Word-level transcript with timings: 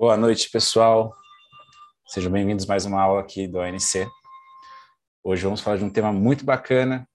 Boa 0.00 0.16
noite, 0.16 0.48
pessoal. 0.48 1.14
Sejam 2.06 2.32
bem-vindos 2.32 2.64
mais 2.64 2.86
uma 2.86 3.02
aula 3.02 3.20
aqui 3.20 3.46
do 3.46 3.58
ONC. 3.58 4.08
Hoje 5.22 5.44
vamos 5.44 5.60
falar 5.60 5.76
de 5.76 5.84
um 5.84 5.90
tema 5.90 6.10
muito 6.10 6.42
bacana. 6.42 7.06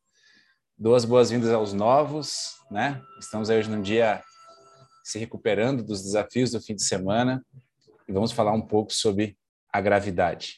Duas 0.78 1.04
boas-vindas 1.04 1.50
aos 1.50 1.74
novos, 1.74 2.52
né? 2.70 3.02
Estamos 3.20 3.50
aí 3.50 3.58
hoje 3.58 3.72
num 3.72 3.82
dia 3.82 4.24
se 5.04 5.18
recuperando 5.18 5.84
dos 5.84 6.04
desafios 6.04 6.52
do 6.52 6.62
fim 6.62 6.76
de 6.76 6.84
semana 6.84 7.44
e 8.08 8.14
vamos 8.14 8.32
falar 8.32 8.54
um 8.54 8.62
pouco 8.62 8.94
sobre 8.94 9.36
a 9.74 9.82
gravidade. 9.82 10.58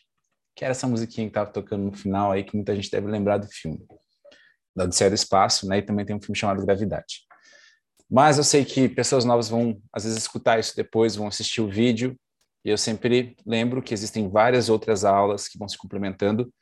Que 0.53 0.65
era 0.65 0.73
essa 0.73 0.85
musiquinha 0.85 1.27
que 1.27 1.31
estava 1.31 1.49
tocando 1.49 1.85
no 1.85 1.93
final 1.93 2.33
aí, 2.33 2.43
que 2.43 2.57
muita 2.57 2.75
gente 2.75 2.91
deve 2.91 3.07
lembrar 3.07 3.37
do 3.37 3.47
filme. 3.47 3.87
Da 4.75 4.83
Odisseia 4.83 5.09
do 5.09 5.15
Espaço, 5.15 5.65
né? 5.65 5.77
E 5.77 5.81
também 5.81 6.05
tem 6.05 6.13
um 6.13 6.21
filme 6.21 6.37
chamado 6.37 6.65
Gravidade. 6.65 7.25
Mas 8.09 8.37
eu 8.37 8.43
sei 8.43 8.63
que 8.63 8.87
pessoas 8.87 9.25
novas 9.25 9.49
vão, 9.49 9.81
às 9.91 10.05
vezes, 10.05 10.17
escutar 10.17 10.59
isso 10.59 10.75
depois, 10.75 11.15
vão 11.15 11.27
assistir 11.27 11.59
o 11.61 11.69
vídeo, 11.69 12.17
e 12.67 12.69
eu 12.69 12.77
sempre 12.77 13.33
lembro 13.45 13.81
que 13.81 13.93
existem 13.93 14.27
várias 14.27 14.67
outras 14.67 15.05
aulas 15.05 15.47
que 15.47 15.57
vão 15.57 15.69
se 15.69 15.77
complementando, 15.77 16.53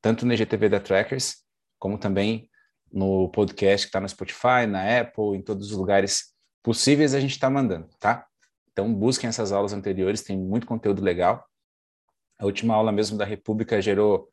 tanto 0.00 0.24
no 0.24 0.32
IGTV 0.32 0.70
da 0.70 0.80
Trackers, 0.80 1.44
como 1.78 1.98
também 1.98 2.48
no 2.90 3.28
podcast 3.28 3.86
que 3.86 3.90
está 3.90 4.00
no 4.00 4.08
Spotify, 4.08 4.66
na 4.66 5.00
Apple, 5.00 5.36
em 5.36 5.42
todos 5.42 5.70
os 5.70 5.76
lugares 5.76 6.34
possíveis 6.62 7.14
a 7.14 7.20
gente 7.20 7.32
está 7.32 7.50
mandando, 7.50 7.90
tá? 8.00 8.26
Então 8.72 8.90
busquem 8.94 9.28
essas 9.28 9.52
aulas 9.52 9.74
anteriores, 9.74 10.22
tem 10.22 10.34
muito 10.34 10.66
conteúdo 10.66 11.02
legal. 11.02 11.44
A 12.38 12.46
última 12.46 12.74
aula 12.74 12.90
mesmo 12.90 13.18
da 13.18 13.26
República 13.26 13.82
gerou 13.82 14.30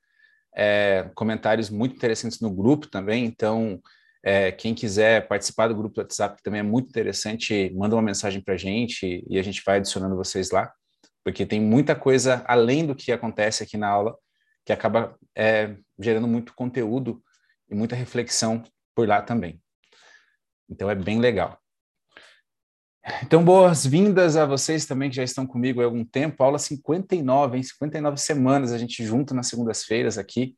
é, 0.56 1.12
comentários 1.14 1.70
muito 1.70 1.94
interessantes 1.94 2.40
no 2.40 2.50
grupo 2.50 2.88
também, 2.88 3.26
então 3.26 3.82
é, 4.24 4.50
quem 4.54 4.74
quiser 4.74 5.28
participar 5.28 5.68
do 5.68 5.76
grupo 5.76 5.96
do 5.96 6.02
WhatsApp, 6.04 6.38
que 6.38 6.44
também 6.44 6.62
é 6.62 6.64
muito 6.64 6.88
interessante, 6.88 7.70
manda 7.76 7.98
uma 7.98 8.02
mensagem 8.02 8.42
para 8.42 8.54
a 8.54 8.58
gente 8.58 9.26
e 9.30 9.38
a 9.38 9.44
gente 9.44 9.62
vai 9.66 9.80
adicionando 9.80 10.16
vocês 10.16 10.52
lá, 10.52 10.72
porque 11.28 11.46
tem 11.46 11.60
muita 11.60 11.94
coisa 11.94 12.42
além 12.48 12.88
do 12.88 12.96
que 12.96 13.12
acontece 13.12 13.62
aqui 13.62 13.76
na 13.76 13.90
aula 13.90 14.18
que 14.66 14.72
acaba 14.72 15.14
é, 15.36 15.76
gerando 16.00 16.26
muito 16.26 16.54
conteúdo 16.54 17.22
e 17.70 17.76
muita 17.76 17.98
reflexão 17.98 18.64
por 18.96 19.06
lá 19.06 19.22
também. 19.22 19.62
Então 20.70 20.90
é 20.90 20.96
bem 20.96 21.20
legal. 21.20 21.60
Então, 23.22 23.44
boas-vindas 23.44 24.38
a 24.38 24.46
vocês 24.46 24.86
também 24.86 25.10
que 25.10 25.18
já 25.18 25.24
estão 25.24 25.46
comigo 25.46 25.82
há 25.82 25.84
algum 25.84 26.06
tempo. 26.06 26.42
Aula 26.42 26.58
59, 26.58 27.58
em 27.58 27.64
59 27.64 28.16
semanas 28.16 28.72
a 28.72 28.78
gente 28.78 29.06
junto 29.06 29.34
nas 29.34 29.48
segundas-feiras 29.48 30.18
aqui. 30.18 30.56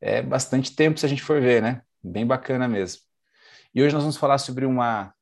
É 0.00 0.22
bastante 0.22 0.76
tempo 0.76 1.00
se 1.00 1.06
a 1.06 1.08
gente 1.08 1.24
for 1.24 1.40
ver, 1.40 1.60
né? 1.60 1.82
bem 2.00 2.24
bacana 2.24 2.68
mesmo. 2.68 3.02
E 3.74 3.82
hoje 3.82 3.92
nós 3.92 4.04
vamos 4.04 4.16
falar 4.16 4.38
sobre 4.38 4.64
uma, 4.64 5.12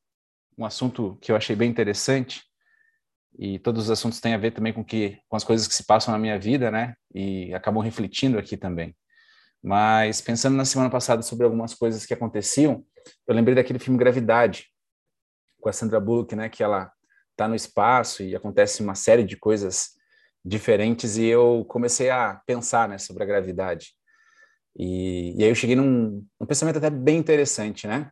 um 0.59 0.67
assunto 0.67 1.17
que 1.23 1.33
eu 1.33 1.37
achei 1.37 1.57
bem 1.57 1.71
interessante, 1.71 2.43
e 3.39 3.59
todos 3.59 3.84
os 3.84 3.91
assuntos 3.91 4.20
têm 4.20 4.34
a 4.34 4.39
ver 4.39 4.53
também 4.53 4.73
com, 4.73 4.84
que, 4.84 5.19
com 5.29 5.37
as 5.37 5.45
coisas 5.45 5.69
que 5.69 5.75
se 5.75 5.84
passam 5.84 6.12
na 6.12 6.19
minha 6.19 6.39
vida, 6.39 6.70
né? 6.70 6.95
E 7.15 7.53
acabam 7.55 7.83
refletindo 7.83 8.39
aqui 8.39 8.56
também. 8.56 8.97
Mas 9.62 10.20
pensando 10.20 10.56
na 10.56 10.65
semana 10.65 10.91
passada 10.91 11.23
sobre 11.23 11.45
algumas 11.45 11.75
coisas 11.75 12.06
que 12.06 12.15
aconteciam, 12.15 12.84
eu 13.27 13.34
lembrei 13.34 13.55
daquele 13.55 13.78
filme 13.78 13.98
Gravidade, 13.98 14.67
com 15.61 15.69
a 15.69 15.73
Sandra 15.73 16.01
Bullock, 16.01 16.34
né? 16.34 16.48
Que 16.48 16.62
ela 16.62 16.91
está 17.33 17.47
no 17.47 17.55
espaço 17.55 18.23
e 18.23 18.34
acontece 18.34 18.83
uma 18.83 18.95
série 18.95 19.23
de 19.23 19.37
coisas 19.37 19.91
diferentes 20.43 21.19
e 21.19 21.25
eu 21.25 21.65
comecei 21.69 22.09
a 22.09 22.41
pensar 22.47 22.89
né, 22.89 22.98
sobre 22.98 23.23
a 23.23 23.27
gravidade. 23.27 23.89
E, 24.78 25.34
e 25.37 25.45
aí 25.45 25.50
eu 25.50 25.55
cheguei 25.55 25.77
num, 25.77 26.25
num 26.41 26.47
pensamento 26.47 26.78
até 26.78 26.89
bem 26.89 27.19
interessante, 27.19 27.87
né? 27.87 28.11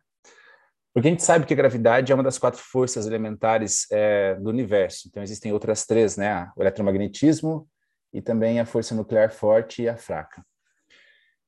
Porque 0.95 1.09
a 1.09 1.11
gente 1.11 1.23
sabe 1.23 1.45
que 1.45 1.53
a 1.53 1.57
gravidade 1.57 2.09
é 2.09 2.15
uma 2.15 2.23
das 2.23 2.37
quatro 2.37 2.61
forças 2.61 3.05
elementares 3.05 3.85
é, 3.91 4.35
do 4.35 4.49
universo. 4.49 5.09
Então 5.09 5.21
existem 5.21 5.51
outras 5.51 5.85
três, 5.85 6.15
né? 6.15 6.49
O 6.55 6.63
eletromagnetismo 6.63 7.67
e 8.13 8.21
também 8.21 8.61
a 8.61 8.65
força 8.65 8.95
nuclear 8.95 9.29
forte 9.29 9.81
e 9.81 9.89
a 9.89 9.97
fraca. 9.97 10.41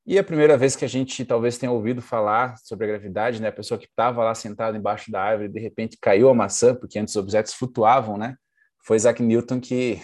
E 0.05 0.19
a 0.19 0.23
primeira 0.23 0.57
vez 0.57 0.75
que 0.75 0.83
a 0.83 0.87
gente 0.87 1.23
talvez 1.23 1.57
tenha 1.57 1.71
ouvido 1.71 2.01
falar 2.01 2.57
sobre 2.57 2.87
a 2.87 2.89
gravidade, 2.89 3.41
né? 3.41 3.47
A 3.47 3.53
pessoa 3.53 3.77
que 3.77 3.85
estava 3.85 4.21
lá 4.21 4.35
sentada 4.35 4.77
embaixo 4.77 5.09
da 5.09 5.23
árvore 5.23 5.47
de 5.47 5.61
repente 5.61 5.97
caiu 6.01 6.27
a 6.27 6.33
maçã, 6.33 6.75
porque 6.75 6.99
antes 6.99 7.15
os 7.15 7.23
objetos 7.23 7.53
flutuavam, 7.53 8.17
né? 8.17 8.35
Foi 8.83 8.97
Isaac 8.97 9.23
Newton 9.23 9.61
que 9.61 10.01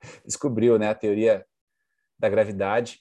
descobriu, 0.26 0.76
né? 0.76 0.88
A 0.88 0.94
teoria 0.96 1.46
da 2.18 2.28
gravidade. 2.28 2.98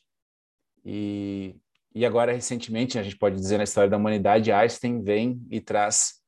E, 0.86 1.56
e 1.94 2.06
agora, 2.06 2.32
recentemente, 2.32 2.98
a 2.98 3.04
gente 3.04 3.18
pode 3.18 3.36
dizer 3.36 3.58
na 3.58 3.66
história 3.66 3.90
da 3.90 3.98
humanidade, 3.98 4.52
Einstein 4.52 5.02
vem 5.04 5.46
e 5.50 5.60
traz 5.60 6.22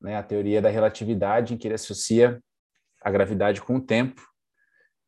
né, 0.00 0.16
a 0.16 0.22
teoria 0.22 0.60
da 0.60 0.68
relatividade, 0.68 1.54
em 1.54 1.56
que 1.56 1.68
ele 1.68 1.74
associa 1.74 2.42
a 3.00 3.10
gravidade 3.10 3.60
com 3.60 3.76
o 3.76 3.80
tempo. 3.80 4.20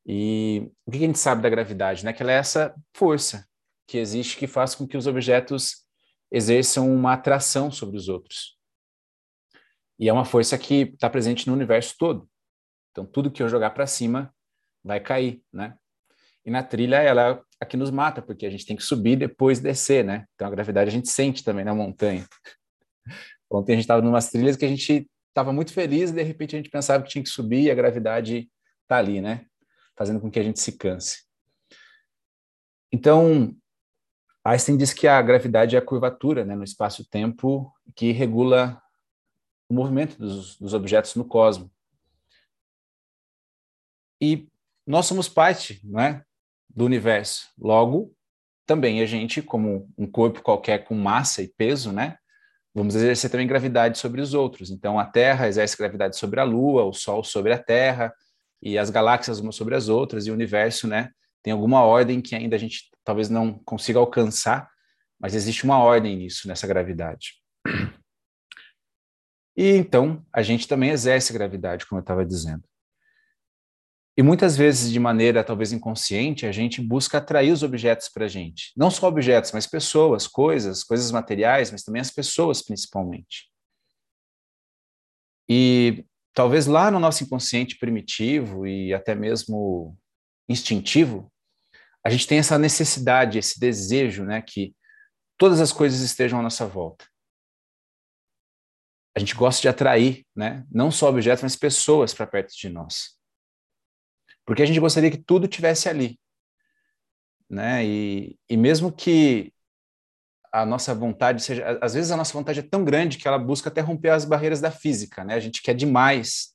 E 0.06 0.71
o 0.87 0.91
que 0.91 0.98
a 0.98 1.00
gente 1.00 1.19
sabe 1.19 1.42
da 1.42 1.50
gravidade? 1.50 2.04
Né? 2.04 2.12
Que 2.12 2.22
ela 2.22 2.32
é 2.32 2.37
essa 2.37 2.75
força 2.94 3.47
que 3.87 3.98
existe 3.98 4.37
que 4.37 4.47
faz 4.47 4.75
com 4.75 4.87
que 4.87 4.97
os 4.97 5.06
objetos 5.06 5.84
exerçam 6.31 6.92
uma 6.92 7.15
atração 7.15 7.71
sobre 7.71 7.97
os 7.97 8.09
outros. 8.09 8.56
E 9.98 10.09
é 10.09 10.12
uma 10.12 10.25
força 10.25 10.56
que 10.56 10.82
está 10.94 11.10
presente 11.10 11.47
no 11.47 11.54
universo 11.54 11.97
todo. 11.98 12.28
Então, 12.91 13.04
tudo 13.04 13.31
que 13.31 13.42
eu 13.42 13.48
jogar 13.48 13.71
para 13.71 13.87
cima 13.87 14.32
vai 14.82 15.00
cair, 15.00 15.42
né? 15.53 15.76
E 16.44 16.50
na 16.50 16.62
trilha, 16.62 16.97
ela 16.97 17.42
aqui 17.62 17.77
nos 17.77 17.91
mata, 17.93 18.21
porque 18.21 18.45
a 18.45 18.50
gente 18.50 18.67
tem 18.67 18.77
que 18.77 18.83
subir 18.83 19.17
depois 19.17 19.61
descer, 19.61 20.05
né? 20.05 20.27
Então 20.34 20.49
a 20.49 20.50
gravidade 20.50 20.91
a 20.91 20.93
gente 20.93 21.09
sente 21.09 21.45
também 21.45 21.65
na 21.65 21.75
montanha. 21.75 22.27
Ontem 23.49 23.73
a 23.73 23.77
gente 23.77 23.84
estava 23.84 24.05
em 24.05 24.09
umas 24.09 24.31
trilhas 24.31 24.56
que 24.56 24.65
a 24.65 24.69
gente 24.69 25.09
estava 25.28 25.53
muito 25.53 25.72
feliz 25.72 26.11
e 26.11 26.15
de 26.15 26.22
repente 26.22 26.56
a 26.56 26.59
gente 26.59 26.71
pensava 26.71 27.05
que 27.05 27.11
tinha 27.11 27.22
que 27.22 27.31
subir 27.31 27.62
e 27.62 27.71
a 27.71 27.75
gravidade 27.75 28.51
está 28.83 28.99
ali, 28.99 29.21
né? 29.21 29.47
Fazendo 29.97 30.21
com 30.21 30.31
que 30.31 30.41
a 30.41 30.43
gente 30.43 30.59
se 30.59 30.72
canse. 30.72 31.22
Então, 32.91 33.56
Einstein 34.45 34.77
diz 34.77 34.93
que 34.93 35.06
a 35.06 35.22
gravidade 35.22 35.77
é 35.77 35.78
a 35.78 35.84
curvatura 35.84 36.45
né, 36.45 36.56
no 36.56 36.65
espaço-tempo 36.65 37.72
que 37.95 38.11
regula 38.11 38.83
o 39.69 39.75
movimento 39.75 40.19
dos, 40.19 40.56
dos 40.56 40.75
objetos 40.75 41.15
no 41.15 41.25
cosmos. 41.25 41.71
E 44.21 44.49
nós 44.84 45.06
somos 45.06 45.28
parte, 45.28 45.81
não 45.84 46.01
é? 46.01 46.25
Do 46.75 46.84
universo. 46.84 47.49
Logo, 47.59 48.15
também 48.66 49.00
a 49.03 49.06
gente, 49.06 49.43
como 49.43 49.88
um 49.97 50.06
corpo 50.06 50.43
qualquer 50.43 50.84
com 50.84 50.94
massa 50.94 51.43
e 51.43 51.49
peso, 51.49 51.93
né? 51.93 52.16
Vamos 52.75 52.94
exercer 52.94 53.31
também 53.31 53.47
gravidade 53.47 53.99
sobre 53.99 54.21
os 54.21 54.33
outros. 54.33 54.71
Então, 54.71 54.99
a 54.99 55.05
Terra 55.05 55.47
exerce 55.47 55.77
gravidade 55.77 56.16
sobre 56.16 56.41
a 56.41 56.44
Lua, 56.44 56.84
o 56.84 56.93
Sol 56.93 57.22
sobre 57.22 57.53
a 57.53 57.62
Terra, 57.62 58.12
e 58.62 58.78
as 58.78 58.88
galáxias 58.88 59.41
umas 59.41 59.56
sobre 59.56 59.75
as 59.75 59.88
outras, 59.88 60.27
e 60.27 60.31
o 60.31 60.34
universo, 60.34 60.87
né? 60.87 61.10
Tem 61.43 61.53
alguma 61.53 61.83
ordem 61.83 62.21
que 62.21 62.34
ainda 62.34 62.56
a 62.56 62.59
gente 62.59 62.91
talvez 63.04 63.28
não 63.28 63.59
consiga 63.65 63.99
alcançar, 63.99 64.71
mas 65.21 65.34
existe 65.34 65.65
uma 65.65 65.78
ordem 65.78 66.16
nisso, 66.16 66.49
nessa 66.49 66.66
gravidade. 66.66 67.34
E 69.54 69.69
então, 69.77 70.25
a 70.33 70.41
gente 70.41 70.66
também 70.66 70.91
exerce 70.91 71.33
gravidade, 71.33 71.87
como 71.87 71.99
eu 71.99 72.03
estava 72.03 72.25
dizendo. 72.25 72.62
E 74.17 74.23
muitas 74.23 74.56
vezes, 74.56 74.93
de 74.93 75.00
maneira 75.00 75.43
talvez 75.43 75.73
inconsciente, 75.73 76.45
a 76.45 76.53
gente 76.53 76.83
busca 76.83 77.19
atrair 77.19 77.50
os 77.50 77.62
objetos 77.62 78.09
para 78.11 78.27
a 78.27 78.28
gente. 78.28 78.73
Não 78.77 78.91
só 78.91 79.09
objetos, 79.09 79.53
mas 79.53 79.67
pessoas, 79.67 80.27
coisas, 80.27 80.84
coisas 80.84 81.11
materiais, 81.11 81.71
mas 81.71 81.83
também 81.83 82.00
as 82.00 82.11
pessoas 82.11 82.62
principalmente. 82.62 83.51
E 85.49 86.05
talvez 86.34 86.67
lá 86.67 86.91
no 86.91 87.01
nosso 87.01 87.25
inconsciente 87.25 87.78
primitivo 87.78 88.67
e 88.67 88.93
até 88.93 89.15
mesmo 89.15 89.97
instintivo, 90.49 91.33
a 92.05 92.11
gente 92.11 92.27
tem 92.27 92.39
essa 92.39 92.59
necessidade, 92.59 93.39
esse 93.39 93.59
desejo, 93.59 94.25
né, 94.25 94.43
que 94.43 94.75
todas 95.39 95.61
as 95.61 95.72
coisas 95.72 96.01
estejam 96.01 96.39
à 96.39 96.43
nossa 96.43 96.67
volta. 96.67 97.06
A 99.17 99.21
gente 99.21 99.34
gosta 99.34 99.62
de 99.62 99.69
atrair, 99.69 100.27
né, 100.34 100.66
não 100.71 100.91
só 100.91 101.09
objetos, 101.09 101.42
mas 101.42 101.57
pessoas 101.57 102.13
para 102.13 102.27
perto 102.27 102.54
de 102.54 102.69
nós. 102.69 103.22
Porque 104.44 104.62
a 104.62 104.66
gente 104.66 104.80
gostaria 104.80 105.10
que 105.10 105.18
tudo 105.18 105.48
tivesse 105.48 105.89
ali. 105.89 106.18
Né? 107.48 107.84
E, 107.84 108.39
e 108.48 108.56
mesmo 108.56 108.92
que 108.92 109.53
a 110.53 110.66
nossa 110.66 110.94
vontade 110.94 111.42
seja. 111.42 111.78
Às 111.80 111.94
vezes 111.94 112.10
a 112.10 112.16
nossa 112.16 112.33
vontade 112.33 112.60
é 112.60 112.62
tão 112.62 112.84
grande 112.84 113.18
que 113.18 113.27
ela 113.27 113.39
busca 113.39 113.68
até 113.68 113.80
romper 113.80 114.10
as 114.10 114.24
barreiras 114.24 114.60
da 114.60 114.71
física. 114.71 115.24
Né? 115.24 115.34
A 115.34 115.41
gente 115.41 115.62
quer 115.62 115.74
demais 115.74 116.54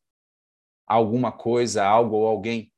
alguma 0.86 1.31
coisa, 1.31 1.84
algo 1.84 2.16
ou 2.16 2.28
alguém. 2.28 2.72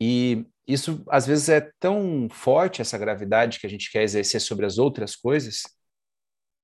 E 0.00 0.46
isso, 0.66 1.04
às 1.08 1.26
vezes, 1.26 1.48
é 1.48 1.60
tão 1.80 2.28
forte, 2.30 2.80
essa 2.80 2.98
gravidade 2.98 3.58
que 3.58 3.66
a 3.66 3.70
gente 3.70 3.90
quer 3.90 4.02
exercer 4.02 4.40
sobre 4.40 4.66
as 4.66 4.78
outras 4.78 5.16
coisas, 5.16 5.62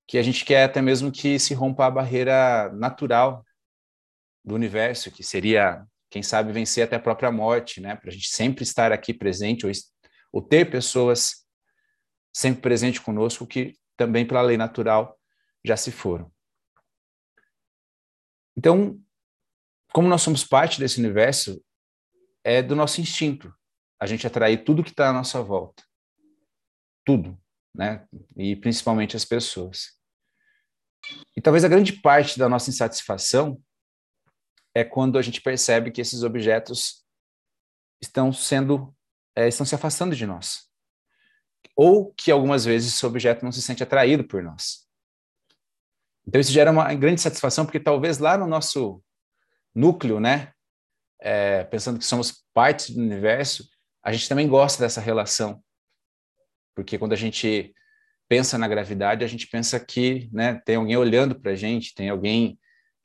que 0.06 0.18
a 0.18 0.22
gente 0.22 0.44
quer 0.44 0.64
até 0.64 0.80
mesmo 0.80 1.10
que 1.10 1.38
se 1.38 1.54
rompa 1.54 1.86
a 1.86 1.90
barreira 1.90 2.70
natural 2.72 3.44
do 4.44 4.54
universo, 4.54 5.10
que 5.10 5.22
seria 5.22 5.84
quem 6.10 6.22
sabe 6.22 6.52
vencer 6.52 6.84
até 6.84 6.96
a 6.96 7.00
própria 7.00 7.30
morte, 7.30 7.80
né? 7.80 7.96
Para 7.96 8.10
a 8.10 8.12
gente 8.12 8.28
sempre 8.28 8.62
estar 8.62 8.92
aqui 8.92 9.12
presente 9.12 9.66
ou, 9.66 9.72
ou 10.32 10.42
ter 10.42 10.70
pessoas 10.70 11.46
sempre 12.32 12.62
presentes 12.62 13.00
conosco 13.00 13.46
que 13.46 13.74
também 13.96 14.26
pela 14.26 14.42
lei 14.42 14.56
natural 14.56 15.18
já 15.64 15.76
se 15.76 15.90
foram. 15.90 16.32
Então, 18.56 19.00
como 19.92 20.08
nós 20.08 20.22
somos 20.22 20.44
parte 20.44 20.78
desse 20.78 20.98
universo, 20.98 21.62
é 22.44 22.62
do 22.62 22.74
nosso 22.74 23.00
instinto, 23.00 23.52
a 24.00 24.06
gente 24.06 24.26
atrair 24.26 24.64
tudo 24.64 24.82
que 24.82 24.90
está 24.90 25.10
à 25.10 25.12
nossa 25.12 25.42
volta. 25.42 25.82
Tudo, 27.04 27.38
né? 27.74 28.06
E 28.36 28.56
principalmente 28.56 29.16
as 29.16 29.24
pessoas. 29.24 29.98
E 31.36 31.40
talvez 31.40 31.64
a 31.64 31.68
grande 31.68 31.92
parte 32.00 32.38
da 32.38 32.48
nossa 32.48 32.70
insatisfação 32.70 33.60
é 34.78 34.84
quando 34.84 35.18
a 35.18 35.22
gente 35.22 35.40
percebe 35.40 35.90
que 35.90 36.00
esses 36.00 36.22
objetos 36.22 37.04
estão 38.00 38.32
sendo, 38.32 38.94
é, 39.34 39.48
estão 39.48 39.66
se 39.66 39.74
afastando 39.74 40.14
de 40.14 40.24
nós. 40.24 40.68
Ou 41.74 42.12
que 42.14 42.30
algumas 42.30 42.64
vezes 42.64 42.94
esse 42.94 43.04
objeto 43.04 43.44
não 43.44 43.50
se 43.50 43.60
sente 43.60 43.82
atraído 43.82 44.22
por 44.22 44.40
nós. 44.40 44.86
Então 46.24 46.40
isso 46.40 46.52
gera 46.52 46.70
uma 46.70 46.94
grande 46.94 47.20
satisfação, 47.20 47.64
porque 47.66 47.80
talvez 47.80 48.18
lá 48.18 48.38
no 48.38 48.46
nosso 48.46 49.02
núcleo, 49.74 50.20
né, 50.20 50.52
é, 51.20 51.64
pensando 51.64 51.98
que 51.98 52.04
somos 52.04 52.44
parte 52.54 52.94
do 52.94 53.00
universo, 53.00 53.68
a 54.00 54.12
gente 54.12 54.28
também 54.28 54.46
gosta 54.46 54.80
dessa 54.80 55.00
relação. 55.00 55.60
Porque 56.76 56.96
quando 56.98 57.14
a 57.14 57.16
gente 57.16 57.74
pensa 58.28 58.56
na 58.56 58.68
gravidade, 58.68 59.24
a 59.24 59.28
gente 59.28 59.48
pensa 59.48 59.80
que 59.80 60.28
né, 60.32 60.62
tem 60.64 60.76
alguém 60.76 60.96
olhando 60.96 61.34
para 61.34 61.50
a 61.50 61.56
gente, 61.56 61.94
tem 61.96 62.10
alguém 62.10 62.56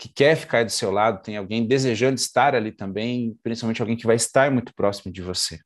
que 0.03 0.09
quer 0.09 0.35
ficar 0.35 0.65
do 0.65 0.69
seu 0.69 0.91
lado, 0.91 1.23
tem 1.23 1.37
alguém 1.37 1.65
desejando 1.65 2.15
estar 2.15 2.53
ali 2.53 2.73
também, 2.73 3.39
principalmente 3.41 3.81
alguém 3.81 3.95
que 3.95 4.05
vai 4.05 4.17
estar 4.17 4.51
muito 4.51 4.75
próximo 4.75 5.13
de 5.13 5.21
você. 5.21 5.61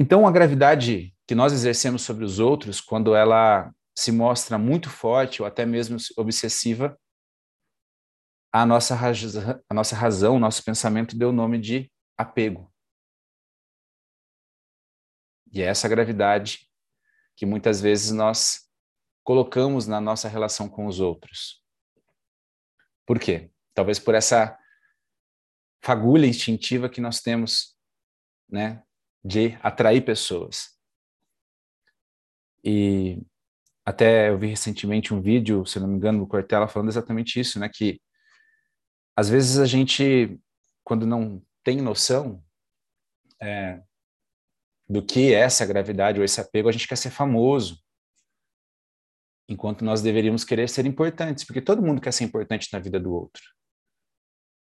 Então, 0.00 0.26
a 0.26 0.30
gravidade 0.30 1.14
que 1.26 1.34
nós 1.34 1.52
exercemos 1.52 2.00
sobre 2.00 2.24
os 2.24 2.38
outros, 2.38 2.80
quando 2.80 3.14
ela 3.14 3.70
se 3.94 4.10
mostra 4.10 4.56
muito 4.56 4.88
forte 4.88 5.42
ou 5.42 5.46
até 5.46 5.66
mesmo 5.66 5.98
obsessiva, 6.16 6.98
a 8.50 8.64
nossa, 8.64 8.94
razão, 8.94 9.62
a 9.68 9.74
nossa 9.74 9.94
razão, 9.94 10.36
o 10.36 10.40
nosso 10.40 10.64
pensamento 10.64 11.14
deu 11.14 11.28
o 11.28 11.32
nome 11.32 11.58
de 11.60 11.92
apego. 12.16 12.72
E 15.52 15.60
é 15.60 15.66
essa 15.66 15.90
gravidade 15.90 16.66
que 17.36 17.44
muitas 17.44 17.82
vezes 17.82 18.12
nós 18.12 18.66
colocamos 19.22 19.86
na 19.86 20.00
nossa 20.00 20.26
relação 20.26 20.70
com 20.70 20.86
os 20.86 21.00
outros. 21.00 21.65
Por 23.06 23.20
quê? 23.20 23.50
Talvez 23.72 23.98
por 23.98 24.14
essa 24.14 24.58
fagulha 25.82 26.26
instintiva 26.26 26.88
que 26.88 27.00
nós 27.00 27.20
temos, 27.20 27.76
né, 28.48 28.82
de 29.24 29.56
atrair 29.62 30.04
pessoas. 30.04 30.76
E 32.64 33.22
até 33.84 34.30
eu 34.30 34.38
vi 34.38 34.48
recentemente 34.48 35.14
um 35.14 35.22
vídeo, 35.22 35.64
se 35.64 35.78
não 35.78 35.86
me 35.86 35.94
engano, 35.94 36.18
do 36.18 36.26
Cortella 36.26 36.66
falando 36.66 36.88
exatamente 36.88 37.38
isso, 37.38 37.60
né, 37.60 37.68
que 37.72 38.00
às 39.16 39.28
vezes 39.28 39.58
a 39.58 39.64
gente, 39.64 40.38
quando 40.82 41.06
não 41.06 41.40
tem 41.62 41.80
noção 41.80 42.44
é, 43.40 43.80
do 44.88 45.04
que 45.04 45.32
é 45.32 45.38
essa 45.40 45.64
gravidade 45.64 46.18
ou 46.18 46.24
esse 46.24 46.40
apego, 46.40 46.68
a 46.68 46.72
gente 46.72 46.88
quer 46.88 46.96
ser 46.96 47.10
famoso, 47.10 47.80
enquanto 49.48 49.84
nós 49.84 50.02
deveríamos 50.02 50.44
querer 50.44 50.68
ser 50.68 50.86
importantes, 50.86 51.44
porque 51.44 51.60
todo 51.60 51.82
mundo 51.82 52.00
quer 52.00 52.12
ser 52.12 52.24
importante 52.24 52.68
na 52.72 52.78
vida 52.78 52.98
do 52.98 53.12
outro. 53.12 53.42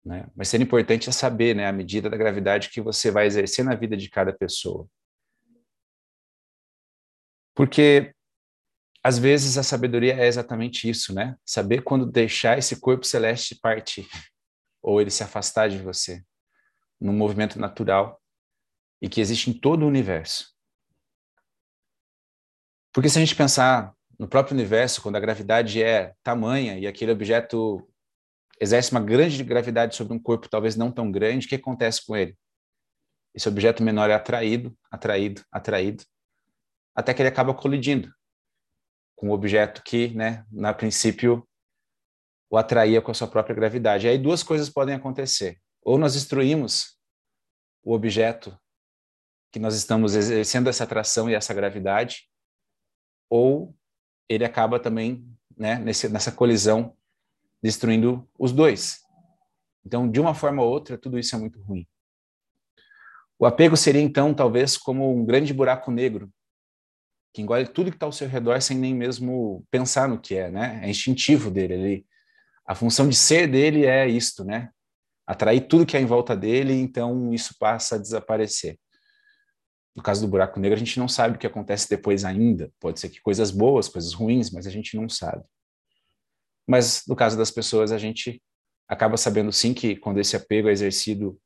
Né? 0.03 0.27
Mas 0.35 0.49
ser 0.49 0.59
importante 0.59 1.07
é 1.07 1.11
saber 1.11 1.55
né, 1.55 1.67
a 1.67 1.71
medida 1.71 2.09
da 2.09 2.17
gravidade 2.17 2.69
que 2.69 2.81
você 2.81 3.09
vai 3.09 3.25
exercer 3.25 3.63
na 3.63 3.75
vida 3.75 3.95
de 3.95 4.09
cada 4.09 4.33
pessoa. 4.33 4.87
Porque 7.55 8.13
às 9.03 9.17
vezes 9.17 9.57
a 9.57 9.63
sabedoria 9.63 10.13
é 10.15 10.27
exatamente 10.27 10.89
isso, 10.89 11.13
né? 11.13 11.37
Saber 11.45 11.83
quando 11.83 12.05
deixar 12.05 12.57
esse 12.57 12.79
corpo 12.79 13.05
celeste 13.05 13.55
partir 13.55 14.07
ou 14.81 14.99
ele 14.99 15.11
se 15.11 15.23
afastar 15.23 15.69
de 15.69 15.77
você, 15.77 16.23
num 16.99 17.13
movimento 17.13 17.59
natural 17.59 18.21
e 19.01 19.09
que 19.09 19.21
existe 19.21 19.49
em 19.49 19.53
todo 19.53 19.83
o 19.83 19.87
universo. 19.87 20.53
Porque 22.93 23.09
se 23.09 23.17
a 23.17 23.21
gente 23.21 23.35
pensar 23.35 23.93
no 24.23 24.29
próprio 24.29 24.55
universo, 24.55 25.01
quando 25.01 25.17
a 25.17 25.19
gravidade 25.19 25.83
é 25.83 26.15
tamanha 26.23 26.79
e 26.79 26.87
aquele 26.87 27.11
objeto 27.11 27.85
exerce 28.57 28.89
uma 28.89 29.01
grande 29.01 29.43
gravidade 29.43 29.97
sobre 29.97 30.13
um 30.13 30.19
corpo 30.19 30.47
talvez 30.47 30.77
não 30.77 30.89
tão 30.89 31.11
grande, 31.11 31.45
o 31.45 31.49
que 31.49 31.55
acontece 31.55 32.05
com 32.05 32.15
ele? 32.15 32.33
Esse 33.35 33.49
objeto 33.49 33.83
menor 33.83 34.09
é 34.09 34.13
atraído, 34.13 34.73
atraído, 34.89 35.43
atraído, 35.51 36.05
até 36.95 37.13
que 37.13 37.21
ele 37.21 37.27
acaba 37.27 37.53
colidindo 37.53 38.13
com 39.17 39.27
o 39.27 39.33
objeto 39.33 39.83
que, 39.83 40.15
né, 40.15 40.45
na 40.49 40.73
princípio, 40.73 41.45
o 42.49 42.57
atraía 42.57 43.01
com 43.01 43.11
a 43.11 43.13
sua 43.13 43.27
própria 43.27 43.53
gravidade. 43.53 44.07
E 44.07 44.09
aí 44.09 44.17
duas 44.17 44.41
coisas 44.41 44.69
podem 44.69 44.95
acontecer. 44.95 45.59
Ou 45.81 45.97
nós 45.97 46.13
destruímos 46.13 46.97
o 47.83 47.91
objeto 47.91 48.57
que 49.51 49.59
nós 49.59 49.75
estamos 49.75 50.15
exercendo 50.15 50.69
essa 50.69 50.85
atração 50.85 51.29
e 51.29 51.35
essa 51.35 51.53
gravidade, 51.53 52.29
ou 53.29 53.75
ele 54.27 54.45
acaba 54.45 54.79
também 54.79 55.25
né, 55.57 55.77
nesse, 55.79 56.09
nessa 56.09 56.31
colisão 56.31 56.95
destruindo 57.61 58.27
os 58.37 58.51
dois. 58.51 58.99
Então, 59.85 60.09
de 60.09 60.19
uma 60.19 60.33
forma 60.33 60.61
ou 60.61 60.69
outra, 60.69 60.97
tudo 60.97 61.19
isso 61.19 61.35
é 61.35 61.39
muito 61.39 61.61
ruim. 61.61 61.87
O 63.37 63.45
apego 63.45 63.75
seria, 63.75 64.01
então, 64.01 64.33
talvez 64.33 64.77
como 64.77 65.13
um 65.13 65.25
grande 65.25 65.53
buraco 65.53 65.91
negro, 65.91 66.31
que 67.33 67.41
engole 67.41 67.67
tudo 67.67 67.89
que 67.89 67.97
está 67.97 68.05
ao 68.05 68.11
seu 68.11 68.27
redor 68.27 68.61
sem 68.61 68.77
nem 68.77 68.93
mesmo 68.93 69.65
pensar 69.71 70.07
no 70.07 70.19
que 70.19 70.35
é, 70.35 70.51
né? 70.51 70.79
É 70.83 70.89
instintivo 70.89 71.49
dele. 71.49 71.73
Ele, 71.73 72.05
a 72.65 72.75
função 72.75 73.09
de 73.09 73.15
ser 73.15 73.47
dele 73.47 73.85
é 73.85 74.07
isto, 74.07 74.45
né? 74.45 74.69
Atrair 75.25 75.67
tudo 75.67 75.85
que 75.85 75.97
é 75.97 76.01
em 76.01 76.05
volta 76.05 76.35
dele, 76.35 76.73
então 76.73 77.33
isso 77.33 77.55
passa 77.59 77.95
a 77.95 77.97
desaparecer. 77.97 78.77
No 79.95 80.01
caso 80.01 80.21
do 80.21 80.27
buraco 80.27 80.59
negro, 80.59 80.75
a 80.75 80.79
gente 80.79 80.99
não 80.99 81.07
sabe 81.07 81.35
o 81.35 81.39
que 81.39 81.45
acontece 81.45 81.89
depois 81.89 82.25
ainda. 82.25 82.71
Pode 82.79 82.99
ser 82.99 83.09
que 83.09 83.21
coisas 83.21 83.51
boas, 83.51 83.87
coisas 83.87 84.13
ruins, 84.13 84.49
mas 84.51 84.65
a 84.65 84.71
gente 84.71 84.95
não 84.97 85.07
sabe. 85.07 85.43
Mas 86.67 87.03
no 87.07 87.15
caso 87.15 87.37
das 87.37 87.51
pessoas, 87.51 87.91
a 87.91 87.97
gente 87.97 88.41
acaba 88.87 89.17
sabendo 89.17 89.51
sim 89.51 89.73
que 89.73 89.95
quando 89.95 90.19
esse 90.19 90.35
apego 90.35 90.69
é 90.69 90.71
exercido 90.71 91.39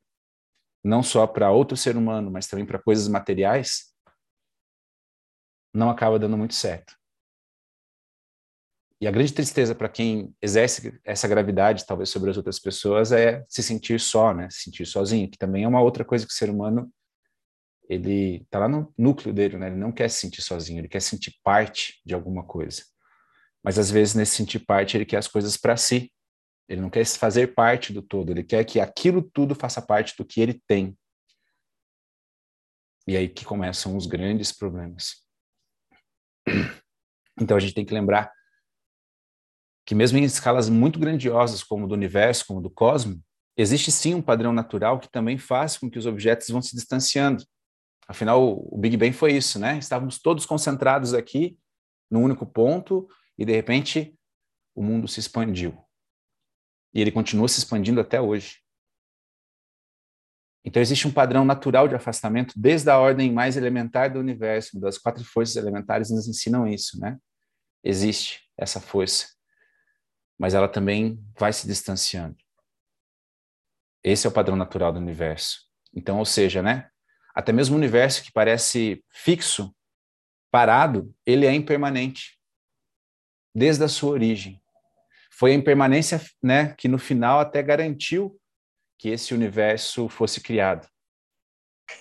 não 0.83 1.03
só 1.03 1.27
para 1.27 1.51
outro 1.51 1.75
ser 1.75 1.97
humano, 1.97 2.31
mas 2.31 2.47
também 2.47 2.65
para 2.65 2.79
coisas 2.79 3.07
materiais, 3.07 3.94
não 5.73 5.89
acaba 5.89 6.17
dando 6.17 6.38
muito 6.38 6.55
certo. 6.55 6.95
E 9.00 9.07
a 9.07 9.11
grande 9.11 9.33
tristeza 9.33 9.75
para 9.75 9.89
quem 9.89 10.33
exerce 10.41 11.00
essa 11.03 11.27
gravidade, 11.27 11.86
talvez 11.86 12.10
sobre 12.10 12.31
as 12.31 12.38
outras 12.38 12.60
pessoas, 12.60 13.12
é 13.12 13.45
se 13.48 13.62
sentir 13.62 14.00
só, 14.00 14.33
né? 14.33 14.50
Se 14.50 14.62
sentir 14.62 14.88
sozinho, 14.88 15.29
que 15.29 15.38
também 15.38 15.63
é 15.63 15.67
uma 15.67 15.81
outra 15.81 16.03
coisa 16.03 16.25
que 16.25 16.31
o 16.31 16.36
ser 16.36 16.50
humano 16.50 16.91
ele 17.89 18.41
está 18.44 18.60
lá 18.60 18.67
no 18.67 18.94
núcleo 18.98 19.34
dele, 19.34 19.58
né? 19.58 19.67
Ele 19.67 19.77
não 19.77 19.91
quer 19.91 20.10
se 20.10 20.20
sentir 20.20 20.41
sozinho, 20.41 20.79
ele 20.79 20.89
quer 20.89 21.01
sentir 21.01 21.39
parte 21.41 22.01
de 22.06 22.13
alguma 22.13 22.44
coisa. 22.44 22.84
Mas 23.63 23.79
às 23.79 23.89
vezes 23.89 24.13
nesse 24.13 24.36
sentir 24.36 24.60
parte 24.60 24.98
ele 24.98 25.06
quer 25.06 25.17
as 25.17 25.27
coisas 25.27 25.58
para 25.58 25.77
si. 25.77 26.12
Ele 26.67 26.82
não 26.82 26.89
quer 26.89 27.06
fazer 27.06 27.56
parte 27.56 27.94
do 27.94 28.01
todo, 28.01 28.29
ele 28.29 28.44
quer 28.44 28.63
que 28.65 28.79
aquilo 28.79 29.22
tudo 29.22 29.56
faça 29.56 29.82
parte 29.82 30.15
do 30.17 30.25
que 30.25 30.41
ele 30.41 30.62
tem. 30.67 30.98
E 33.08 33.15
aí 33.15 33.29
que 33.29 33.46
começam 33.46 33.96
os 33.96 34.06
grandes 34.06 34.51
problemas. 34.51 35.25
Então 37.39 37.56
a 37.56 37.60
gente 37.60 37.75
tem 37.75 37.86
que 37.86 37.94
lembrar 37.94 38.34
que 39.86 39.94
mesmo 39.94 40.17
em 40.17 40.24
escalas 40.24 40.70
muito 40.70 40.98
grandiosas 40.98 41.63
como 41.63 41.88
do 41.88 41.94
universo, 41.94 42.48
como 42.48 42.60
do 42.60 42.67
cosmos, 42.67 43.20
existe 43.56 43.91
sim 43.91 44.15
um 44.15 44.24
padrão 44.24 44.51
natural 44.51 45.00
que 45.00 45.08
também 45.08 45.38
faz 45.38 45.77
com 45.77 45.88
que 45.88 46.00
os 46.00 46.08
objetos 46.08 46.50
vão 46.50 46.63
se 46.63 46.75
distanciando. 46.75 47.46
Afinal, 48.07 48.65
o 48.71 48.77
Big 48.77 48.95
Bang 48.95 49.11
foi 49.11 49.33
isso, 49.33 49.59
né? 49.59 49.77
Estávamos 49.77 50.19
todos 50.19 50.45
concentrados 50.45 51.13
aqui 51.13 51.59
num 52.09 52.23
único 52.23 52.45
ponto 52.45 53.07
e 53.37 53.45
de 53.45 53.51
repente 53.51 54.17
o 54.73 54.81
mundo 54.81 55.07
se 55.07 55.19
expandiu. 55.19 55.77
E 56.93 57.01
ele 57.01 57.11
continua 57.11 57.47
se 57.47 57.59
expandindo 57.59 57.99
até 57.99 58.21
hoje. 58.21 58.61
Então 60.63 60.81
existe 60.81 61.07
um 61.07 61.11
padrão 61.11 61.45
natural 61.45 61.87
de 61.87 61.95
afastamento 61.95 62.53
desde 62.57 62.89
a 62.89 62.97
ordem 62.97 63.31
mais 63.31 63.57
elementar 63.57 64.11
do 64.11 64.19
universo, 64.19 64.79
das 64.79 64.97
quatro 64.97 65.23
forças 65.23 65.55
elementares 65.55 66.09
nos 66.09 66.27
ensinam 66.27 66.67
isso, 66.67 66.99
né? 66.99 67.17
Existe 67.83 68.41
essa 68.57 68.81
força, 68.81 69.27
mas 70.37 70.53
ela 70.53 70.67
também 70.67 71.23
vai 71.37 71.53
se 71.53 71.67
distanciando. 71.67 72.35
Esse 74.03 74.27
é 74.27 74.29
o 74.29 74.33
padrão 74.33 74.55
natural 74.55 74.91
do 74.91 74.99
universo. 74.99 75.61
Então, 75.93 76.19
ou 76.19 76.25
seja, 76.25 76.61
né? 76.61 76.89
Até 77.38 77.53
mesmo 77.53 77.75
o 77.75 77.77
universo 77.77 78.24
que 78.24 78.32
parece 78.32 79.03
fixo, 79.12 79.72
parado, 80.50 81.13
ele 81.24 81.46
é 81.46 81.53
impermanente 81.53 82.36
desde 83.53 83.84
a 83.84 83.88
sua 83.88 84.10
origem. 84.10 84.60
Foi 85.32 85.51
a 85.51 85.53
impermanência, 85.53 86.20
né, 86.41 86.74
que 86.74 86.88
no 86.88 86.98
final 86.98 87.39
até 87.39 87.62
garantiu 87.62 88.36
que 88.98 89.10
esse 89.10 89.36
universo 89.36 90.10
fosse 90.10 90.41
criado. 90.41 90.88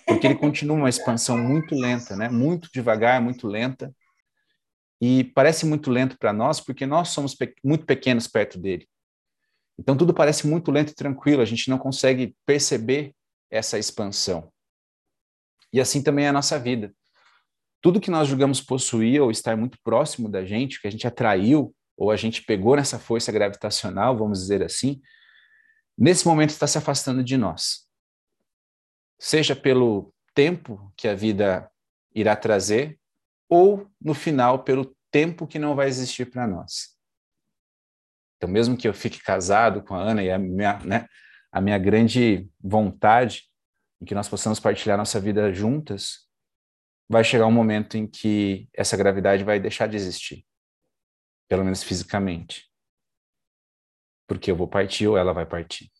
Porque 0.06 0.26
ele 0.26 0.36
continua 0.36 0.74
uma 0.74 0.88
expansão 0.88 1.36
muito 1.36 1.74
lenta, 1.74 2.16
né? 2.16 2.30
Muito 2.30 2.70
devagar, 2.72 3.20
muito 3.20 3.46
lenta. 3.46 3.94
E 5.02 5.24
parece 5.34 5.66
muito 5.66 5.90
lento 5.90 6.18
para 6.18 6.32
nós 6.32 6.62
porque 6.62 6.86
nós 6.86 7.10
somos 7.10 7.34
pe 7.34 7.54
muito 7.62 7.84
pequenos 7.84 8.26
perto 8.26 8.58
dele. 8.58 8.88
Então 9.78 9.94
tudo 9.94 10.14
parece 10.14 10.46
muito 10.46 10.70
lento 10.70 10.92
e 10.92 10.94
tranquilo, 10.94 11.42
a 11.42 11.44
gente 11.44 11.68
não 11.68 11.76
consegue 11.76 12.34
perceber 12.46 13.14
essa 13.50 13.78
expansão. 13.78 14.50
E 15.72 15.80
assim 15.80 16.02
também 16.02 16.26
é 16.26 16.28
a 16.28 16.32
nossa 16.32 16.58
vida. 16.58 16.94
Tudo 17.80 18.00
que 18.00 18.10
nós 18.10 18.28
julgamos 18.28 18.60
possuir 18.60 19.20
ou 19.20 19.30
estar 19.30 19.56
muito 19.56 19.78
próximo 19.82 20.28
da 20.28 20.44
gente, 20.44 20.80
que 20.80 20.88
a 20.88 20.90
gente 20.90 21.06
atraiu 21.06 21.74
ou 21.96 22.10
a 22.10 22.16
gente 22.16 22.42
pegou 22.42 22.76
nessa 22.76 22.98
força 22.98 23.32
gravitacional, 23.32 24.16
vamos 24.16 24.40
dizer 24.40 24.62
assim, 24.62 25.00
nesse 25.96 26.26
momento 26.26 26.50
está 26.50 26.66
se 26.66 26.76
afastando 26.76 27.24
de 27.24 27.36
nós. 27.36 27.86
Seja 29.18 29.56
pelo 29.56 30.12
tempo 30.34 30.92
que 30.96 31.08
a 31.08 31.14
vida 31.14 31.70
irá 32.14 32.36
trazer, 32.36 32.98
ou 33.48 33.90
no 34.00 34.12
final 34.12 34.62
pelo 34.62 34.94
tempo 35.10 35.46
que 35.46 35.58
não 35.58 35.74
vai 35.74 35.88
existir 35.88 36.30
para 36.30 36.46
nós. 36.46 36.96
Então, 38.36 38.50
mesmo 38.50 38.76
que 38.76 38.86
eu 38.86 38.92
fique 38.92 39.22
casado 39.22 39.82
com 39.82 39.94
a 39.94 40.02
Ana 40.02 40.22
e 40.22 40.30
a 40.30 40.38
minha, 40.38 40.78
né, 40.80 41.06
a 41.50 41.60
minha 41.60 41.78
grande 41.78 42.46
vontade 42.60 43.44
em 44.00 44.04
que 44.04 44.14
nós 44.14 44.28
possamos 44.28 44.60
partilhar 44.60 44.98
nossa 44.98 45.20
vida 45.20 45.52
juntas, 45.52 46.26
vai 47.08 47.22
chegar 47.22 47.46
um 47.46 47.52
momento 47.52 47.96
em 47.96 48.06
que 48.06 48.68
essa 48.74 48.96
gravidade 48.96 49.44
vai 49.44 49.60
deixar 49.60 49.88
de 49.88 49.96
existir, 49.96 50.44
pelo 51.48 51.64
menos 51.64 51.82
fisicamente. 51.82 52.70
Porque 54.26 54.50
eu 54.50 54.56
vou 54.56 54.68
partir 54.68 55.06
ou 55.06 55.16
ela 55.16 55.32
vai 55.32 55.46
partir. 55.46 55.90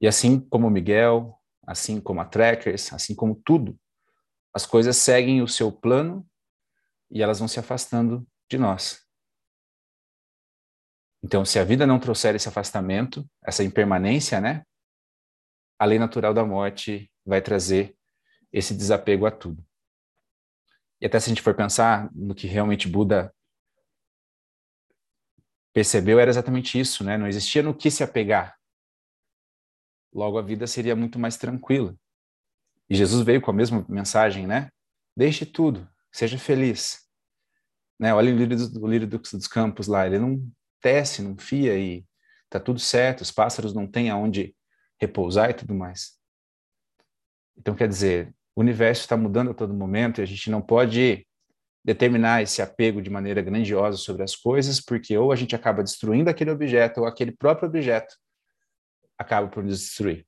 E 0.00 0.06
assim 0.06 0.40
como 0.40 0.66
o 0.66 0.70
Miguel, 0.70 1.40
assim 1.66 2.00
como 2.00 2.20
a 2.20 2.24
Trackers, 2.24 2.92
assim 2.92 3.14
como 3.14 3.40
tudo, 3.44 3.78
as 4.52 4.66
coisas 4.66 4.96
seguem 4.96 5.42
o 5.42 5.48
seu 5.48 5.70
plano 5.70 6.26
e 7.10 7.22
elas 7.22 7.38
vão 7.38 7.48
se 7.48 7.60
afastando 7.60 8.26
de 8.50 8.58
nós. 8.58 9.06
Então, 11.22 11.44
se 11.44 11.58
a 11.58 11.64
vida 11.64 11.86
não 11.86 11.98
trouxer 11.98 12.34
esse 12.34 12.48
afastamento, 12.48 13.28
essa 13.44 13.64
impermanência, 13.64 14.40
né? 14.40 14.64
A 15.78 15.84
lei 15.84 15.98
natural 15.98 16.32
da 16.32 16.44
morte 16.44 17.10
vai 17.24 17.42
trazer 17.42 17.96
esse 18.52 18.74
desapego 18.74 19.26
a 19.26 19.30
tudo. 19.30 19.64
E 21.00 21.06
até 21.06 21.20
se 21.20 21.26
a 21.26 21.30
gente 21.30 21.42
for 21.42 21.54
pensar 21.54 22.10
no 22.14 22.34
que 22.34 22.46
realmente 22.46 22.88
Buda 22.88 23.34
percebeu, 25.74 26.18
era 26.18 26.30
exatamente 26.30 26.80
isso, 26.80 27.04
né? 27.04 27.18
Não 27.18 27.26
existia 27.26 27.62
no 27.62 27.74
que 27.74 27.90
se 27.90 28.02
apegar. 28.02 28.56
Logo, 30.12 30.38
a 30.38 30.42
vida 30.42 30.66
seria 30.66 30.96
muito 30.96 31.18
mais 31.18 31.36
tranquila. 31.36 31.94
E 32.88 32.94
Jesus 32.94 33.22
veio 33.22 33.42
com 33.42 33.50
a 33.50 33.54
mesma 33.54 33.84
mensagem, 33.88 34.46
né? 34.46 34.70
Deixe 35.14 35.44
tudo, 35.44 35.86
seja 36.10 36.38
feliz. 36.38 37.06
Né? 37.98 38.14
Olha 38.14 38.32
o 38.32 38.36
lírio, 38.36 38.56
do, 38.56 38.84
o 38.84 38.88
lírio 38.88 39.06
dos, 39.06 39.32
dos 39.32 39.46
campos 39.46 39.86
lá, 39.86 40.06
ele 40.06 40.18
não 40.18 40.50
tece, 40.80 41.20
não 41.20 41.36
fia 41.36 41.78
e 41.78 42.06
tá 42.48 42.60
tudo 42.60 42.78
certo, 42.78 43.22
os 43.22 43.30
pássaros 43.30 43.74
não 43.74 43.86
têm 43.86 44.08
aonde 44.08 44.54
repousar 45.00 45.50
e 45.50 45.54
tudo 45.54 45.74
mais. 45.74 46.18
Então, 47.56 47.74
quer 47.74 47.88
dizer, 47.88 48.34
o 48.54 48.60
universo 48.60 49.02
está 49.02 49.16
mudando 49.16 49.50
a 49.50 49.54
todo 49.54 49.74
momento 49.74 50.20
e 50.20 50.22
a 50.22 50.26
gente 50.26 50.50
não 50.50 50.60
pode 50.60 51.26
determinar 51.84 52.42
esse 52.42 52.60
apego 52.60 53.00
de 53.00 53.08
maneira 53.08 53.40
grandiosa 53.40 53.96
sobre 53.96 54.22
as 54.22 54.34
coisas, 54.34 54.80
porque 54.80 55.16
ou 55.16 55.32
a 55.32 55.36
gente 55.36 55.54
acaba 55.54 55.82
destruindo 55.82 56.28
aquele 56.28 56.50
objeto 56.50 57.00
ou 57.00 57.06
aquele 57.06 57.32
próprio 57.32 57.68
objeto 57.68 58.16
acaba 59.18 59.48
por 59.48 59.62
nos 59.62 59.80
destruir. 59.80 60.26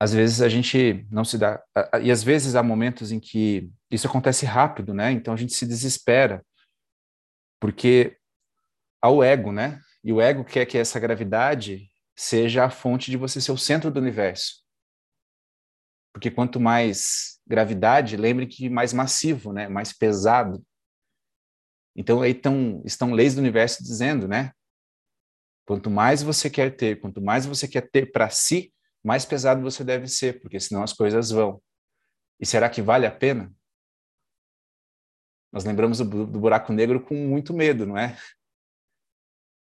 às 0.00 0.14
vezes 0.14 0.40
a 0.40 0.48
gente 0.48 1.06
não 1.10 1.24
se 1.26 1.36
dá. 1.36 1.62
E 2.02 2.10
às 2.10 2.22
vezes 2.22 2.54
há 2.54 2.62
momentos 2.62 3.12
em 3.12 3.20
que 3.20 3.70
isso 3.90 4.06
acontece 4.06 4.46
rápido, 4.46 4.94
né? 4.94 5.12
Então 5.12 5.34
a 5.34 5.36
gente 5.36 5.52
se 5.52 5.66
desespera, 5.66 6.42
porque 7.60 8.16
há 9.02 9.10
o 9.10 9.22
ego, 9.22 9.52
né? 9.52 9.78
E 10.02 10.12
o 10.12 10.20
ego 10.20 10.44
quer 10.44 10.66
que 10.66 10.78
essa 10.78 10.98
gravidade 10.98 11.90
seja 12.16 12.64
a 12.64 12.70
fonte 12.70 13.10
de 13.10 13.16
você 13.16 13.40
ser 13.40 13.52
o 13.52 13.58
centro 13.58 13.90
do 13.90 14.00
universo. 14.00 14.62
Porque 16.12 16.30
quanto 16.30 16.58
mais 16.58 17.40
gravidade, 17.46 18.16
lembre 18.16 18.46
que 18.46 18.68
mais 18.68 18.92
massivo, 18.92 19.52
né? 19.52 19.68
Mais 19.68 19.92
pesado. 19.92 20.64
Então 21.94 22.22
aí 22.22 22.34
tão, 22.34 22.82
estão 22.84 23.12
leis 23.12 23.34
do 23.34 23.40
universo 23.40 23.82
dizendo, 23.82 24.26
né? 24.26 24.52
Quanto 25.66 25.90
mais 25.90 26.22
você 26.22 26.50
quer 26.50 26.76
ter, 26.76 27.00
quanto 27.00 27.20
mais 27.22 27.46
você 27.46 27.68
quer 27.68 27.88
ter 27.90 28.10
para 28.10 28.28
si, 28.28 28.74
mais 29.04 29.24
pesado 29.24 29.62
você 29.62 29.84
deve 29.84 30.08
ser, 30.08 30.40
porque 30.40 30.58
senão 30.58 30.82
as 30.82 30.92
coisas 30.92 31.30
vão. 31.30 31.62
E 32.40 32.46
será 32.46 32.68
que 32.68 32.82
vale 32.82 33.06
a 33.06 33.10
pena? 33.10 33.52
Nós 35.52 35.64
lembramos 35.64 35.98
do, 35.98 36.26
do 36.26 36.40
buraco 36.40 36.72
negro 36.72 37.00
com 37.00 37.14
muito 37.14 37.52
medo, 37.52 37.86
não 37.86 37.96
é? 37.96 38.16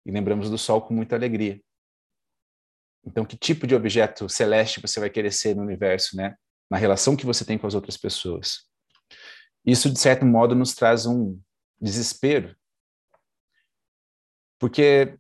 E 0.05 0.11
lembramos 0.11 0.51
do 0.51 0.59
sol 0.59 0.83
com 0.83 0.95
muita 0.95 1.17
alegria. 1.17 1.61
Então, 3.05 3.25
que 3.25 3.37
tipo 3.37 3.67
de 3.67 3.75
objeto 3.75 4.29
celeste 4.29 4.81
você 4.81 5.01
vai 5.01 5.11
querer 5.11 5.33
ser 5.33 5.57
no 5.57 5.63
universo, 5.63 6.17
né? 6.17 6.37
Na 6.71 6.77
relação 6.77 7.17
que 7.17 7.27
você 7.27 7.45
tem 7.45 7.59
com 7.59 7.67
as 7.67 7.75
outras 7.75 7.97
pessoas. 7.97 8.69
Isso, 9.65 9.91
de 9.91 9.99
certo 9.99 10.25
modo, 10.25 10.55
nos 10.55 10.75
traz 10.75 11.07
um 11.07 11.39
desespero. 11.81 12.57
Porque 14.59 15.19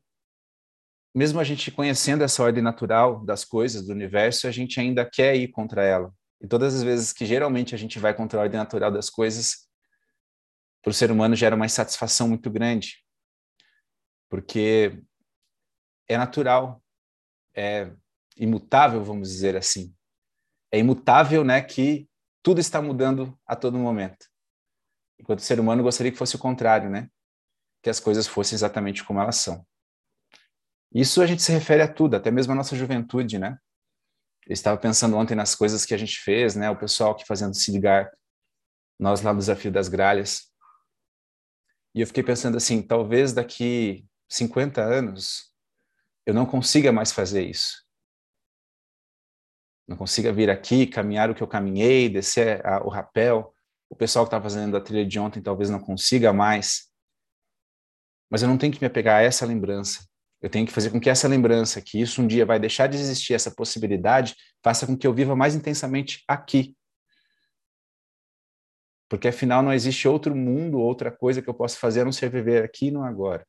mesmo 1.14 1.40
a 1.40 1.44
gente 1.44 1.70
conhecendo 1.70 2.24
essa 2.24 2.42
ordem 2.42 2.62
natural 2.62 3.24
das 3.24 3.44
coisas, 3.44 3.86
do 3.86 3.92
universo, 3.92 4.46
a 4.46 4.50
gente 4.50 4.80
ainda 4.80 5.04
quer 5.04 5.36
ir 5.36 5.48
contra 5.48 5.84
ela. 5.84 6.12
E 6.40 6.46
todas 6.46 6.74
as 6.74 6.82
vezes 6.82 7.12
que 7.12 7.26
geralmente 7.26 7.74
a 7.74 7.78
gente 7.78 7.98
vai 7.98 8.14
contra 8.14 8.38
a 8.38 8.42
ordem 8.42 8.58
natural 8.58 8.90
das 8.90 9.10
coisas, 9.10 9.68
para 10.82 10.90
o 10.90 10.94
ser 10.94 11.10
humano 11.10 11.36
gera 11.36 11.54
uma 11.54 11.66
insatisfação 11.66 12.28
muito 12.28 12.50
grande. 12.50 13.01
Porque 14.32 14.98
é 16.08 16.16
natural, 16.16 16.82
é 17.54 17.92
imutável, 18.34 19.04
vamos 19.04 19.28
dizer 19.28 19.54
assim. 19.54 19.94
É 20.72 20.78
imutável, 20.78 21.44
né, 21.44 21.60
que 21.60 22.08
tudo 22.42 22.58
está 22.58 22.80
mudando 22.80 23.38
a 23.46 23.54
todo 23.54 23.76
momento. 23.76 24.26
Enquanto 25.20 25.40
o 25.40 25.42
ser 25.42 25.60
humano 25.60 25.82
gostaria 25.82 26.10
que 26.10 26.16
fosse 26.16 26.34
o 26.34 26.38
contrário, 26.38 26.88
né? 26.88 27.10
Que 27.82 27.90
as 27.90 28.00
coisas 28.00 28.26
fossem 28.26 28.56
exatamente 28.56 29.04
como 29.04 29.20
elas 29.20 29.36
são. 29.36 29.66
Isso 30.94 31.20
a 31.20 31.26
gente 31.26 31.42
se 31.42 31.52
refere 31.52 31.82
a 31.82 31.92
tudo, 31.92 32.16
até 32.16 32.30
mesmo 32.30 32.54
a 32.54 32.56
nossa 32.56 32.74
juventude, 32.74 33.38
né? 33.38 33.58
Eu 34.46 34.54
estava 34.54 34.80
pensando 34.80 35.14
ontem 35.14 35.34
nas 35.34 35.54
coisas 35.54 35.84
que 35.84 35.92
a 35.92 35.98
gente 35.98 36.18
fez, 36.18 36.56
né? 36.56 36.70
O 36.70 36.78
pessoal 36.78 37.12
aqui 37.12 37.26
fazendo 37.26 37.52
se 37.52 37.70
ligar, 37.70 38.10
nós 38.98 39.20
lá 39.20 39.34
no 39.34 39.40
Desafio 39.40 39.70
das 39.70 39.90
Gralhas. 39.90 40.50
E 41.94 42.00
eu 42.00 42.06
fiquei 42.06 42.22
pensando 42.22 42.56
assim, 42.56 42.80
talvez 42.80 43.34
daqui 43.34 44.06
50 44.32 44.82
anos 44.82 45.52
eu 46.24 46.32
não 46.32 46.46
consiga 46.46 46.90
mais 46.90 47.12
fazer 47.12 47.44
isso. 47.46 47.84
Não 49.86 49.94
consiga 49.94 50.32
vir 50.32 50.48
aqui, 50.48 50.86
caminhar 50.86 51.28
o 51.28 51.34
que 51.34 51.42
eu 51.42 51.48
caminhei, 51.48 52.08
descer 52.08 52.64
a, 52.66 52.82
o 52.82 52.88
rapel. 52.88 53.52
O 53.90 53.96
pessoal 53.96 54.24
que 54.24 54.28
está 54.28 54.40
fazendo 54.40 54.74
a 54.74 54.80
trilha 54.80 55.04
de 55.04 55.18
ontem 55.18 55.42
talvez 55.42 55.68
não 55.68 55.78
consiga 55.78 56.32
mais. 56.32 56.90
Mas 58.30 58.40
eu 58.40 58.48
não 58.48 58.56
tenho 58.56 58.72
que 58.72 58.80
me 58.80 58.86
apegar 58.86 59.16
a 59.16 59.22
essa 59.22 59.44
lembrança. 59.44 60.08
Eu 60.40 60.48
tenho 60.48 60.66
que 60.66 60.72
fazer 60.72 60.88
com 60.88 60.98
que 60.98 61.10
essa 61.10 61.28
lembrança, 61.28 61.82
que 61.82 62.00
isso 62.00 62.22
um 62.22 62.26
dia 62.26 62.46
vai 62.46 62.58
deixar 62.58 62.86
de 62.86 62.96
existir, 62.96 63.34
essa 63.34 63.50
possibilidade, 63.50 64.34
faça 64.64 64.86
com 64.86 64.96
que 64.96 65.06
eu 65.06 65.12
viva 65.12 65.36
mais 65.36 65.54
intensamente 65.54 66.24
aqui. 66.26 66.74
Porque 69.10 69.28
afinal 69.28 69.62
não 69.62 69.74
existe 69.74 70.08
outro 70.08 70.34
mundo, 70.34 70.80
outra 70.80 71.12
coisa 71.12 71.42
que 71.42 71.50
eu 71.50 71.54
possa 71.54 71.78
fazer 71.78 72.00
a 72.00 72.04
não 72.06 72.12
ser 72.12 72.30
viver 72.30 72.64
aqui 72.64 72.90
no 72.90 73.04
agora. 73.04 73.46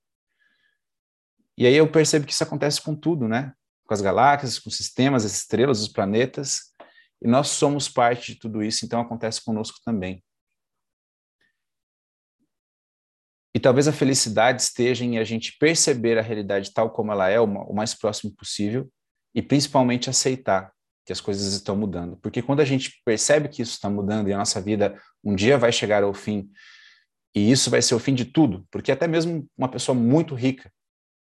E 1.57 1.67
aí 1.67 1.75
eu 1.75 1.89
percebo 1.89 2.25
que 2.25 2.33
isso 2.33 2.43
acontece 2.43 2.81
com 2.81 2.95
tudo, 2.95 3.27
né? 3.27 3.53
Com 3.85 3.93
as 3.93 4.01
galáxias, 4.01 4.59
com 4.59 4.69
os 4.69 4.75
sistemas, 4.75 5.25
as 5.25 5.33
estrelas, 5.33 5.81
os 5.81 5.87
planetas. 5.87 6.73
E 7.21 7.27
nós 7.27 7.49
somos 7.49 7.87
parte 7.87 8.33
de 8.33 8.39
tudo 8.39 8.63
isso, 8.63 8.85
então 8.85 8.99
acontece 8.99 9.43
conosco 9.43 9.79
também. 9.85 10.23
E 13.55 13.59
talvez 13.59 13.87
a 13.87 13.93
felicidade 13.93 14.63
esteja 14.63 15.05
em 15.05 15.19
a 15.19 15.23
gente 15.23 15.55
perceber 15.59 16.17
a 16.17 16.23
realidade 16.23 16.73
tal 16.73 16.89
como 16.89 17.11
ela 17.11 17.29
é, 17.29 17.39
o 17.39 17.73
mais 17.73 17.93
próximo 17.93 18.33
possível, 18.35 18.91
e 19.35 19.41
principalmente 19.41 20.09
aceitar 20.09 20.73
que 21.05 21.13
as 21.13 21.21
coisas 21.21 21.53
estão 21.53 21.75
mudando. 21.75 22.17
Porque 22.17 22.41
quando 22.41 22.61
a 22.61 22.65
gente 22.65 23.01
percebe 23.05 23.47
que 23.47 23.61
isso 23.61 23.73
está 23.73 23.89
mudando 23.89 24.27
e 24.27 24.33
a 24.33 24.37
nossa 24.37 24.59
vida 24.59 24.99
um 25.23 25.35
dia 25.35 25.57
vai 25.57 25.71
chegar 25.71 26.03
ao 26.03 26.13
fim, 26.13 26.49
e 27.35 27.51
isso 27.51 27.69
vai 27.69 27.81
ser 27.81 27.95
o 27.95 27.99
fim 27.99 28.13
de 28.13 28.25
tudo, 28.25 28.65
porque 28.71 28.91
até 28.91 29.07
mesmo 29.07 29.47
uma 29.57 29.69
pessoa 29.69 29.95
muito 29.95 30.35
rica, 30.35 30.71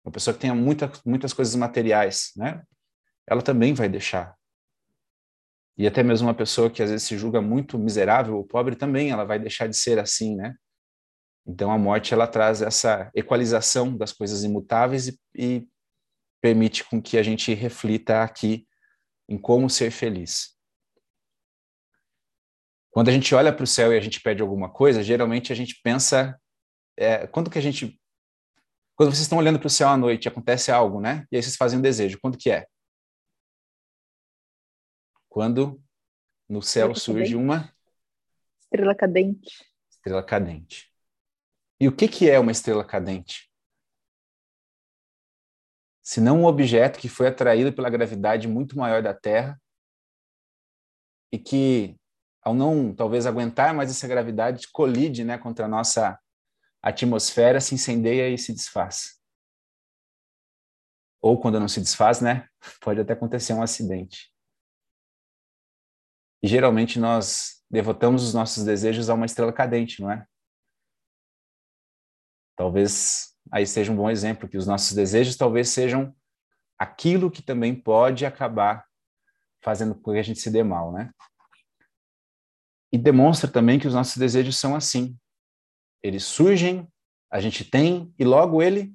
uma 0.08 0.12
pessoa 0.12 0.32
que 0.32 0.40
tenha 0.40 0.54
muita, 0.54 0.90
muitas 1.04 1.34
coisas 1.34 1.54
materiais, 1.54 2.32
né? 2.34 2.62
Ela 3.26 3.42
também 3.42 3.74
vai 3.74 3.88
deixar. 3.88 4.34
E 5.76 5.86
até 5.86 6.02
mesmo 6.02 6.26
uma 6.26 6.34
pessoa 6.34 6.70
que 6.70 6.82
às 6.82 6.90
vezes 6.90 7.06
se 7.06 7.16
julga 7.18 7.42
muito 7.42 7.78
miserável 7.78 8.36
ou 8.36 8.44
pobre 8.44 8.74
também, 8.74 9.10
ela 9.10 9.24
vai 9.24 9.38
deixar 9.38 9.68
de 9.68 9.76
ser 9.76 9.98
assim, 9.98 10.34
né? 10.34 10.54
Então 11.46 11.70
a 11.70 11.78
morte 11.78 12.12
ela 12.14 12.26
traz 12.26 12.62
essa 12.62 13.10
equalização 13.14 13.96
das 13.96 14.12
coisas 14.12 14.44
imutáveis 14.44 15.08
e, 15.08 15.20
e 15.34 15.68
permite 16.40 16.84
com 16.84 17.00
que 17.00 17.18
a 17.18 17.22
gente 17.22 17.52
reflita 17.52 18.22
aqui 18.22 18.66
em 19.28 19.38
como 19.38 19.68
ser 19.68 19.90
feliz. 19.90 20.56
Quando 22.90 23.10
a 23.10 23.12
gente 23.12 23.34
olha 23.34 23.52
para 23.52 23.64
o 23.64 23.66
céu 23.66 23.92
e 23.92 23.98
a 23.98 24.00
gente 24.00 24.20
pede 24.20 24.40
alguma 24.40 24.70
coisa, 24.70 25.02
geralmente 25.02 25.52
a 25.52 25.56
gente 25.56 25.78
pensa 25.82 26.40
é, 26.96 27.26
quando 27.26 27.50
que 27.50 27.58
a 27.58 27.62
gente 27.62 28.00
Quando 28.98 29.10
vocês 29.10 29.22
estão 29.22 29.38
olhando 29.38 29.60
para 29.60 29.68
o 29.68 29.70
céu 29.70 29.90
à 29.90 29.96
noite, 29.96 30.26
acontece 30.26 30.72
algo, 30.72 31.00
né? 31.00 31.24
E 31.30 31.36
aí 31.36 31.42
vocês 31.42 31.54
fazem 31.54 31.78
um 31.78 31.82
desejo. 31.82 32.18
Quando 32.20 32.36
que 32.36 32.50
é? 32.50 32.66
Quando 35.28 35.80
no 36.48 36.60
céu 36.60 36.92
surge 36.96 37.36
uma 37.36 37.72
estrela 38.58 38.96
cadente. 38.96 39.64
Estrela 39.88 40.20
cadente. 40.20 40.92
E 41.80 41.86
o 41.86 41.94
que 41.94 42.08
que 42.08 42.28
é 42.28 42.40
uma 42.40 42.50
estrela 42.50 42.84
cadente? 42.84 43.48
Se 46.02 46.20
não 46.20 46.40
um 46.40 46.46
objeto 46.46 46.98
que 46.98 47.08
foi 47.08 47.28
atraído 47.28 47.72
pela 47.72 47.88
gravidade 47.88 48.48
muito 48.48 48.76
maior 48.76 49.00
da 49.00 49.14
Terra 49.14 49.62
e 51.30 51.38
que 51.38 51.96
ao 52.42 52.52
não 52.52 52.92
talvez 52.92 53.26
aguentar 53.26 53.72
mais 53.72 53.92
essa 53.92 54.08
gravidade 54.08 54.66
colide, 54.72 55.22
né, 55.22 55.38
contra 55.38 55.66
a 55.66 55.68
nossa 55.68 56.18
atmosfera, 56.82 57.60
se 57.60 57.74
incendeia 57.74 58.28
e 58.28 58.38
se 58.38 58.52
desfaz. 58.52 59.18
Ou 61.20 61.40
quando 61.40 61.58
não 61.58 61.68
se 61.68 61.80
desfaz, 61.80 62.20
né, 62.20 62.48
pode 62.80 63.00
até 63.00 63.12
acontecer 63.12 63.52
um 63.52 63.62
acidente. 63.62 64.32
E 66.42 66.46
geralmente 66.46 66.98
nós 66.98 67.64
devotamos 67.70 68.22
os 68.22 68.32
nossos 68.32 68.64
desejos 68.64 69.10
a 69.10 69.14
uma 69.14 69.26
estrela 69.26 69.52
cadente, 69.52 70.00
não 70.00 70.10
é? 70.10 70.24
Talvez 72.56 73.36
aí 73.50 73.66
seja 73.66 73.92
um 73.92 73.96
bom 73.96 74.10
exemplo 74.10 74.48
que 74.48 74.56
os 74.56 74.66
nossos 74.66 74.94
desejos 74.94 75.36
talvez 75.36 75.68
sejam 75.68 76.14
aquilo 76.78 77.30
que 77.30 77.42
também 77.42 77.74
pode 77.74 78.24
acabar 78.24 78.86
fazendo 79.60 79.94
com 79.94 80.12
que 80.12 80.18
a 80.18 80.22
gente 80.22 80.40
se 80.40 80.50
dê 80.50 80.62
mal, 80.62 80.92
né? 80.92 81.10
E 82.92 82.96
demonstra 82.96 83.50
também 83.50 83.78
que 83.78 83.86
os 83.86 83.94
nossos 83.94 84.16
desejos 84.16 84.56
são 84.56 84.74
assim. 84.74 85.18
Eles 86.02 86.24
surgem, 86.24 86.90
a 87.30 87.40
gente 87.40 87.64
tem 87.64 88.14
e 88.18 88.24
logo 88.24 88.62
ele 88.62 88.94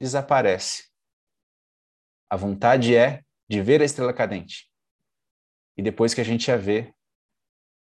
desaparece. 0.00 0.90
A 2.30 2.36
vontade 2.36 2.96
é 2.96 3.22
de 3.48 3.60
ver 3.60 3.80
a 3.80 3.84
estrela 3.84 4.12
cadente. 4.12 4.70
E 5.76 5.82
depois 5.82 6.14
que 6.14 6.20
a 6.20 6.24
gente 6.24 6.50
a 6.50 6.56
vê, 6.56 6.94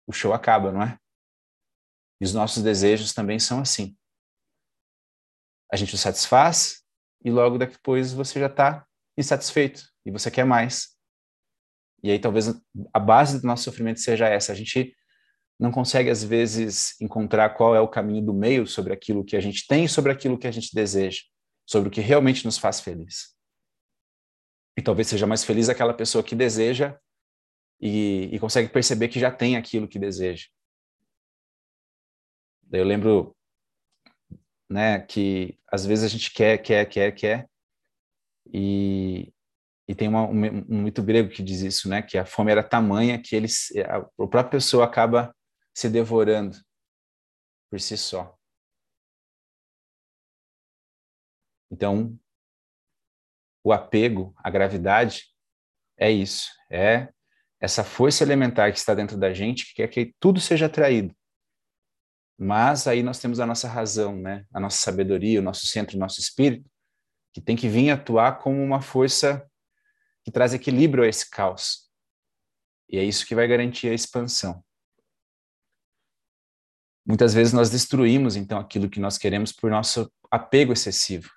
o 0.06 0.12
show 0.12 0.32
acaba, 0.32 0.72
não 0.72 0.82
é? 0.82 0.98
E 2.20 2.24
os 2.24 2.32
nossos 2.32 2.62
desejos 2.62 3.12
também 3.12 3.38
são 3.38 3.60
assim. 3.60 3.96
A 5.70 5.76
gente 5.76 5.94
o 5.94 5.98
satisfaz 5.98 6.84
e 7.24 7.30
logo 7.30 7.58
depois 7.58 8.12
você 8.12 8.38
já 8.38 8.46
está 8.46 8.86
insatisfeito 9.18 9.90
e 10.04 10.10
você 10.10 10.30
quer 10.30 10.44
mais. 10.44 10.96
E 12.02 12.10
aí 12.10 12.18
talvez 12.18 12.48
a 12.92 13.00
base 13.00 13.40
do 13.40 13.46
nosso 13.46 13.64
sofrimento 13.64 14.00
seja 14.00 14.28
essa. 14.28 14.52
A 14.52 14.54
gente 14.54 14.94
não 15.64 15.72
consegue 15.72 16.10
às 16.10 16.22
vezes 16.22 17.00
encontrar 17.00 17.50
qual 17.50 17.74
é 17.74 17.80
o 17.80 17.88
caminho 17.88 18.24
do 18.24 18.34
meio 18.34 18.66
sobre 18.66 18.92
aquilo 18.92 19.24
que 19.24 19.36
a 19.36 19.40
gente 19.40 19.66
tem 19.66 19.86
e 19.86 19.88
sobre 19.88 20.12
aquilo 20.12 20.38
que 20.38 20.46
a 20.46 20.50
gente 20.50 20.74
deseja, 20.74 21.22
sobre 21.66 21.88
o 21.88 21.90
que 21.90 22.00
realmente 22.00 22.44
nos 22.44 22.58
faz 22.58 22.80
feliz. 22.80 23.34
E 24.76 24.82
talvez 24.82 25.08
seja 25.08 25.26
mais 25.26 25.42
feliz 25.42 25.68
aquela 25.68 25.94
pessoa 25.94 26.22
que 26.22 26.34
deseja 26.34 26.98
e, 27.80 28.28
e 28.32 28.38
consegue 28.38 28.68
perceber 28.68 29.08
que 29.08 29.18
já 29.18 29.30
tem 29.30 29.56
aquilo 29.56 29.88
que 29.88 29.98
deseja. 29.98 30.46
Eu 32.70 32.84
lembro 32.84 33.34
né, 34.70 35.00
que 35.00 35.58
às 35.70 35.86
vezes 35.86 36.04
a 36.04 36.08
gente 36.08 36.32
quer, 36.32 36.58
quer, 36.58 36.84
quer, 36.86 37.12
quer, 37.12 37.48
e, 38.52 39.32
e 39.88 39.94
tem 39.94 40.08
uma, 40.08 40.26
um, 40.26 40.44
um 40.68 40.82
mito 40.82 41.02
grego 41.02 41.30
que 41.30 41.42
diz 41.42 41.60
isso, 41.60 41.88
né, 41.88 42.02
que 42.02 42.18
a 42.18 42.26
fome 42.26 42.50
era 42.50 42.62
tamanha 42.62 43.20
que 43.20 43.34
eles, 43.34 43.72
a, 43.86 43.98
a 43.98 44.02
própria 44.28 44.44
pessoa 44.44 44.84
acaba 44.84 45.34
se 45.74 45.88
devorando 45.88 46.56
por 47.68 47.80
si 47.80 47.96
só. 47.96 48.38
Então, 51.70 52.16
o 53.64 53.72
apego, 53.72 54.32
a 54.36 54.48
gravidade, 54.48 55.34
é 55.96 56.10
isso, 56.10 56.50
é 56.70 57.12
essa 57.60 57.82
força 57.82 58.22
elementar 58.22 58.70
que 58.72 58.78
está 58.78 58.94
dentro 58.94 59.16
da 59.16 59.32
gente 59.32 59.66
que 59.66 59.74
quer 59.74 59.88
que 59.88 60.14
tudo 60.20 60.40
seja 60.40 60.66
atraído. 60.66 61.16
Mas 62.38 62.86
aí 62.86 63.02
nós 63.02 63.18
temos 63.18 63.40
a 63.40 63.46
nossa 63.46 63.68
razão, 63.68 64.16
né? 64.16 64.44
A 64.52 64.60
nossa 64.60 64.78
sabedoria, 64.78 65.40
o 65.40 65.42
nosso 65.42 65.66
centro, 65.66 65.96
o 65.96 66.00
nosso 66.00 66.20
espírito, 66.20 66.68
que 67.32 67.40
tem 67.40 67.56
que 67.56 67.68
vir 67.68 67.90
atuar 67.90 68.38
como 68.38 68.62
uma 68.62 68.80
força 68.80 69.48
que 70.22 70.30
traz 70.30 70.52
equilíbrio 70.52 71.04
a 71.04 71.08
esse 71.08 71.30
caos. 71.30 71.90
E 72.88 72.98
é 72.98 73.02
isso 73.02 73.26
que 73.26 73.34
vai 73.34 73.46
garantir 73.48 73.88
a 73.88 73.94
expansão. 73.94 74.62
Muitas 77.06 77.34
vezes 77.34 77.52
nós 77.52 77.68
destruímos 77.68 78.34
então 78.34 78.58
aquilo 78.58 78.88
que 78.88 78.98
nós 78.98 79.18
queremos 79.18 79.52
por 79.52 79.70
nosso 79.70 80.10
apego 80.30 80.72
excessivo. 80.72 81.30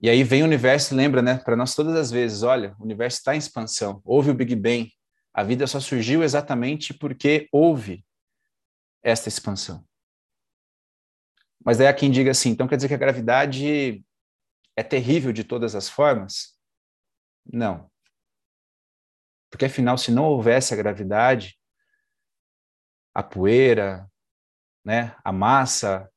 E 0.00 0.08
aí 0.08 0.24
vem 0.24 0.42
o 0.42 0.46
universo, 0.46 0.94
lembra, 0.94 1.22
né, 1.22 1.38
para 1.38 1.56
nós 1.56 1.74
todas 1.74 1.94
as 1.94 2.10
vezes, 2.10 2.42
olha, 2.42 2.74
o 2.78 2.84
universo 2.84 3.18
está 3.18 3.34
em 3.34 3.38
expansão. 3.38 4.00
Houve 4.04 4.30
o 4.30 4.34
Big 4.34 4.54
Bang, 4.56 4.92
a 5.32 5.42
vida 5.42 5.66
só 5.66 5.80
surgiu 5.80 6.22
exatamente 6.22 6.92
porque 6.92 7.48
houve 7.52 8.04
esta 9.02 9.28
expansão. 9.28 9.84
Mas 11.64 11.78
daí 11.78 11.86
há 11.86 11.94
quem 11.94 12.10
diga 12.10 12.30
assim, 12.30 12.50
então 12.50 12.66
quer 12.66 12.76
dizer 12.76 12.88
que 12.88 12.94
a 12.94 12.98
gravidade 12.98 14.04
é 14.76 14.82
terrível 14.82 15.32
de 15.32 15.44
todas 15.44 15.74
as 15.74 15.88
formas? 15.88 16.58
Não. 17.46 17.90
Porque 19.50 19.66
afinal, 19.66 19.96
se 19.98 20.10
não 20.10 20.24
houvesse 20.24 20.74
a 20.74 20.76
gravidade, 20.76 21.58
a 23.14 23.22
poeira, 23.22 24.10
né, 24.84 25.14
a 25.24 25.32
massa, 25.32 26.10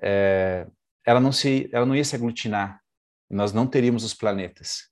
é, 0.00 0.66
ela, 1.04 1.20
não 1.20 1.32
se, 1.32 1.68
ela 1.72 1.86
não 1.86 1.96
ia 1.96 2.04
se 2.04 2.14
aglutinar. 2.14 2.80
Nós 3.28 3.52
não 3.52 3.66
teríamos 3.66 4.04
os 4.04 4.14
planetas 4.14 4.90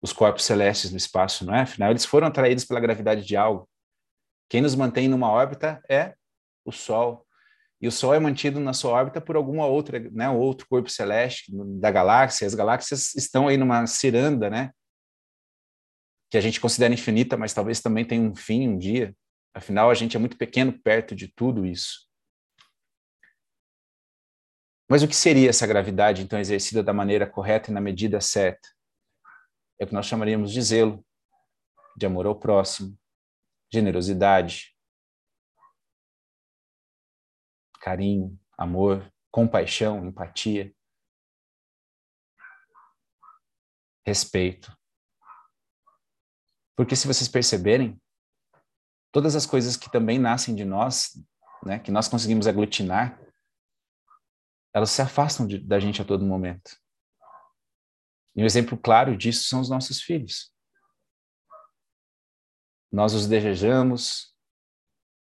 os 0.00 0.12
corpos 0.12 0.44
celestes 0.44 0.90
no 0.90 0.96
espaço, 0.96 1.44
não 1.44 1.54
é? 1.54 1.62
Afinal, 1.62 1.90
eles 1.90 2.04
foram 2.04 2.28
atraídos 2.28 2.64
pela 2.64 2.80
gravidade 2.80 3.24
de 3.24 3.36
algo. 3.36 3.68
Quem 4.48 4.60
nos 4.60 4.74
mantém 4.74 5.08
numa 5.08 5.30
órbita 5.30 5.82
é 5.88 6.14
o 6.64 6.72
Sol. 6.72 7.26
E 7.80 7.86
o 7.86 7.92
Sol 7.92 8.14
é 8.14 8.18
mantido 8.18 8.58
na 8.60 8.72
sua 8.72 8.92
órbita 8.92 9.20
por 9.20 9.36
alguma 9.36 9.66
outra, 9.66 10.00
né, 10.10 10.28
outro 10.30 10.66
corpo 10.68 10.88
celeste 10.88 11.52
da 11.80 11.90
galáxia. 11.90 12.46
As 12.46 12.54
galáxias 12.54 13.14
estão 13.14 13.48
aí 13.48 13.56
numa 13.56 13.86
ciranda, 13.86 14.48
né? 14.48 14.70
Que 16.30 16.38
a 16.38 16.40
gente 16.40 16.60
considera 16.60 16.94
infinita, 16.94 17.36
mas 17.36 17.54
talvez 17.54 17.80
também 17.80 18.04
tenha 18.04 18.22
um 18.22 18.34
fim 18.34 18.68
um 18.68 18.78
dia. 18.78 19.14
Afinal, 19.58 19.90
a 19.90 19.94
gente 19.94 20.16
é 20.16 20.20
muito 20.20 20.38
pequeno 20.38 20.72
perto 20.72 21.16
de 21.16 21.26
tudo 21.26 21.66
isso. 21.66 22.08
Mas 24.88 25.02
o 25.02 25.08
que 25.08 25.16
seria 25.16 25.50
essa 25.50 25.66
gravidade, 25.66 26.22
então, 26.22 26.38
exercida 26.38 26.80
da 26.80 26.92
maneira 26.92 27.28
correta 27.28 27.68
e 27.68 27.74
na 27.74 27.80
medida 27.80 28.20
certa? 28.20 28.68
é 29.80 29.84
o 29.84 29.86
que 29.88 29.94
nós 29.94 30.06
chamaríamos 30.06 30.52
de 30.52 30.62
zelo, 30.62 31.04
de 31.96 32.06
amor 32.06 32.26
ao 32.26 32.38
próximo, 32.38 32.96
generosidade, 33.72 34.76
carinho, 37.80 38.38
amor, 38.56 39.12
compaixão, 39.28 40.06
empatia, 40.06 40.72
respeito. 44.06 44.72
Porque 46.76 46.94
se 46.94 47.08
vocês 47.08 47.28
perceberem, 47.28 48.00
todas 49.18 49.34
as 49.34 49.44
coisas 49.44 49.76
que 49.76 49.90
também 49.90 50.16
nascem 50.16 50.54
de 50.54 50.64
nós, 50.64 51.20
né, 51.66 51.80
que 51.80 51.90
nós 51.90 52.06
conseguimos 52.06 52.46
aglutinar, 52.46 53.20
elas 54.72 54.90
se 54.90 55.02
afastam 55.02 55.44
de, 55.44 55.58
da 55.58 55.80
gente 55.80 56.00
a 56.00 56.04
todo 56.04 56.24
momento. 56.24 56.78
E 58.36 58.42
um 58.44 58.46
exemplo 58.46 58.78
claro 58.78 59.16
disso 59.16 59.48
são 59.48 59.60
os 59.60 59.68
nossos 59.68 60.00
filhos. 60.00 60.54
Nós 62.92 63.12
os 63.12 63.26
desejamos, 63.26 64.32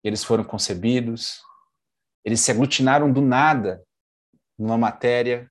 eles 0.04 0.22
foram 0.22 0.44
concebidos, 0.44 1.40
eles 2.22 2.40
se 2.40 2.50
aglutinaram 2.50 3.10
do 3.10 3.22
nada 3.22 3.82
numa 4.58 4.76
matéria, 4.76 5.50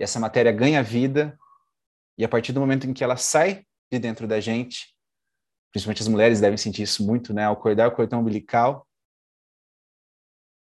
e 0.00 0.02
essa 0.02 0.18
matéria 0.18 0.50
ganha 0.50 0.82
vida, 0.82 1.38
e 2.18 2.24
a 2.24 2.28
partir 2.28 2.52
do 2.52 2.58
momento 2.58 2.88
em 2.88 2.92
que 2.92 3.04
ela 3.04 3.16
sai 3.16 3.64
de 3.92 4.00
dentro 4.00 4.26
da 4.26 4.40
gente, 4.40 4.93
principalmente 5.74 6.02
as 6.02 6.08
mulheres 6.08 6.40
devem 6.40 6.56
sentir 6.56 6.82
isso 6.82 7.04
muito, 7.04 7.34
né? 7.34 7.46
Ao 7.46 7.54
acordar 7.54 7.88
o 7.88 7.92
cordão 7.92 8.20
umbilical, 8.20 8.86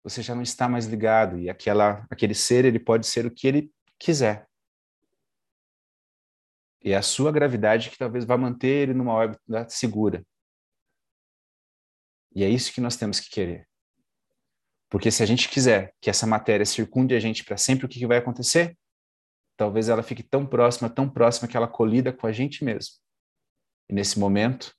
você 0.01 0.21
já 0.21 0.33
não 0.33 0.41
está 0.41 0.69
mais 0.69 0.85
ligado, 0.85 1.37
e 1.37 1.49
aquela, 1.49 2.07
aquele 2.09 2.33
ser, 2.33 2.63
ele 2.63 2.79
pode 2.79 3.05
ser 3.05 3.25
o 3.25 3.31
que 3.31 3.45
ele 3.45 3.71
quiser. 3.99 4.47
E 6.81 6.93
é 6.93 6.95
a 6.95 7.01
sua 7.01 7.33
gravidade 7.33 7.89
que 7.89 7.97
talvez 7.97 8.23
vá 8.23 8.37
manter 8.37 8.83
ele 8.83 8.93
numa 8.93 9.11
órbita 9.11 9.67
segura. 9.67 10.25
E 12.33 12.41
é 12.45 12.49
isso 12.49 12.71
que 12.71 12.79
nós 12.79 12.95
temos 12.95 13.19
que 13.19 13.29
querer. 13.29 13.67
Porque 14.89 15.11
se 15.11 15.21
a 15.21 15.25
gente 15.25 15.49
quiser 15.49 15.93
que 15.99 16.09
essa 16.09 16.25
matéria 16.25 16.65
circunde 16.65 17.13
a 17.13 17.19
gente 17.19 17.43
para 17.43 17.57
sempre, 17.57 17.85
o 17.85 17.89
que, 17.89 17.99
que 17.99 18.07
vai 18.07 18.19
acontecer? 18.19 18.77
Talvez 19.57 19.89
ela 19.89 20.01
fique 20.01 20.23
tão 20.23 20.45
próxima, 20.45 20.89
tão 20.89 21.09
próxima 21.09 21.47
que 21.47 21.57
ela 21.57 21.67
colida 21.67 22.13
com 22.13 22.25
a 22.25 22.31
gente 22.31 22.63
mesmo. 22.63 22.95
E 23.89 23.93
nesse 23.93 24.17
momento, 24.17 24.73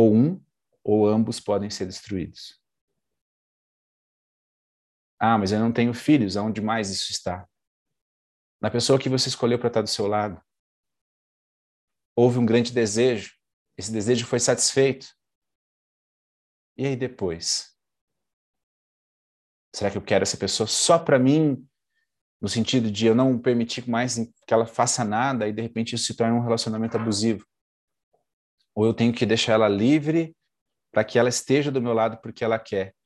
ou 0.00 0.14
um 0.14 0.42
ou 0.82 1.06
ambos 1.06 1.38
podem 1.38 1.70
ser 1.70 1.86
destruídos. 1.86 2.58
Ah, 5.18 5.36
mas 5.36 5.52
eu 5.52 5.60
não 5.60 5.72
tenho 5.72 5.92
filhos, 5.92 6.36
aonde 6.36 6.60
mais 6.60 6.90
isso 6.90 7.10
está? 7.12 7.46
na 8.60 8.70
pessoa 8.70 8.98
que 8.98 9.08
você 9.08 9.28
escolheu 9.28 9.58
para 9.58 9.68
estar 9.68 9.82
do 9.82 9.88
seu 9.88 10.06
lado. 10.06 10.40
Houve 12.14 12.38
um 12.38 12.44
grande 12.44 12.72
desejo, 12.72 13.34
esse 13.76 13.90
desejo 13.90 14.26
foi 14.26 14.38
satisfeito. 14.38 15.06
E 16.76 16.86
aí 16.86 16.96
depois? 16.96 17.74
Será 19.74 19.90
que 19.90 19.96
eu 19.96 20.02
quero 20.02 20.22
essa 20.22 20.36
pessoa 20.36 20.66
só 20.66 20.98
para 20.98 21.18
mim, 21.18 21.66
no 22.40 22.48
sentido 22.48 22.90
de 22.90 23.06
eu 23.06 23.14
não 23.14 23.38
permitir 23.38 23.88
mais 23.88 24.16
que 24.16 24.52
ela 24.52 24.66
faça 24.66 25.04
nada 25.04 25.48
e 25.48 25.52
de 25.52 25.62
repente 25.62 25.94
isso 25.94 26.04
se 26.04 26.16
torne 26.16 26.34
um 26.34 26.42
relacionamento 26.42 26.96
abusivo? 26.96 27.46
Ou 28.80 28.86
eu 28.86 28.94
tenho 28.94 29.12
que 29.12 29.26
deixar 29.26 29.52
ela 29.52 29.68
livre 29.68 30.34
para 30.90 31.04
que 31.04 31.18
ela 31.18 31.28
esteja 31.28 31.70
do 31.70 31.82
meu 31.82 31.92
lado 31.92 32.16
porque 32.22 32.42
ela 32.42 32.58
quer? 32.58 32.96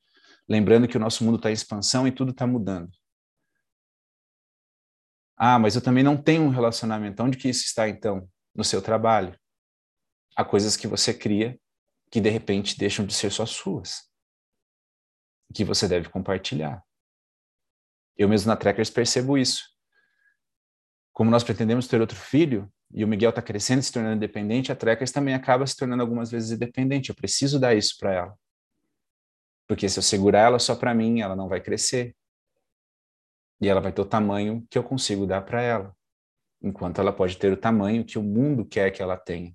Lembrando 0.47 0.87
que 0.87 0.95
o 0.95 0.99
nosso 1.01 1.21
mundo 1.21 1.35
está 1.35 1.49
em 1.49 1.53
expansão 1.53 2.07
e 2.07 2.13
tudo 2.13 2.31
está 2.31 2.47
mudando. 2.47 2.89
Ah, 5.35 5.59
mas 5.59 5.75
eu 5.75 5.81
também 5.81 6.01
não 6.01 6.15
tenho 6.15 6.43
um 6.43 6.49
relacionamento. 6.49 7.21
Onde 7.21 7.37
que 7.37 7.49
isso 7.49 7.65
está 7.65 7.89
então? 7.89 8.25
No 8.55 8.63
seu 8.63 8.81
trabalho. 8.81 9.37
Há 10.33 10.45
coisas 10.45 10.77
que 10.77 10.87
você 10.87 11.13
cria 11.13 11.59
que 12.09 12.21
de 12.21 12.29
repente 12.29 12.77
deixam 12.77 13.05
de 13.05 13.13
ser 13.13 13.29
só 13.29 13.45
suas. 13.45 14.09
Que 15.53 15.65
você 15.65 15.89
deve 15.89 16.07
compartilhar. 16.07 16.81
Eu 18.15 18.29
mesmo 18.29 18.47
na 18.47 18.55
Trekkers 18.55 18.89
percebo 18.89 19.37
isso. 19.37 19.65
Como 21.11 21.29
nós 21.29 21.43
pretendemos 21.43 21.85
ter 21.85 21.99
outro 21.99 22.17
filho, 22.17 22.73
e 22.97 23.03
o 23.03 23.07
Miguel 23.09 23.29
está 23.29 23.41
crescendo 23.41 23.81
se 23.83 23.91
tornando 23.91 24.15
independente, 24.15 24.71
a 24.71 24.75
Trekkers 24.75 25.11
também 25.11 25.33
acaba 25.33 25.67
se 25.67 25.75
tornando 25.75 26.01
algumas 26.01 26.31
vezes 26.31 26.51
independente. 26.51 27.09
Eu 27.09 27.15
preciso 27.15 27.59
dar 27.59 27.75
isso 27.75 27.97
para 27.99 28.13
ela. 28.13 28.39
Porque 29.67 29.89
se 29.89 29.99
eu 29.99 30.03
segurar 30.03 30.39
ela 30.39 30.59
só 30.59 30.77
para 30.77 30.93
mim, 30.93 31.19
ela 31.19 31.35
não 31.35 31.49
vai 31.49 31.59
crescer. 31.59 32.15
E 33.59 33.67
ela 33.67 33.81
vai 33.81 33.91
ter 33.91 34.01
o 34.01 34.05
tamanho 34.05 34.65
que 34.69 34.77
eu 34.77 34.83
consigo 34.83 35.27
dar 35.27 35.41
para 35.41 35.61
ela. 35.61 35.93
Enquanto 36.61 37.01
ela 37.01 37.11
pode 37.11 37.37
ter 37.37 37.51
o 37.51 37.57
tamanho 37.57 38.05
que 38.05 38.17
o 38.17 38.23
mundo 38.23 38.65
quer 38.65 38.89
que 38.91 39.03
ela 39.03 39.17
tenha. 39.17 39.53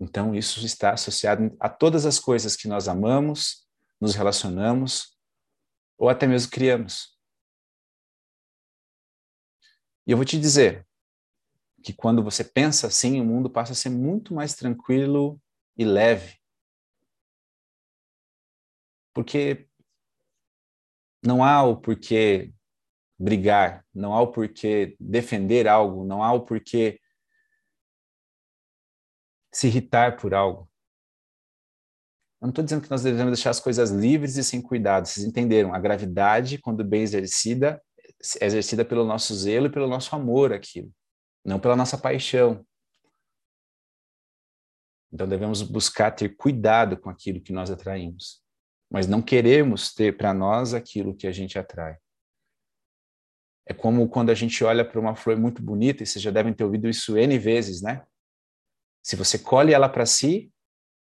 Então, 0.00 0.34
isso 0.34 0.64
está 0.64 0.94
associado 0.94 1.54
a 1.60 1.68
todas 1.68 2.06
as 2.06 2.18
coisas 2.18 2.56
que 2.56 2.66
nós 2.66 2.88
amamos, 2.88 3.68
nos 4.00 4.14
relacionamos 4.14 5.14
ou 5.98 6.08
até 6.08 6.26
mesmo 6.26 6.50
criamos. 6.50 7.19
E 10.10 10.12
eu 10.12 10.16
vou 10.16 10.26
te 10.26 10.36
dizer 10.36 10.84
que 11.84 11.92
quando 11.92 12.20
você 12.20 12.42
pensa 12.42 12.88
assim, 12.88 13.20
o 13.20 13.24
mundo 13.24 13.48
passa 13.48 13.74
a 13.74 13.76
ser 13.76 13.90
muito 13.90 14.34
mais 14.34 14.56
tranquilo 14.56 15.40
e 15.76 15.84
leve. 15.84 16.36
Porque 19.14 19.68
não 21.24 21.44
há 21.44 21.62
o 21.62 21.80
porquê 21.80 22.52
brigar, 23.16 23.86
não 23.94 24.12
há 24.12 24.20
o 24.20 24.32
porquê 24.32 24.96
defender 24.98 25.68
algo, 25.68 26.04
não 26.04 26.24
há 26.24 26.32
o 26.32 26.44
porquê 26.44 27.00
se 29.52 29.68
irritar 29.68 30.16
por 30.16 30.34
algo. 30.34 30.68
Eu 32.40 32.46
não 32.46 32.50
estou 32.50 32.64
dizendo 32.64 32.82
que 32.82 32.90
nós 32.90 33.04
devemos 33.04 33.30
deixar 33.30 33.50
as 33.50 33.60
coisas 33.60 33.90
livres 33.92 34.36
e 34.36 34.42
sem 34.42 34.60
cuidado. 34.60 35.06
Vocês 35.06 35.24
entenderam? 35.24 35.72
A 35.72 35.78
gravidade, 35.78 36.58
quando 36.58 36.82
bem 36.82 37.02
exercida, 37.02 37.80
é 38.40 38.46
exercida 38.46 38.84
pelo 38.84 39.04
nosso 39.04 39.34
zelo 39.34 39.66
e 39.66 39.70
pelo 39.70 39.86
nosso 39.86 40.14
amor 40.14 40.52
aquilo, 40.52 40.92
não 41.44 41.58
pela 41.58 41.76
nossa 41.76 41.96
paixão. 41.96 42.66
Então 45.12 45.26
devemos 45.28 45.62
buscar 45.62 46.10
ter 46.12 46.36
cuidado 46.36 46.96
com 46.98 47.10
aquilo 47.10 47.40
que 47.40 47.52
nós 47.52 47.70
atraímos, 47.70 48.42
mas 48.90 49.06
não 49.06 49.20
queremos 49.20 49.92
ter 49.92 50.16
para 50.16 50.32
nós 50.32 50.74
aquilo 50.74 51.16
que 51.16 51.26
a 51.26 51.32
gente 51.32 51.58
atrai. 51.58 51.96
É 53.66 53.74
como 53.74 54.08
quando 54.08 54.30
a 54.30 54.34
gente 54.34 54.62
olha 54.64 54.84
para 54.84 55.00
uma 55.00 55.14
flor 55.14 55.36
muito 55.36 55.62
bonita, 55.62 56.02
e 56.02 56.06
vocês 56.06 56.22
já 56.22 56.30
devem 56.30 56.52
ter 56.52 56.64
ouvido 56.64 56.88
isso 56.88 57.16
N 57.16 57.38
vezes, 57.38 57.82
né? 57.82 58.04
Se 59.02 59.16
você 59.16 59.38
colhe 59.38 59.72
ela 59.72 59.88
para 59.88 60.04
si, 60.04 60.52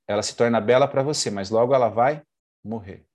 ela 0.08 0.22
se 0.22 0.36
torna 0.36 0.60
bela 0.60 0.88
para 0.88 1.02
você, 1.02 1.30
mas 1.30 1.50
logo 1.50 1.74
ela 1.74 1.88
vai 1.88 2.22
morrer. 2.62 3.06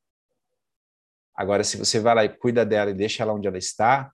Agora, 1.39 1.63
se 1.63 1.78
você 1.78 2.02
vai 2.02 2.13
lá 2.13 2.25
e 2.25 2.38
cuida 2.38 2.65
dela 2.65 2.91
e 2.91 2.93
deixa 2.93 3.23
ela 3.23 3.34
onde 3.34 3.47
ela 3.47 3.58
está, 3.58 4.12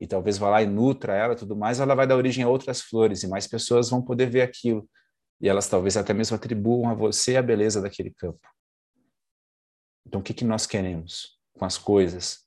e 0.00 0.06
talvez 0.06 0.38
vá 0.38 0.48
lá 0.48 0.62
e 0.62 0.66
nutra 0.66 1.12
ela 1.12 1.34
tudo 1.34 1.56
mais, 1.56 1.80
ela 1.80 1.92
vai 1.92 2.06
dar 2.06 2.14
origem 2.14 2.44
a 2.44 2.48
outras 2.48 2.80
flores 2.80 3.24
e 3.24 3.26
mais 3.26 3.48
pessoas 3.48 3.90
vão 3.90 4.00
poder 4.00 4.30
ver 4.30 4.42
aquilo. 4.42 4.88
E 5.40 5.48
elas 5.48 5.68
talvez 5.68 5.96
até 5.96 6.14
mesmo 6.14 6.36
atribuam 6.36 6.88
a 6.88 6.94
você 6.94 7.36
a 7.36 7.42
beleza 7.42 7.82
daquele 7.82 8.12
campo. 8.12 8.46
Então, 10.06 10.20
o 10.20 10.22
que, 10.22 10.32
que 10.32 10.44
nós 10.44 10.66
queremos 10.68 11.36
com 11.52 11.64
as 11.64 11.76
coisas 11.76 12.46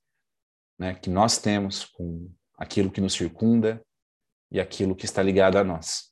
né, 0.79 0.95
que 0.95 1.09
nós 1.09 1.37
temos, 1.37 1.83
com 1.83 2.33
aquilo 2.57 2.89
que 2.89 3.01
nos 3.01 3.11
circunda 3.11 3.85
e 4.49 4.61
aquilo 4.61 4.95
que 4.95 5.03
está 5.03 5.21
ligado 5.21 5.57
a 5.57 5.63
nós? 5.63 6.10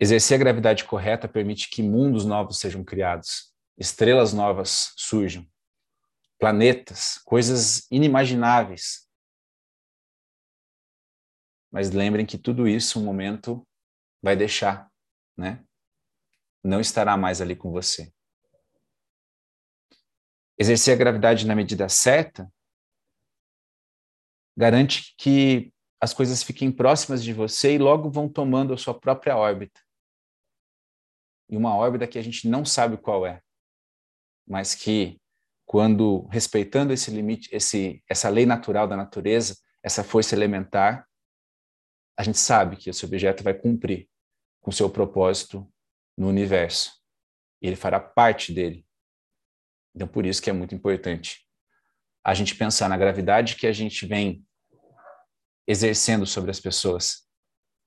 Exercer 0.00 0.36
a 0.36 0.38
gravidade 0.38 0.84
correta 0.84 1.28
permite 1.28 1.68
que 1.68 1.82
mundos 1.82 2.24
novos 2.24 2.58
sejam 2.58 2.82
criados, 2.82 3.52
estrelas 3.76 4.32
novas 4.32 4.94
surjam, 4.96 5.46
planetas, 6.38 7.18
coisas 7.24 7.86
inimagináveis 7.90 9.10
mas 11.70 11.90
lembrem 11.90 12.26
que 12.26 12.36
tudo 12.36 12.66
isso 12.66 12.98
um 12.98 13.04
momento 13.04 13.66
vai 14.20 14.34
deixar, 14.34 14.90
né? 15.36 15.64
Não 16.62 16.80
estará 16.80 17.16
mais 17.16 17.40
ali 17.40 17.54
com 17.54 17.70
você. 17.70 18.12
Exercer 20.58 20.94
a 20.94 20.98
gravidade 20.98 21.46
na 21.46 21.54
medida 21.54 21.88
certa 21.88 22.52
garante 24.56 25.14
que 25.16 25.72
as 25.98 26.12
coisas 26.12 26.42
fiquem 26.42 26.70
próximas 26.70 27.22
de 27.22 27.32
você 27.32 27.74
e 27.74 27.78
logo 27.78 28.10
vão 28.10 28.28
tomando 28.28 28.74
a 28.74 28.76
sua 28.76 28.98
própria 28.98 29.36
órbita. 29.36 29.80
E 31.50 31.56
uma 31.56 31.74
órbita 31.74 32.06
que 32.06 32.18
a 32.18 32.22
gente 32.22 32.48
não 32.48 32.64
sabe 32.64 32.96
qual 32.96 33.26
é, 33.26 33.42
mas 34.46 34.74
que 34.74 35.20
quando 35.66 36.26
respeitando 36.28 36.92
esse 36.92 37.10
limite, 37.10 37.48
esse 37.52 38.02
essa 38.08 38.28
lei 38.28 38.46
natural 38.46 38.86
da 38.86 38.96
natureza, 38.96 39.56
essa 39.82 40.04
força 40.04 40.34
elementar, 40.34 41.06
a 42.16 42.22
gente 42.22 42.38
sabe 42.38 42.76
que 42.76 42.90
esse 42.90 43.04
objeto 43.04 43.42
vai 43.42 43.54
cumprir 43.54 44.08
com 44.60 44.70
seu 44.70 44.90
propósito 44.90 45.66
no 46.16 46.28
universo. 46.28 46.92
E 47.62 47.66
ele 47.66 47.76
fará 47.76 47.98
parte 47.98 48.52
dele. 48.52 48.86
Então, 49.94 50.06
por 50.06 50.26
isso 50.26 50.42
que 50.42 50.50
é 50.50 50.52
muito 50.52 50.74
importante 50.74 51.46
a 52.24 52.34
gente 52.34 52.54
pensar 52.54 52.88
na 52.88 52.96
gravidade 52.96 53.56
que 53.56 53.66
a 53.66 53.72
gente 53.72 54.06
vem 54.06 54.46
exercendo 55.66 56.26
sobre 56.26 56.50
as 56.50 56.60
pessoas 56.60 57.26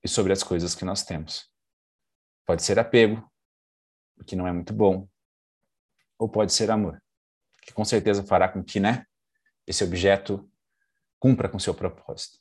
e 0.02 0.08
sobre 0.08 0.32
as 0.32 0.42
coisas 0.42 0.74
que 0.74 0.84
nós 0.84 1.04
temos. 1.04 1.48
Pode 2.46 2.62
ser 2.62 2.78
apego, 2.78 3.30
que 4.24 4.36
não 4.36 4.46
é 4.46 4.52
muito 4.52 4.72
bom, 4.72 5.08
ou 6.18 6.28
pode 6.28 6.52
ser 6.52 6.70
amor, 6.70 7.02
que 7.62 7.72
com 7.72 7.84
certeza 7.84 8.22
fará 8.22 8.48
com 8.48 8.62
que, 8.62 8.78
né, 8.78 9.06
esse 9.66 9.82
objeto 9.82 10.48
cumpra 11.18 11.48
com 11.48 11.58
seu 11.58 11.74
propósito. 11.74 12.38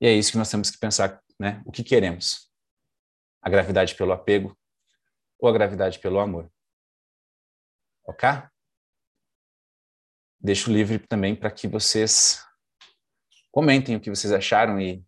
E 0.00 0.06
é 0.06 0.12
isso 0.12 0.32
que 0.32 0.38
nós 0.38 0.50
temos 0.50 0.70
que 0.70 0.78
pensar, 0.78 1.22
né? 1.38 1.62
O 1.64 1.70
que 1.70 1.84
queremos? 1.84 2.50
A 3.42 3.50
gravidade 3.50 3.94
pelo 3.94 4.12
apego 4.12 4.58
ou 5.38 5.48
a 5.48 5.52
gravidade 5.52 5.98
pelo 5.98 6.18
amor? 6.18 6.50
Ok? 8.04 8.28
Deixo 10.40 10.72
livre 10.72 10.98
também 10.98 11.36
para 11.36 11.50
que 11.50 11.68
vocês 11.68 12.42
comentem 13.52 13.94
o 13.94 14.00
que 14.00 14.10
vocês 14.10 14.32
acharam 14.32 14.80
e 14.80 15.04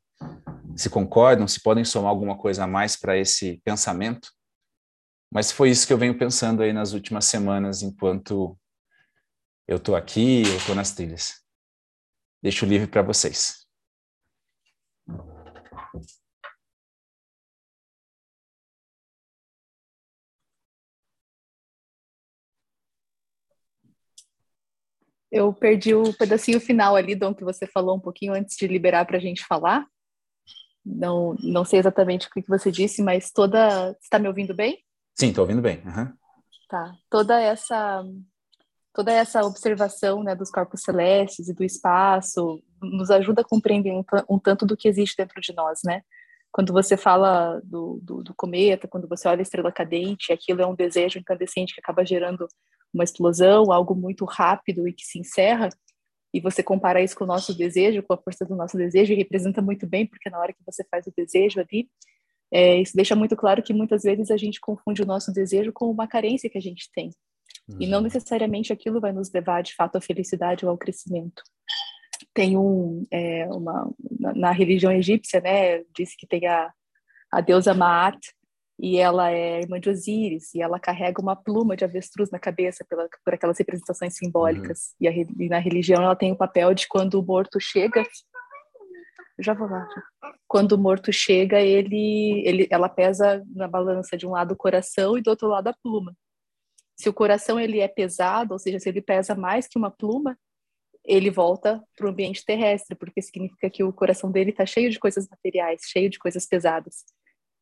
se 0.76 0.90
concordam, 0.90 1.48
se 1.48 1.60
podem 1.60 1.84
somar 1.84 2.10
alguma 2.10 2.36
coisa 2.36 2.64
a 2.64 2.66
mais 2.66 2.96
para 2.96 3.16
esse 3.16 3.60
pensamento. 3.64 4.30
Mas 5.32 5.50
foi 5.50 5.70
isso 5.70 5.86
que 5.86 5.92
eu 5.94 5.98
venho 5.98 6.18
pensando 6.18 6.62
aí 6.62 6.74
nas 6.74 6.92
últimas 6.92 7.24
semanas, 7.24 7.80
enquanto 7.80 8.54
eu 9.66 9.78
estou 9.78 9.96
aqui, 9.96 10.42
eu 10.42 10.56
estou 10.58 10.74
nas 10.74 10.94
trilhas. 10.94 11.42
Deixo 12.42 12.66
livre 12.66 12.86
para 12.86 13.00
vocês. 13.00 13.66
Eu 25.30 25.54
perdi 25.54 25.94
o 25.94 26.12
pedacinho 26.12 26.60
final 26.60 26.94
ali, 26.94 27.14
Dom, 27.14 27.34
que 27.34 27.42
você 27.42 27.66
falou 27.66 27.96
um 27.96 28.00
pouquinho 28.00 28.34
antes 28.34 28.54
de 28.54 28.66
liberar 28.66 29.06
para 29.06 29.16
a 29.16 29.20
gente 29.20 29.46
falar. 29.46 29.86
Não, 30.84 31.34
não 31.42 31.64
sei 31.64 31.78
exatamente 31.78 32.26
o 32.26 32.30
que 32.30 32.42
você 32.46 32.70
disse, 32.70 33.02
mas 33.02 33.30
toda. 33.30 33.96
Está 33.98 34.18
me 34.18 34.28
ouvindo 34.28 34.54
bem? 34.54 34.84
Sim, 35.14 35.28
estou 35.28 35.42
ouvindo 35.42 35.62
bem. 35.62 35.82
Uhum. 35.84 36.12
Tá. 36.68 36.94
Toda 37.10 37.40
essa 37.40 38.04
toda 38.94 39.10
essa 39.10 39.42
observação 39.42 40.22
né, 40.22 40.34
dos 40.34 40.50
corpos 40.50 40.82
celestes 40.82 41.48
e 41.48 41.54
do 41.54 41.64
espaço 41.64 42.62
nos 42.82 43.10
ajuda 43.10 43.40
a 43.40 43.44
compreender 43.44 43.90
um, 43.90 44.04
um, 44.28 44.38
tanto 44.38 44.66
do 44.66 44.76
que 44.76 44.86
existe 44.86 45.16
dentro 45.16 45.40
de 45.40 45.54
nós, 45.54 45.80
né? 45.82 46.02
quando 46.52 46.70
você 46.72 46.98
fala 46.98 47.60
do, 47.64 47.98
do, 48.02 48.22
do, 48.22 48.34
cometa, 48.34 48.86
quando 48.86 49.08
você 49.08 49.26
olha 49.26 49.40
a 49.40 49.42
estrela 49.42 49.72
cadente, 49.72 50.32
aquilo 50.32 50.60
é 50.60 50.66
um 50.66 50.74
desejo 50.74 51.18
incandescente 51.18 51.72
que 51.72 51.80
acaba 51.80 52.04
gerando 52.04 52.46
uma 52.92 53.02
explosão, 53.02 53.72
algo 53.72 53.94
muito 53.94 54.26
rápido 54.26 54.86
e 54.86 54.92
que 54.92 55.02
se 55.02 55.18
encerra, 55.18 55.70
e 56.34 56.40
você 56.40 56.62
compara 56.62 57.02
isso 57.02 57.16
com 57.16 57.24
o 57.24 57.26
nosso 57.26 57.56
desejo, 57.56 58.02
com 58.02 58.12
a 58.12 58.18
força 58.18 58.44
do 58.44 58.54
nosso 58.54 58.76
desejo, 58.76 59.12
e 59.12 59.16
representa 59.16 59.62
muito 59.62 59.86
bem, 59.86 60.06
porque 60.06 60.28
na 60.28 60.38
hora 60.38 60.52
que 60.52 60.62
você 60.64 60.84
faz 60.90 61.06
o 61.06 61.12
desejo 61.16 61.58
ali, 61.58 61.88
é, 62.52 62.80
isso 62.80 62.94
deixa 62.94 63.16
muito 63.16 63.34
claro 63.34 63.62
que 63.62 63.72
muitas 63.72 64.02
vezes 64.02 64.30
a 64.30 64.36
gente 64.36 64.60
confunde 64.60 65.02
o 65.02 65.06
nosso 65.06 65.32
desejo 65.32 65.72
com 65.72 65.90
uma 65.90 66.06
carência 66.06 66.50
que 66.50 66.58
a 66.58 66.62
gente 66.62 66.90
tem. 66.94 67.10
Uhum. 67.68 67.78
E 67.80 67.86
não 67.86 67.98
uhum. 67.98 68.04
necessariamente 68.04 68.72
aquilo 68.72 69.00
vai 69.00 69.12
nos 69.12 69.32
levar 69.32 69.62
de 69.62 69.74
fato 69.74 69.96
à 69.96 70.00
felicidade 70.00 70.64
ou 70.64 70.70
ao 70.70 70.78
crescimento 70.78 71.42
tem 72.34 72.56
um, 72.56 73.04
é, 73.10 73.46
uma, 73.46 73.90
na, 74.34 74.52
religião 74.52 74.92
egípcia, 74.92 75.40
né, 75.40 75.82
diz 75.94 76.14
que 76.16 76.26
tem 76.26 76.46
a, 76.46 76.72
a 77.30 77.40
deusa 77.40 77.74
Maat, 77.74 78.18
e 78.78 78.98
ela 78.98 79.30
é 79.30 79.60
irmã 79.60 79.78
de 79.78 79.90
Osíris, 79.90 80.54
e 80.54 80.62
ela 80.62 80.80
carrega 80.80 81.20
uma 81.20 81.36
pluma 81.36 81.76
de 81.76 81.84
avestruz 81.84 82.30
na 82.30 82.38
cabeça 82.38 82.84
pela, 82.88 83.08
por 83.24 83.34
aquelas 83.34 83.58
representações 83.58 84.16
simbólicas. 84.16 84.94
Uhum. 85.00 85.06
E, 85.06 85.08
a, 85.08 85.12
e, 85.12 85.48
na 85.48 85.58
religião 85.58 86.02
ela 86.02 86.16
tem 86.16 86.32
o 86.32 86.36
papel 86.36 86.74
de 86.74 86.88
quando 86.88 87.14
o 87.14 87.22
morto 87.22 87.60
chega. 87.60 88.04
Já 89.38 89.54
vou 89.54 89.68
lá. 89.68 89.86
Já. 89.94 90.02
Quando 90.52 90.72
o 90.72 90.78
morto 90.78 91.10
chega, 91.10 91.62
ele, 91.62 92.42
ele, 92.46 92.68
ela 92.70 92.86
pesa 92.86 93.42
na 93.54 93.66
balança 93.66 94.18
de 94.18 94.26
um 94.26 94.32
lado 94.32 94.52
o 94.52 94.56
coração 94.56 95.16
e 95.16 95.22
do 95.22 95.30
outro 95.30 95.48
lado 95.48 95.68
a 95.68 95.72
pluma. 95.72 96.14
Se 96.94 97.08
o 97.08 97.12
coração 97.14 97.58
ele 97.58 97.80
é 97.80 97.88
pesado, 97.88 98.52
ou 98.52 98.58
seja, 98.58 98.78
se 98.78 98.86
ele 98.86 99.00
pesa 99.00 99.34
mais 99.34 99.66
que 99.66 99.78
uma 99.78 99.90
pluma, 99.90 100.38
ele 101.06 101.30
volta 101.30 101.82
para 101.96 102.06
o 102.06 102.10
ambiente 102.10 102.44
terrestre, 102.44 102.94
porque 102.94 103.22
significa 103.22 103.70
que 103.70 103.82
o 103.82 103.94
coração 103.94 104.30
dele 104.30 104.50
está 104.50 104.66
cheio 104.66 104.90
de 104.90 104.98
coisas 104.98 105.26
materiais, 105.26 105.80
cheio 105.86 106.10
de 106.10 106.18
coisas 106.18 106.46
pesadas. 106.46 106.96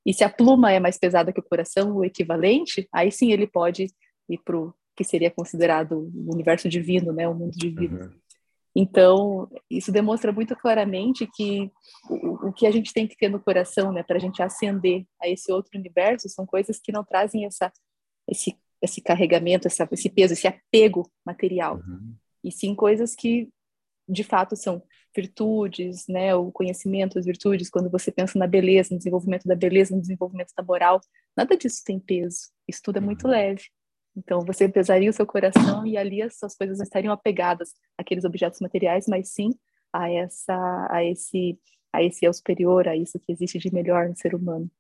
E 0.05 0.13
se 0.13 0.25
a 0.25 0.29
pluma 0.29 0.73
é 0.73 0.81
mais 0.81 0.99
pesada 0.99 1.33
que 1.33 1.39
o 1.39 1.49
coração, 1.49 1.95
o 1.95 2.05
equivalente, 2.05 2.89
aí 2.93 3.13
sim 3.13 3.31
ele 3.31 3.47
pode 3.47 3.87
ir 4.29 4.39
para 4.45 4.59
o 4.59 4.75
que 4.97 5.05
seria 5.05 5.31
considerado 5.31 6.11
o 6.13 6.35
universo 6.35 6.69
divino, 6.69 7.13
né, 7.13 7.29
o 7.29 7.37
mundo 7.37 7.57
divino. 7.57 8.01
Uhum. 8.01 8.11
Então, 8.75 9.51
isso 9.69 9.91
demonstra 9.91 10.33
muito 10.33 10.55
claramente 10.55 11.27
que 11.27 11.71
o, 12.09 12.49
o, 12.49 12.53
que 12.53 12.67
a 12.67 12.71
gente 12.71 12.93
tem 12.93 13.07
que 13.07 13.17
ter 13.17 13.29
no 13.29 13.41
coração, 13.41 13.93
né, 13.93 14.03
para 14.03 14.17
a 14.17 14.21
gente 14.21 14.43
ascender 14.43 15.05
a 15.21 15.29
esse 15.29 15.51
outro 15.51 15.79
universo, 15.79 16.29
são 16.29 16.47
coisas 16.47 16.79
que 16.79 16.93
não 16.93 17.05
trazem 17.05 17.45
essa, 17.45 17.73
esse, 18.29 18.57
esse 18.81 19.01
carregamento, 19.01 19.67
essa, 19.67 19.89
esse 19.91 20.09
peso, 20.09 20.35
esse 20.35 20.47
apego 20.47 21.11
material. 21.27 21.77
Uhum 21.77 22.15
e 22.43 22.51
sim 22.51 22.75
coisas 22.75 23.15
que 23.15 23.49
de 24.09 24.25
fato 24.25 24.57
são 24.57 24.83
virtudes, 25.15 26.07
né, 26.09 26.35
o 26.35 26.51
conhecimento, 26.53 27.19
as 27.19 27.25
virtudes, 27.25 27.71
quando 27.71 27.91
você 27.91 28.11
pensa 28.13 28.39
na 28.39 28.47
beleza, 28.47 28.91
no 28.93 28.99
desenvolvimento 28.99 29.47
da 29.47 29.55
beleza, 29.55 29.95
no 29.95 30.01
desenvolvimento 30.01 30.53
da 30.57 30.63
moral, 30.63 31.01
nada 31.37 31.57
disso 31.57 31.83
tem 31.85 31.99
peso, 31.99 32.51
isso 32.67 32.81
tudo 32.83 32.99
é 32.99 33.01
muito 33.01 33.25
uhum. 33.25 33.31
leve. 33.31 33.65
Então, 34.17 34.41
você 34.41 34.69
pesaria 34.69 35.11
o 35.11 35.13
seu 35.13 35.27
coração 35.27 35.87
e 35.87 35.97
ali 35.97 36.21
as 36.21 36.39
suas 36.39 36.57
coisas 36.57 36.79
não 36.79 36.85
estariam 36.85 37.13
apegadas 37.13 37.75
àqueles 37.97 38.25
objetos 38.25 38.61
materiais, 38.61 39.07
mas 39.09 39.33
sim 39.33 39.51
a 39.93 40.11
essa, 40.11 40.89
a 40.91 41.05
esse, 41.05 41.59
a 41.93 42.03
esse 42.03 42.25
eu 42.25 42.33
superior, 42.33 42.89
a 42.89 42.97
isso 42.97 43.19
que 43.21 43.33
existe 43.33 43.59
de 43.59 43.73
melhor 43.73 44.09
no 44.09 44.17
ser 44.17 44.35
humano. 44.35 44.71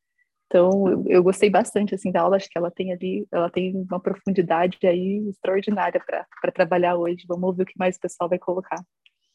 Então, 0.46 0.88
eu, 0.88 1.04
eu, 1.06 1.22
gostei 1.22 1.48
bastante 1.48 1.94
assim 1.94 2.10
da 2.10 2.22
aula, 2.22 2.36
acho 2.36 2.50
que 2.50 2.58
ela 2.58 2.72
tem 2.72 2.92
ali, 2.92 3.24
ela 3.30 3.48
tem 3.48 3.72
uma 3.88 4.00
profundidade 4.00 4.78
aí 4.82 5.28
extraordinária 5.28 6.02
para 6.04 6.52
trabalhar 6.52 6.96
hoje. 6.96 7.24
Vamos 7.28 7.44
ouvir 7.44 7.62
o 7.62 7.66
que 7.66 7.78
mais 7.78 7.96
o 7.96 8.00
pessoal 8.00 8.28
vai 8.28 8.38
colocar. 8.38 8.84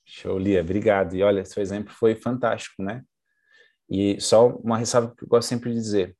Show, 0.03 0.37
Lia, 0.37 0.59
obrigado. 0.59 1.15
E 1.15 1.23
olha, 1.23 1.45
seu 1.45 1.63
exemplo 1.63 1.93
foi 1.93 2.15
fantástico, 2.15 2.83
né? 2.83 3.01
E 3.89 4.19
só 4.19 4.49
uma 4.57 4.77
ressalva 4.77 5.15
que 5.15 5.23
eu 5.23 5.27
gosto 5.27 5.47
sempre 5.47 5.69
de 5.69 5.77
dizer: 5.77 6.17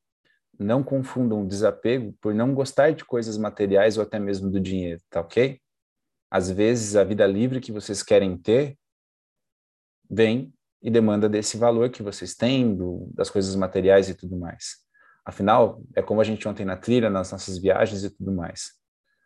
não 0.60 0.84
confundam 0.84 1.46
desapego 1.46 2.14
por 2.22 2.34
não 2.34 2.54
gostar 2.54 2.92
de 2.92 3.04
coisas 3.04 3.38
materiais 3.38 3.98
ou 3.98 4.04
até 4.04 4.20
mesmo 4.20 4.50
do 4.50 4.60
dinheiro, 4.60 5.02
tá 5.10 5.22
ok? 5.22 5.60
Às 6.30 6.50
vezes 6.50 6.96
a 6.96 7.04
vida 7.04 7.26
livre 7.26 7.60
que 7.60 7.72
vocês 7.72 8.02
querem 8.02 8.38
ter 8.38 8.78
vem 10.10 10.54
e 10.82 10.90
demanda 10.90 11.28
desse 11.28 11.58
valor 11.58 11.90
que 11.90 12.04
vocês 12.04 12.36
têm, 12.36 12.76
do, 12.76 13.10
das 13.14 13.30
coisas 13.30 13.56
materiais 13.56 14.10
e 14.10 14.14
tudo 14.14 14.38
mais. 14.38 14.78
Afinal, 15.26 15.82
é 15.96 16.02
como 16.02 16.22
a 16.22 16.24
gente 16.24 16.48
ontem 16.48 16.66
na 16.66 16.78
trilha, 16.78 17.10
nas 17.10 17.32
nossas 17.32 17.58
viagens 17.58 18.04
e 18.04 18.10
tudo 18.10 18.32
mais. 18.32 18.74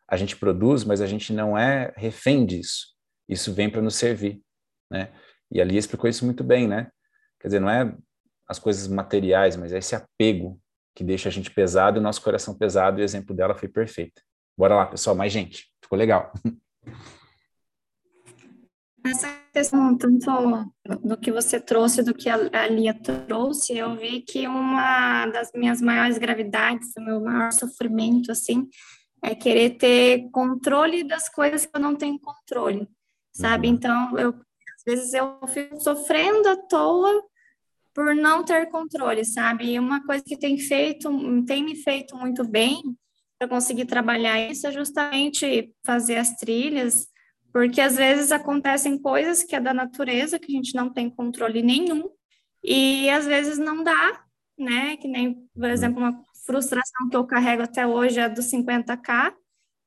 A 0.08 0.16
gente 0.16 0.38
produz, 0.38 0.84
mas 0.84 1.02
a 1.02 1.06
gente 1.06 1.34
não 1.34 1.58
é 1.58 1.94
refém 1.98 2.46
disso. 2.46 2.96
Isso 3.28 3.54
vem 3.54 3.70
para 3.70 3.82
nos 3.82 3.96
servir, 3.96 4.42
né? 4.90 5.12
E 5.52 5.60
ali 5.60 5.78
explicou 5.78 6.10
isso 6.10 6.26
muito 6.26 6.44
bem, 6.44 6.68
né? 6.68 6.90
Quer 7.40 7.50
dizer, 7.50 7.60
não 7.60 7.70
é 7.70 7.96
as 8.48 8.58
coisas 8.58 8.88
materiais, 8.88 9.56
mas 9.56 9.74
é 9.74 9.78
esse 9.78 9.96
apego 9.96 10.60
que 11.00 11.04
deixa 11.06 11.30
a 11.30 11.32
gente 11.32 11.50
pesado 11.50 11.98
e 11.98 12.02
o 12.02 12.04
nosso 12.04 12.22
coração 12.22 12.54
pesado, 12.54 13.00
e 13.00 13.02
o 13.02 13.06
exemplo 13.06 13.34
dela 13.34 13.56
foi 13.56 13.70
perfeito. 13.70 14.22
Bora 14.58 14.76
lá, 14.76 14.86
pessoal, 14.86 15.16
mais 15.16 15.32
gente. 15.32 15.72
Ficou 15.82 15.98
legal. 15.98 16.34
Essa 19.06 19.30
questão, 19.54 19.98
tanto 19.98 20.30
do 21.02 21.18
que 21.18 21.32
você 21.32 21.58
trouxe, 21.58 22.04
do 22.04 22.14
que 22.14 22.28
a 22.30 22.68
Lia 22.68 22.94
trouxe, 22.94 23.78
eu 23.78 23.96
vi 23.96 24.24
que 24.24 24.46
uma 24.46 25.28
das 25.28 25.54
minhas 25.56 25.82
maiores 25.82 26.18
gravidades, 26.18 26.90
o 26.98 27.02
meu 27.02 27.22
maior 27.22 27.54
sofrimento, 27.54 28.30
assim, 28.30 28.68
é 29.24 29.34
querer 29.34 29.78
ter 29.78 30.30
controle 30.32 31.06
das 31.06 31.30
coisas 31.30 31.66
que 31.66 31.72
eu 31.74 31.80
não 31.80 31.96
tenho 31.96 32.20
controle, 32.20 32.90
sabe? 33.32 33.70
Uhum. 33.70 33.74
Então, 33.74 34.20
eu, 34.20 34.32
às 34.32 34.84
vezes 34.86 35.14
eu 35.14 35.40
fico 35.48 35.80
sofrendo 35.80 36.50
à 36.50 36.58
toa 36.58 37.24
por 38.00 38.16
não 38.16 38.46
ter 38.46 38.70
controle, 38.70 39.26
sabe? 39.26 39.74
E 39.74 39.78
uma 39.78 40.02
coisa 40.06 40.24
que 40.24 40.38
tem 40.38 40.58
feito, 40.58 41.12
tem 41.44 41.62
me 41.62 41.76
feito 41.76 42.16
muito 42.16 42.48
bem 42.48 42.82
para 43.38 43.46
conseguir 43.46 43.84
trabalhar 43.84 44.40
isso 44.50 44.66
é 44.66 44.72
justamente 44.72 45.76
fazer 45.86 46.16
as 46.16 46.34
trilhas, 46.38 47.10
porque 47.52 47.82
às 47.82 47.98
vezes 47.98 48.32
acontecem 48.32 48.98
coisas 48.98 49.44
que 49.44 49.54
é 49.54 49.60
da 49.60 49.74
natureza, 49.74 50.40
que 50.40 50.50
a 50.50 50.56
gente 50.56 50.74
não 50.74 50.90
tem 50.90 51.10
controle 51.10 51.62
nenhum, 51.62 52.10
e 52.64 53.10
às 53.10 53.26
vezes 53.26 53.58
não 53.58 53.84
dá, 53.84 54.24
né? 54.58 54.96
Que 54.96 55.10
nem, 55.10 55.34
por 55.34 55.66
uhum. 55.66 55.70
exemplo, 55.70 56.00
uma 56.00 56.24
frustração 56.46 57.10
que 57.10 57.18
eu 57.18 57.28
carrego 57.28 57.64
até 57.64 57.86
hoje 57.86 58.18
é 58.22 58.30
dos 58.30 58.46
50k. 58.46 59.34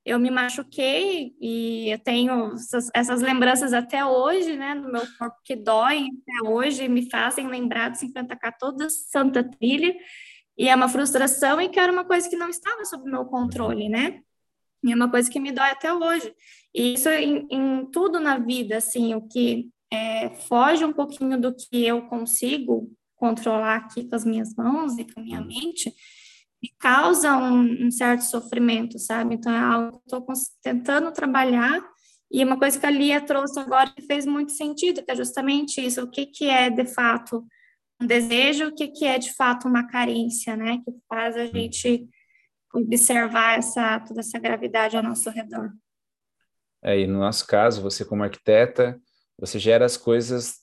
Eu 0.04 0.18
me 0.18 0.30
machuquei 0.30 1.34
e 1.40 1.90
eu 1.92 1.98
tenho 1.98 2.54
essas, 2.54 2.90
essas 2.92 3.22
lembranças 3.22 3.72
até 3.72 4.04
hoje, 4.04 4.56
né, 4.56 4.74
no 4.74 4.90
meu 4.90 5.02
corpo 5.16 5.36
que 5.44 5.54
doem 5.54 6.08
até 6.08 6.48
hoje, 6.48 6.88
me 6.88 7.08
fazem 7.08 7.46
lembrar 7.46 7.90
dos 7.90 8.00
50k 8.00 8.52
toda 8.58 8.90
santa 8.90 9.44
trilha. 9.44 9.94
E 10.58 10.68
é 10.68 10.74
uma 10.74 10.88
frustração 10.88 11.60
e 11.60 11.68
que 11.68 11.78
era 11.78 11.92
uma 11.92 12.04
coisa 12.04 12.28
que 12.28 12.36
não 12.36 12.48
estava 12.48 12.84
sob 12.84 13.08
meu 13.08 13.24
controle, 13.24 13.88
né? 13.88 14.20
E 14.84 14.90
é 14.90 14.94
uma 14.94 15.10
coisa 15.10 15.30
que 15.30 15.40
me 15.40 15.52
dói 15.52 15.70
até 15.70 15.92
hoje. 15.94 16.34
E 16.74 16.94
isso 16.94 17.08
em, 17.08 17.46
em 17.50 17.86
tudo 17.90 18.18
na 18.18 18.38
vida, 18.38 18.78
assim, 18.78 19.14
o 19.14 19.22
que 19.22 19.70
é, 19.90 20.30
foge 20.30 20.84
um 20.84 20.92
pouquinho 20.92 21.40
do 21.40 21.54
que 21.54 21.86
eu 21.86 22.02
consigo 22.02 22.90
controlar 23.14 23.76
aqui 23.76 24.08
com 24.08 24.16
as 24.16 24.24
minhas 24.24 24.54
mãos 24.54 24.98
e 24.98 25.04
com 25.04 25.20
a 25.20 25.22
minha 25.22 25.40
mente, 25.40 25.94
me 26.62 26.70
causa 26.78 27.36
um, 27.36 27.86
um 27.86 27.90
certo 27.90 28.22
sofrimento, 28.22 28.98
sabe? 28.98 29.34
Então 29.34 29.52
é 29.52 29.58
algo 29.58 29.98
que 29.98 30.04
estou 30.04 30.24
tentando 30.62 31.10
trabalhar. 31.12 31.82
E 32.30 32.44
uma 32.44 32.58
coisa 32.58 32.78
que 32.78 32.86
a 32.86 32.90
Lia 32.90 33.20
trouxe 33.20 33.58
agora 33.58 33.90
que 33.90 34.02
fez 34.02 34.24
muito 34.24 34.52
sentido, 34.52 35.02
que 35.02 35.10
é 35.10 35.16
justamente 35.16 35.84
isso, 35.84 36.02
o 36.02 36.10
que, 36.10 36.26
que 36.26 36.48
é 36.48 36.70
de 36.70 36.86
fato 36.86 37.44
um 38.00 38.06
desejo, 38.06 38.68
o 38.68 38.74
que, 38.74 38.88
que 38.88 39.04
é 39.04 39.18
de 39.18 39.34
fato 39.34 39.68
uma 39.68 39.86
carência, 39.86 40.56
né? 40.56 40.78
Que 40.84 40.92
faz 41.08 41.36
a 41.36 41.46
gente 41.46 42.08
observar 42.72 43.58
essa, 43.58 44.00
toda 44.00 44.20
essa 44.20 44.38
gravidade 44.38 44.96
ao 44.96 45.02
nosso 45.02 45.28
redor. 45.30 45.70
É, 46.82 46.98
e 46.98 47.06
no 47.06 47.18
nosso 47.18 47.46
caso, 47.46 47.82
você 47.82 48.04
como 48.04 48.24
arquiteta, 48.24 49.00
você 49.38 49.58
gera 49.58 49.84
as 49.84 49.96
coisas 49.96 50.61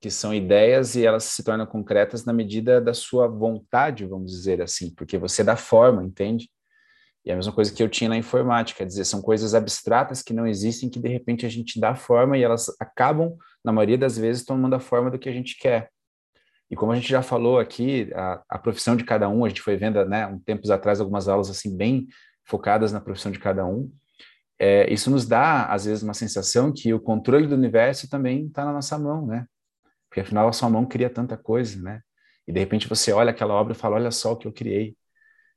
que 0.00 0.10
são 0.10 0.32
ideias 0.32 0.94
e 0.94 1.04
elas 1.04 1.24
se 1.24 1.42
tornam 1.42 1.66
concretas 1.66 2.24
na 2.24 2.32
medida 2.32 2.80
da 2.80 2.94
sua 2.94 3.26
vontade, 3.26 4.06
vamos 4.06 4.30
dizer 4.30 4.62
assim, 4.62 4.94
porque 4.94 5.18
você 5.18 5.42
dá 5.42 5.56
forma, 5.56 6.04
entende? 6.04 6.48
E 7.24 7.30
é 7.30 7.32
a 7.34 7.36
mesma 7.36 7.52
coisa 7.52 7.72
que 7.72 7.82
eu 7.82 7.88
tinha 7.88 8.08
na 8.08 8.16
informática, 8.16 8.78
quer 8.78 8.86
dizer, 8.86 9.04
são 9.04 9.20
coisas 9.20 9.54
abstratas 9.54 10.22
que 10.22 10.32
não 10.32 10.46
existem, 10.46 10.88
que 10.88 11.00
de 11.00 11.08
repente 11.08 11.44
a 11.44 11.48
gente 11.48 11.80
dá 11.80 11.94
forma 11.94 12.38
e 12.38 12.42
elas 12.42 12.68
acabam, 12.80 13.36
na 13.64 13.72
maioria 13.72 13.98
das 13.98 14.16
vezes, 14.16 14.44
tomando 14.44 14.74
a 14.74 14.80
forma 14.80 15.10
do 15.10 15.18
que 15.18 15.28
a 15.28 15.32
gente 15.32 15.58
quer. 15.58 15.90
E 16.70 16.76
como 16.76 16.92
a 16.92 16.94
gente 16.94 17.08
já 17.08 17.22
falou 17.22 17.58
aqui, 17.58 18.10
a, 18.14 18.42
a 18.48 18.58
profissão 18.58 18.94
de 18.94 19.04
cada 19.04 19.28
um, 19.28 19.44
a 19.44 19.48
gente 19.48 19.62
foi 19.62 19.76
vendo, 19.76 20.02
né, 20.04 20.26
um 20.26 20.38
tempos 20.38 20.70
atrás, 20.70 21.00
algumas 21.00 21.26
aulas 21.26 21.50
assim 21.50 21.76
bem 21.76 22.06
focadas 22.44 22.92
na 22.92 23.00
profissão 23.00 23.32
de 23.32 23.38
cada 23.38 23.66
um. 23.66 23.90
É, 24.58 24.92
isso 24.92 25.10
nos 25.10 25.26
dá, 25.26 25.66
às 25.66 25.84
vezes, 25.84 26.02
uma 26.02 26.14
sensação 26.14 26.72
que 26.72 26.92
o 26.92 27.00
controle 27.00 27.46
do 27.46 27.54
universo 27.54 28.08
também 28.08 28.46
está 28.46 28.64
na 28.64 28.72
nossa 28.72 28.98
mão, 28.98 29.26
né? 29.26 29.46
Porque 30.08 30.20
afinal 30.20 30.48
a 30.48 30.52
sua 30.52 30.70
mão 30.70 30.86
cria 30.86 31.10
tanta 31.10 31.36
coisa, 31.36 31.80
né? 31.80 32.02
E 32.46 32.52
de 32.52 32.58
repente 32.60 32.88
você 32.88 33.12
olha 33.12 33.30
aquela 33.30 33.54
obra 33.54 33.72
e 33.74 33.76
fala, 33.76 33.96
olha 33.96 34.10
só 34.10 34.32
o 34.32 34.36
que 34.36 34.48
eu 34.48 34.52
criei. 34.52 34.96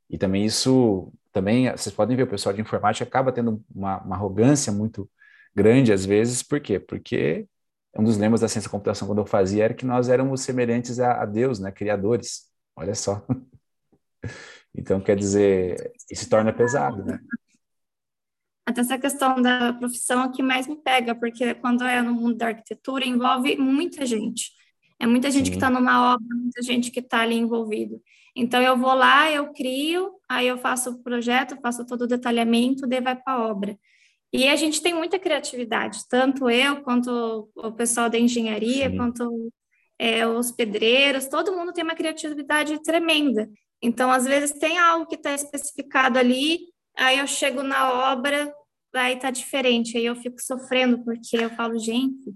E 0.10 0.18
também 0.18 0.46
isso, 0.46 1.14
também, 1.32 1.72
vocês 1.72 1.96
podem 1.96 2.18
ver, 2.18 2.24
o 2.24 2.28
pessoal 2.28 2.54
de 2.54 2.62
informática 2.62 3.06
acaba 3.06 3.32
tendo 3.32 3.64
uma, 3.74 4.02
uma 4.04 4.16
arrogância 4.16 4.72
muito 4.74 5.10
grande 5.56 5.94
às 5.94 6.06
vezes, 6.06 6.44
por 6.44 6.60
quê? 6.60 6.80
Porque 6.80 7.48
um 7.98 8.04
dos 8.04 8.18
lemas 8.18 8.42
da 8.42 8.48
ciência 8.48 8.70
da 8.70 8.72
computação 8.72 9.08
quando 9.08 9.20
eu 9.20 9.26
fazia 9.26 9.66
era 9.66 9.74
que 9.74 9.86
nós 9.86 10.10
éramos 10.10 10.42
semelhantes 10.42 11.00
a, 11.00 11.22
a 11.24 11.26
Deus, 11.26 11.60
né, 11.60 11.72
criadores. 11.72 12.50
Olha 12.76 12.96
só. 12.96 13.26
Então, 14.74 15.02
quer 15.02 15.18
dizer, 15.18 15.92
isso 16.10 16.30
torna 16.30 16.54
pesado, 16.54 17.04
né? 17.04 17.20
Até 18.66 18.82
essa 18.82 18.98
questão 18.98 19.42
da 19.42 19.74
profissão 19.74 20.24
é 20.24 20.32
que 20.32 20.44
mais 20.44 20.68
me 20.68 20.76
pega, 20.76 21.16
porque 21.16 21.54
quando 21.56 21.84
é 21.84 22.02
no 22.02 22.14
mundo 22.14 22.36
da 22.36 22.48
arquitetura, 22.48 23.06
envolve 23.06 23.58
muita 23.58 24.06
gente. 24.06 24.52
É 25.00 25.08
muita 25.08 25.32
gente 25.32 25.46
Sim. 25.46 25.52
que 25.52 25.58
está 25.58 25.70
numa 25.70 26.14
obra, 26.14 26.28
muita 26.36 26.62
gente 26.62 26.92
que 26.92 27.00
está 27.00 27.22
ali 27.22 27.36
envolvido. 27.36 28.00
Então, 28.36 28.62
eu 28.62 28.78
vou 28.78 28.94
lá, 28.94 29.32
eu 29.32 29.52
crio, 29.52 30.14
aí 30.30 30.48
eu 30.48 30.58
faço 30.58 30.92
o 30.92 31.04
projeto, 31.04 31.60
faço 31.62 31.86
todo 31.86 32.04
o 32.04 32.08
detalhamento, 32.08 32.88
daí 32.88 33.02
vai 33.02 33.16
para 33.16 33.34
a 33.34 33.48
obra. 33.48 33.78
E 34.32 34.48
a 34.48 34.56
gente 34.56 34.82
tem 34.82 34.94
muita 34.94 35.20
criatividade, 35.20 36.08
tanto 36.08 36.50
eu 36.50 36.82
quanto 36.84 37.50
o 37.56 37.72
pessoal 37.74 38.10
da 38.10 38.18
engenharia, 38.18 38.90
Sim. 38.90 38.98
quanto 38.98 39.52
é, 40.00 40.26
os 40.26 40.52
pedreiros, 40.52 41.28
todo 41.28 41.56
mundo 41.56 41.74
tem 41.74 41.84
uma 41.84 41.96
criatividade 41.96 42.82
tremenda. 42.82 43.50
Então, 43.82 44.12
às 44.12 44.26
vezes, 44.26 44.58
tem 44.58 44.78
algo 44.78 45.08
que 45.08 45.16
está 45.16 45.34
especificado 45.34 46.18
ali, 46.18 46.71
aí 46.98 47.20
eu 47.20 47.28
chego 47.28 47.64
na 47.64 48.12
obra, 48.12 48.54
aí 48.94 49.16
está 49.16 49.32
diferente, 49.32 49.98
aí 49.98 50.06
eu 50.06 50.16
fico 50.16 50.42
sofrendo, 50.42 51.04
porque 51.04 51.38
eu 51.38 51.50
falo, 51.52 51.78
gente, 51.80 52.34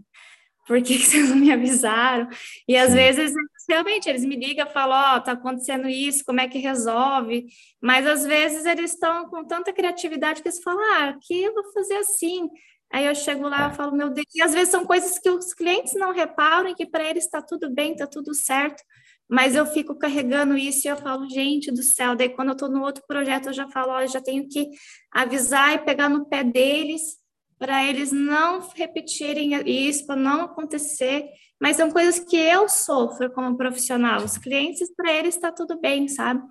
por 0.67 0.81
que, 0.81 0.97
que 0.97 1.05
vocês 1.05 1.29
não 1.29 1.35
me 1.35 1.51
avisaram? 1.51 2.27
E 2.67 2.75
às 2.75 2.89
Sim. 2.89 2.95
vezes, 2.95 3.33
realmente, 3.69 4.09
eles 4.09 4.25
me 4.25 4.35
ligam 4.35 4.65
e 4.67 4.73
falam, 4.73 4.97
ó, 4.97 5.17
oh, 5.17 5.21
tá 5.21 5.33
acontecendo 5.33 5.87
isso, 5.87 6.23
como 6.25 6.41
é 6.41 6.47
que 6.47 6.57
resolve? 6.57 7.45
Mas 7.81 8.07
às 8.07 8.25
vezes 8.25 8.65
eles 8.65 8.91
estão 8.91 9.29
com 9.29 9.45
tanta 9.45 9.71
criatividade 9.71 10.41
que 10.41 10.47
eles 10.47 10.61
falam, 10.63 10.81
ah, 10.93 11.09
aqui 11.09 11.43
eu 11.43 11.53
vou 11.53 11.71
fazer 11.71 11.97
assim. 11.97 12.49
Aí 12.91 13.05
eu 13.05 13.15
chego 13.15 13.47
lá 13.47 13.67
e 13.67 13.71
é. 13.71 13.73
falo, 13.73 13.95
meu 13.95 14.09
Deus, 14.09 14.27
e 14.33 14.41
às 14.41 14.53
vezes 14.53 14.69
são 14.69 14.85
coisas 14.85 15.19
que 15.19 15.29
os 15.29 15.53
clientes 15.53 15.93
não 15.95 16.11
reparam 16.11 16.69
e 16.69 16.75
que 16.75 16.85
para 16.85 17.03
eles 17.03 17.25
está 17.25 17.41
tudo 17.41 17.69
bem, 17.69 17.91
está 17.91 18.07
tudo 18.07 18.33
certo, 18.33 18.81
mas 19.29 19.55
eu 19.55 19.65
fico 19.65 19.95
carregando 19.95 20.57
isso 20.57 20.87
e 20.87 20.89
eu 20.89 20.97
falo, 20.97 21.29
gente 21.29 21.71
do 21.71 21.81
céu, 21.81 22.15
daí 22.15 22.29
quando 22.29 22.49
eu 22.49 22.53
estou 22.53 22.69
no 22.69 22.83
outro 22.83 23.03
projeto 23.07 23.47
eu 23.47 23.53
já 23.53 23.67
falo, 23.69 23.91
olha, 23.91 24.07
já 24.07 24.21
tenho 24.21 24.47
que 24.47 24.69
avisar 25.11 25.73
e 25.73 25.79
pegar 25.79 26.09
no 26.09 26.25
pé 26.25 26.43
deles 26.43 27.17
para 27.57 27.83
eles 27.85 28.11
não 28.11 28.59
repetirem 28.75 29.53
isso, 29.67 30.05
para 30.05 30.15
não 30.15 30.41
acontecer. 30.41 31.29
Mas 31.59 31.77
são 31.77 31.89
coisas 31.89 32.19
que 32.19 32.35
eu 32.35 32.67
sofro 32.67 33.31
como 33.31 33.57
profissional. 33.57 34.23
Os 34.23 34.37
clientes, 34.37 34.93
para 34.93 35.13
eles, 35.13 35.35
está 35.35 35.51
tudo 35.51 35.79
bem, 35.79 36.07
sabe? 36.07 36.43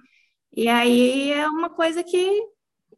E 0.56 0.66
aí 0.66 1.30
é 1.30 1.46
uma 1.48 1.68
coisa 1.68 2.02
que 2.02 2.42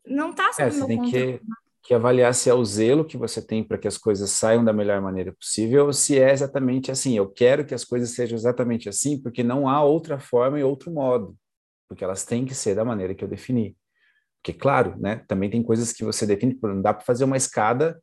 não 0.07 0.31
está 0.31 0.53
sendo. 0.53 0.91
É, 0.91 1.11
que, 1.11 1.41
que 1.87 1.95
avaliar 1.95 2.35
se 2.35 2.51
é 2.51 2.55
o 2.55 2.65
zelo 2.65 3.05
que 3.05 3.17
você 3.17 3.41
tem 3.41 3.63
para 3.63 3.79
que 3.79 3.87
as 3.87 3.97
coisas 3.97 4.31
saiam 4.31 4.65
da 4.65 4.73
melhor 4.73 5.01
maneira 5.01 5.33
possível, 5.33 5.87
ou 5.87 5.93
se 5.93 6.19
é 6.19 6.33
exatamente 6.33 6.91
assim. 6.91 7.17
Eu 7.17 7.31
quero 7.31 7.65
que 7.65 7.75
as 7.75 7.85
coisas 7.85 8.11
sejam 8.11 8.37
exatamente 8.37 8.89
assim, 8.89 9.23
porque 9.23 9.45
não 9.45 9.69
há 9.69 9.83
outra 9.85 10.19
forma 10.19 10.59
e 10.59 10.65
outro 10.65 10.91
modo. 10.91 11.37
Porque 11.89 12.03
elas 12.03 12.25
têm 12.25 12.45
que 12.45 12.55
ser 12.57 12.75
da 12.75 12.85
maneira 12.85 13.15
que 13.15 13.23
eu 13.23 13.29
defini. 13.29 13.77
Porque, 14.43 14.59
claro, 14.59 14.97
né, 14.99 15.25
também 15.29 15.49
tem 15.49 15.63
coisas 15.63 15.93
que 15.93 16.05
você 16.05 16.27
define, 16.27 16.59
não 16.61 16.83
dá 16.83 16.93
para 16.93 17.05
fazer 17.05 17.25
uma 17.25 17.37
escada 17.37 18.03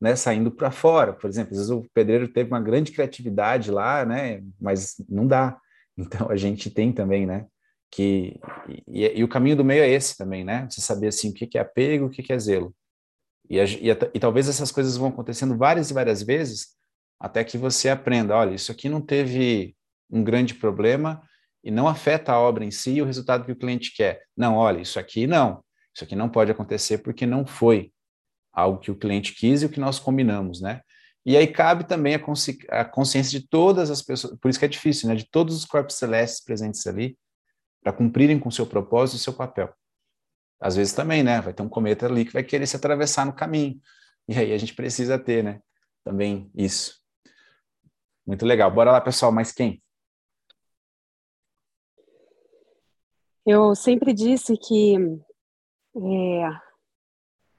né, 0.00 0.16
saindo 0.16 0.50
para 0.50 0.72
fora, 0.72 1.12
por 1.12 1.30
exemplo. 1.30 1.52
Às 1.52 1.58
vezes 1.58 1.70
o 1.70 1.86
pedreiro 1.94 2.26
teve 2.26 2.50
uma 2.50 2.60
grande 2.60 2.90
criatividade 2.90 3.70
lá, 3.70 4.04
né, 4.04 4.42
mas 4.60 4.96
não 5.08 5.26
dá. 5.26 5.56
Então 5.96 6.28
a 6.28 6.34
gente 6.34 6.68
tem 6.68 6.92
também, 6.92 7.24
né, 7.24 7.46
que 7.92 8.40
e, 8.88 9.20
e, 9.20 9.22
o 9.22 9.28
caminho 9.28 9.54
do 9.54 9.64
meio 9.64 9.84
é 9.84 9.88
esse 9.88 10.16
também, 10.16 10.42
né? 10.42 10.66
Você 10.68 10.80
saber 10.80 11.06
assim 11.06 11.30
o 11.30 11.32
que, 11.32 11.46
que 11.46 11.56
é 11.56 11.60
apego, 11.60 12.06
o 12.06 12.10
que, 12.10 12.24
que 12.24 12.32
é 12.32 12.38
zelo. 12.40 12.74
E, 13.48 13.58
e, 13.58 13.90
e 13.90 14.20
talvez 14.20 14.48
essas 14.48 14.72
coisas 14.72 14.96
vão 14.96 15.08
acontecendo 15.08 15.56
várias 15.56 15.90
e 15.90 15.94
várias 15.94 16.22
vezes 16.22 16.74
até 17.18 17.44
que 17.44 17.56
você 17.56 17.88
aprenda, 17.88 18.36
olha, 18.36 18.54
isso 18.54 18.70
aqui 18.72 18.88
não 18.88 19.00
teve 19.00 19.76
um 20.10 20.22
grande 20.22 20.54
problema 20.54 21.22
e 21.62 21.70
não 21.70 21.88
afeta 21.88 22.32
a 22.32 22.38
obra 22.38 22.64
em 22.64 22.70
si 22.70 22.94
e 22.94 23.02
o 23.02 23.06
resultado 23.06 23.44
que 23.44 23.52
o 23.52 23.56
cliente 23.56 23.94
quer. 23.94 24.22
Não, 24.36 24.56
olha, 24.56 24.80
isso 24.80 24.98
aqui 24.98 25.26
não. 25.26 25.64
Isso 25.94 26.04
aqui 26.04 26.14
não 26.14 26.28
pode 26.28 26.50
acontecer 26.50 26.98
porque 26.98 27.24
não 27.24 27.46
foi 27.46 27.92
algo 28.52 28.78
que 28.78 28.90
o 28.90 28.96
cliente 28.96 29.34
quis 29.34 29.62
e 29.62 29.66
o 29.66 29.68
que 29.68 29.80
nós 29.80 29.98
combinamos, 29.98 30.60
né? 30.60 30.80
E 31.26 31.36
aí 31.36 31.46
cabe 31.46 31.84
também 31.84 32.14
a, 32.14 32.18
consci 32.18 32.58
a 32.68 32.84
consciência 32.84 33.40
de 33.40 33.48
todas 33.48 33.90
as 33.90 34.02
pessoas, 34.02 34.38
por 34.38 34.50
isso 34.50 34.58
que 34.58 34.64
é 34.66 34.68
difícil, 34.68 35.08
né? 35.08 35.14
De 35.14 35.28
todos 35.30 35.56
os 35.56 35.64
corpos 35.64 35.96
celestes 35.96 36.44
presentes 36.44 36.86
ali, 36.86 37.16
para 37.82 37.92
cumprirem 37.92 38.38
com 38.38 38.48
o 38.48 38.52
seu 38.52 38.66
propósito 38.66 39.16
e 39.16 39.20
seu 39.20 39.32
papel. 39.32 39.72
Às 40.64 40.76
vezes 40.76 40.94
também, 40.94 41.22
né? 41.22 41.42
Vai 41.42 41.52
ter 41.52 41.62
um 41.62 41.68
cometa 41.68 42.06
ali 42.06 42.24
que 42.24 42.32
vai 42.32 42.42
querer 42.42 42.66
se 42.66 42.74
atravessar 42.74 43.26
no 43.26 43.34
caminho. 43.34 43.78
E 44.26 44.34
aí 44.34 44.50
a 44.50 44.56
gente 44.56 44.74
precisa 44.74 45.18
ter, 45.18 45.44
né? 45.44 45.60
Também 46.02 46.50
isso. 46.54 46.98
Muito 48.26 48.46
legal. 48.46 48.70
Bora 48.70 48.90
lá, 48.90 48.98
pessoal. 48.98 49.30
Mais 49.30 49.52
quem? 49.52 49.82
Eu 53.44 53.74
sempre 53.74 54.14
disse 54.14 54.56
que, 54.56 54.96
é, 55.96 56.48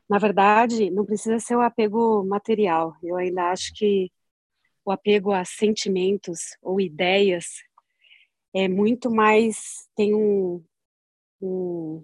na 0.10 0.18
verdade, 0.18 0.90
não 0.90 1.06
precisa 1.06 1.38
ser 1.38 1.56
o 1.56 1.62
apego 1.62 2.26
material. 2.26 2.96
Eu 3.04 3.18
ainda 3.18 3.52
acho 3.52 3.72
que 3.76 4.12
o 4.84 4.92
apego 4.92 5.32
a 5.32 5.46
sentimentos 5.46 6.58
ou 6.60 6.82
ideias 6.82 7.46
é 8.52 8.68
muito 8.68 9.12
mais 9.12 9.88
tem 9.96 10.16
um, 10.16 10.66
um 11.40 12.04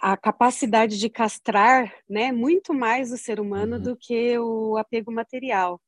a 0.00 0.16
capacidade 0.16 0.98
de 0.98 1.08
castrar, 1.08 1.92
né, 2.08 2.32
muito 2.32 2.72
mais 2.72 3.12
o 3.12 3.18
ser 3.18 3.40
humano 3.40 3.76
uhum. 3.76 3.82
do 3.82 3.96
que 3.96 4.38
o 4.38 4.76
apego 4.76 5.12
material. 5.12 5.80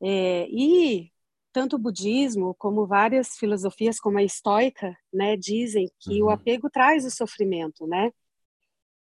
É, 0.00 0.46
e 0.48 1.10
tanto 1.52 1.76
o 1.76 1.78
budismo 1.78 2.54
como 2.54 2.86
várias 2.86 3.36
filosofias, 3.36 3.98
como 3.98 4.18
a 4.18 4.22
estoica, 4.22 4.96
né, 5.12 5.36
dizem 5.36 5.90
que 6.00 6.22
uhum. 6.22 6.28
o 6.28 6.30
apego 6.30 6.70
traz 6.70 7.04
o 7.04 7.10
sofrimento, 7.10 7.86
né? 7.86 8.12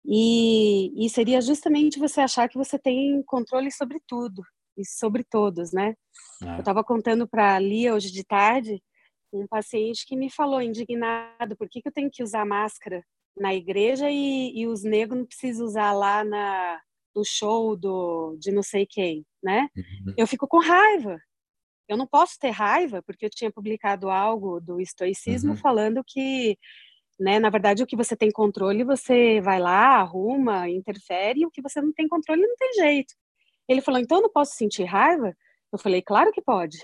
E, 0.05 1.05
e 1.05 1.09
seria 1.09 1.41
justamente 1.41 1.99
você 1.99 2.21
achar 2.21 2.47
que 2.47 2.57
você 2.57 2.79
tem 2.79 3.21
controle 3.23 3.69
sobre 3.69 3.99
tudo 4.07 4.41
e 4.77 4.85
sobre 4.85 5.23
todos, 5.23 5.73
né? 5.73 5.95
É. 6.41 6.55
Eu 6.55 6.59
estava 6.59 6.83
contando 6.83 7.27
para 7.27 7.55
a 7.55 7.59
Lia 7.59 7.93
hoje 7.93 8.11
de 8.11 8.23
tarde 8.23 8.81
um 9.33 9.45
paciente 9.45 10.05
que 10.05 10.15
me 10.15 10.29
falou 10.31 10.61
indignado, 10.61 11.57
por 11.57 11.67
que, 11.67 11.81
que 11.81 11.89
eu 11.89 11.91
tenho 11.91 12.09
que 12.09 12.23
usar 12.23 12.45
máscara 12.45 13.03
na 13.39 13.53
igreja 13.53 14.09
e, 14.09 14.51
e 14.59 14.67
os 14.67 14.83
negros 14.83 15.19
não 15.19 15.25
precisam 15.25 15.65
usar 15.65 15.91
lá 15.93 16.23
na, 16.23 16.81
no 17.15 17.23
show 17.25 17.75
do, 17.75 18.35
de 18.39 18.51
não 18.51 18.63
sei 18.63 18.85
quem, 18.85 19.25
né? 19.43 19.69
Uhum. 19.75 20.13
Eu 20.17 20.27
fico 20.27 20.47
com 20.47 20.59
raiva, 20.59 21.17
eu 21.87 21.97
não 21.97 22.05
posso 22.05 22.37
ter 22.39 22.49
raiva 22.49 23.01
porque 23.03 23.25
eu 23.25 23.29
tinha 23.29 23.51
publicado 23.51 24.09
algo 24.09 24.59
do 24.59 24.79
estoicismo 24.79 25.51
uhum. 25.51 25.57
falando 25.57 26.03
que, 26.05 26.57
né, 27.19 27.39
na 27.39 27.49
verdade, 27.49 27.81
o 27.81 27.87
que 27.87 27.95
você 27.95 28.15
tem 28.15 28.29
controle, 28.31 28.83
você 28.83 29.39
vai 29.41 29.59
lá, 29.59 29.97
arruma, 29.99 30.69
interfere, 30.69 31.41
e 31.41 31.45
o 31.45 31.51
que 31.51 31.61
você 31.61 31.81
não 31.81 31.93
tem 31.93 32.07
controle 32.07 32.41
não 32.41 32.55
tem 32.57 32.73
jeito. 32.73 33.13
Ele 33.67 33.81
falou, 33.81 33.99
então 33.99 34.17
eu 34.17 34.23
não 34.23 34.31
posso 34.31 34.55
sentir 34.55 34.83
raiva? 34.83 35.33
Eu 35.71 35.79
falei, 35.79 36.01
claro 36.01 36.31
que 36.31 36.41
pode. 36.41 36.77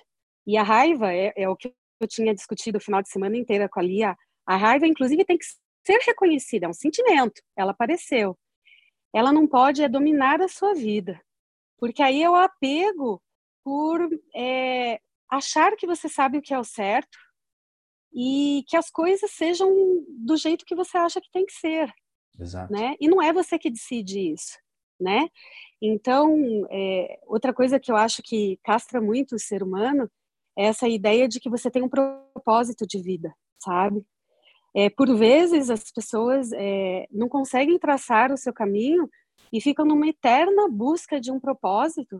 E 0.47 0.57
a 0.57 0.63
raiva 0.63 1.13
é, 1.13 1.33
é 1.35 1.49
o 1.49 1.55
que 1.55 1.73
eu 1.99 2.07
tinha 2.07 2.33
discutido 2.33 2.77
o 2.77 2.81
final 2.81 3.01
de 3.01 3.09
semana 3.09 3.37
inteira 3.37 3.69
com 3.69 3.79
a 3.79 3.83
Lia. 3.83 4.15
A 4.45 4.57
raiva, 4.57 4.87
inclusive, 4.87 5.23
tem 5.23 5.37
que 5.37 5.45
ser 5.85 5.99
reconhecida, 6.05 6.65
é 6.65 6.69
um 6.69 6.73
sentimento, 6.73 7.41
ela 7.55 7.71
apareceu. 7.71 8.37
Ela 9.13 9.31
não 9.31 9.47
pode 9.47 9.83
é 9.83 9.89
dominar 9.89 10.41
a 10.41 10.47
sua 10.47 10.73
vida, 10.73 11.21
porque 11.77 12.01
aí 12.01 12.23
é 12.23 12.29
o 12.29 12.35
apego 12.35 13.21
por 13.63 14.09
é, 14.35 14.99
achar 15.29 15.75
que 15.75 15.87
você 15.87 16.09
sabe 16.09 16.37
o 16.37 16.41
que 16.41 16.53
é 16.53 16.59
o 16.59 16.63
certo 16.63 17.17
e 18.13 18.63
que 18.67 18.77
as 18.77 18.89
coisas 18.89 19.31
sejam 19.31 19.69
do 20.09 20.37
jeito 20.37 20.65
que 20.65 20.75
você 20.75 20.97
acha 20.97 21.19
que 21.19 21.31
tem 21.31 21.45
que 21.45 21.53
ser. 21.53 21.91
Exato. 22.39 22.71
Né? 22.71 22.95
E 22.99 23.07
não 23.07 23.21
é 23.21 23.31
você 23.31 23.59
que 23.59 23.69
decide 23.69 24.31
isso, 24.33 24.57
né? 24.99 25.27
Então, 25.81 26.65
é, 26.71 27.19
outra 27.25 27.53
coisa 27.53 27.79
que 27.79 27.91
eu 27.91 27.95
acho 27.95 28.21
que 28.23 28.57
castra 28.63 29.01
muito 29.01 29.35
o 29.35 29.39
ser 29.39 29.61
humano 29.61 30.09
é 30.57 30.65
essa 30.65 30.87
ideia 30.87 31.27
de 31.27 31.39
que 31.39 31.49
você 31.49 31.69
tem 31.69 31.83
um 31.83 31.89
propósito 31.89 32.87
de 32.87 33.01
vida, 33.01 33.33
sabe? 33.59 34.05
É, 34.75 34.89
por 34.89 35.15
vezes 35.15 35.69
as 35.69 35.91
pessoas 35.91 36.51
é, 36.53 37.05
não 37.11 37.29
conseguem 37.29 37.77
traçar 37.77 38.31
o 38.31 38.37
seu 38.37 38.53
caminho 38.53 39.09
e 39.51 39.61
ficam 39.61 39.85
numa 39.85 40.07
eterna 40.07 40.67
busca 40.67 41.21
de 41.21 41.31
um 41.31 41.39
propósito 41.39 42.19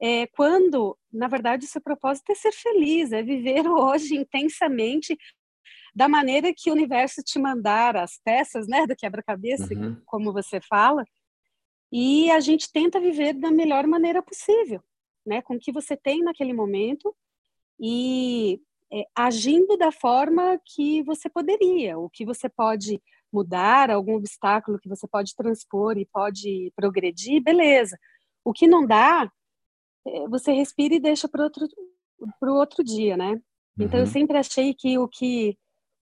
é, 0.00 0.26
quando, 0.28 0.96
na 1.12 1.26
verdade, 1.26 1.66
o 1.66 1.68
seu 1.68 1.80
propósito 1.80 2.30
é 2.30 2.34
ser 2.34 2.52
feliz, 2.52 3.12
é 3.12 3.22
viver 3.22 3.66
hoje 3.68 4.14
intensamente 4.14 5.16
da 5.94 6.08
maneira 6.08 6.54
que 6.56 6.70
o 6.70 6.72
universo 6.72 7.22
te 7.22 7.38
mandar 7.38 7.96
as 7.96 8.20
peças, 8.24 8.68
né, 8.68 8.86
do 8.86 8.94
quebra-cabeça, 8.94 9.74
uhum. 9.74 10.00
como 10.06 10.32
você 10.32 10.60
fala, 10.60 11.04
e 11.90 12.30
a 12.30 12.38
gente 12.38 12.70
tenta 12.70 13.00
viver 13.00 13.32
da 13.32 13.50
melhor 13.50 13.86
maneira 13.86 14.22
possível, 14.22 14.80
né, 15.26 15.42
com 15.42 15.54
o 15.54 15.58
que 15.58 15.72
você 15.72 15.96
tem 15.96 16.22
naquele 16.22 16.52
momento 16.52 17.14
e 17.80 18.60
é, 18.92 19.04
agindo 19.14 19.76
da 19.76 19.92
forma 19.92 20.58
que 20.64 21.02
você 21.02 21.28
poderia, 21.28 21.98
o 21.98 22.08
que 22.08 22.24
você 22.24 22.48
pode 22.48 23.00
mudar, 23.32 23.90
algum 23.90 24.14
obstáculo 24.14 24.78
que 24.78 24.88
você 24.88 25.06
pode 25.06 25.34
transpor 25.36 25.98
e 25.98 26.06
pode 26.06 26.72
progredir, 26.74 27.42
beleza. 27.42 27.98
O 28.44 28.52
que 28.52 28.66
não 28.66 28.86
dá, 28.86 29.30
é, 30.06 30.28
você 30.28 30.52
respira 30.52 30.94
e 30.94 31.00
deixa 31.00 31.28
para 31.28 31.44
outro 31.44 31.66
o 32.18 32.46
outro 32.46 32.82
dia, 32.82 33.16
né? 33.16 33.40
Então 33.78 34.00
uhum. 34.00 34.06
eu 34.06 34.10
sempre 34.10 34.38
achei 34.38 34.74
que 34.74 34.98
o 34.98 35.06
que 35.06 35.56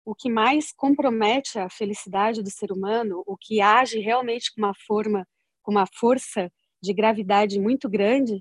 o 0.04 0.14
que 0.14 0.30
mais 0.30 0.72
compromete 0.72 1.58
a 1.58 1.68
felicidade 1.68 2.40
do 2.40 2.48
ser 2.48 2.70
humano, 2.70 3.24
o 3.26 3.36
que 3.36 3.60
age 3.60 3.98
realmente 3.98 4.54
com 4.54 4.60
uma 4.60 4.72
forma, 4.86 5.26
com 5.60 5.72
uma 5.72 5.84
força 5.98 6.50
de 6.80 6.94
gravidade 6.94 7.58
muito 7.58 7.88
grande, 7.88 8.38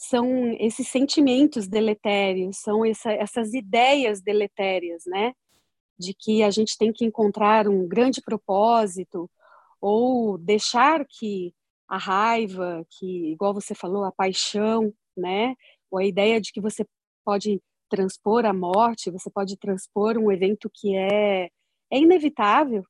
são 0.00 0.56
esses 0.58 0.88
sentimentos 0.88 1.68
deletérios, 1.68 2.56
são 2.56 2.86
essa, 2.86 3.12
essas 3.12 3.52
ideias 3.52 4.22
deletérias, 4.22 5.04
né? 5.06 5.34
De 5.98 6.14
que 6.14 6.42
a 6.42 6.50
gente 6.50 6.78
tem 6.78 6.90
que 6.90 7.04
encontrar 7.04 7.68
um 7.68 7.86
grande 7.86 8.22
propósito 8.22 9.30
ou 9.78 10.38
deixar 10.38 11.04
que 11.06 11.52
a 11.86 11.98
raiva, 11.98 12.82
que 12.88 13.32
igual 13.32 13.52
você 13.52 13.74
falou, 13.74 14.04
a 14.04 14.10
paixão, 14.10 14.90
né? 15.14 15.54
Ou 15.90 15.98
a 15.98 16.04
ideia 16.06 16.40
de 16.40 16.50
que 16.50 16.62
você 16.62 16.86
pode 17.22 17.60
transpor 17.90 18.46
a 18.46 18.54
morte, 18.54 19.10
você 19.10 19.28
pode 19.28 19.58
transpor 19.58 20.16
um 20.16 20.32
evento 20.32 20.70
que 20.72 20.96
é, 20.96 21.50
é 21.90 21.98
inevitável. 21.98 22.84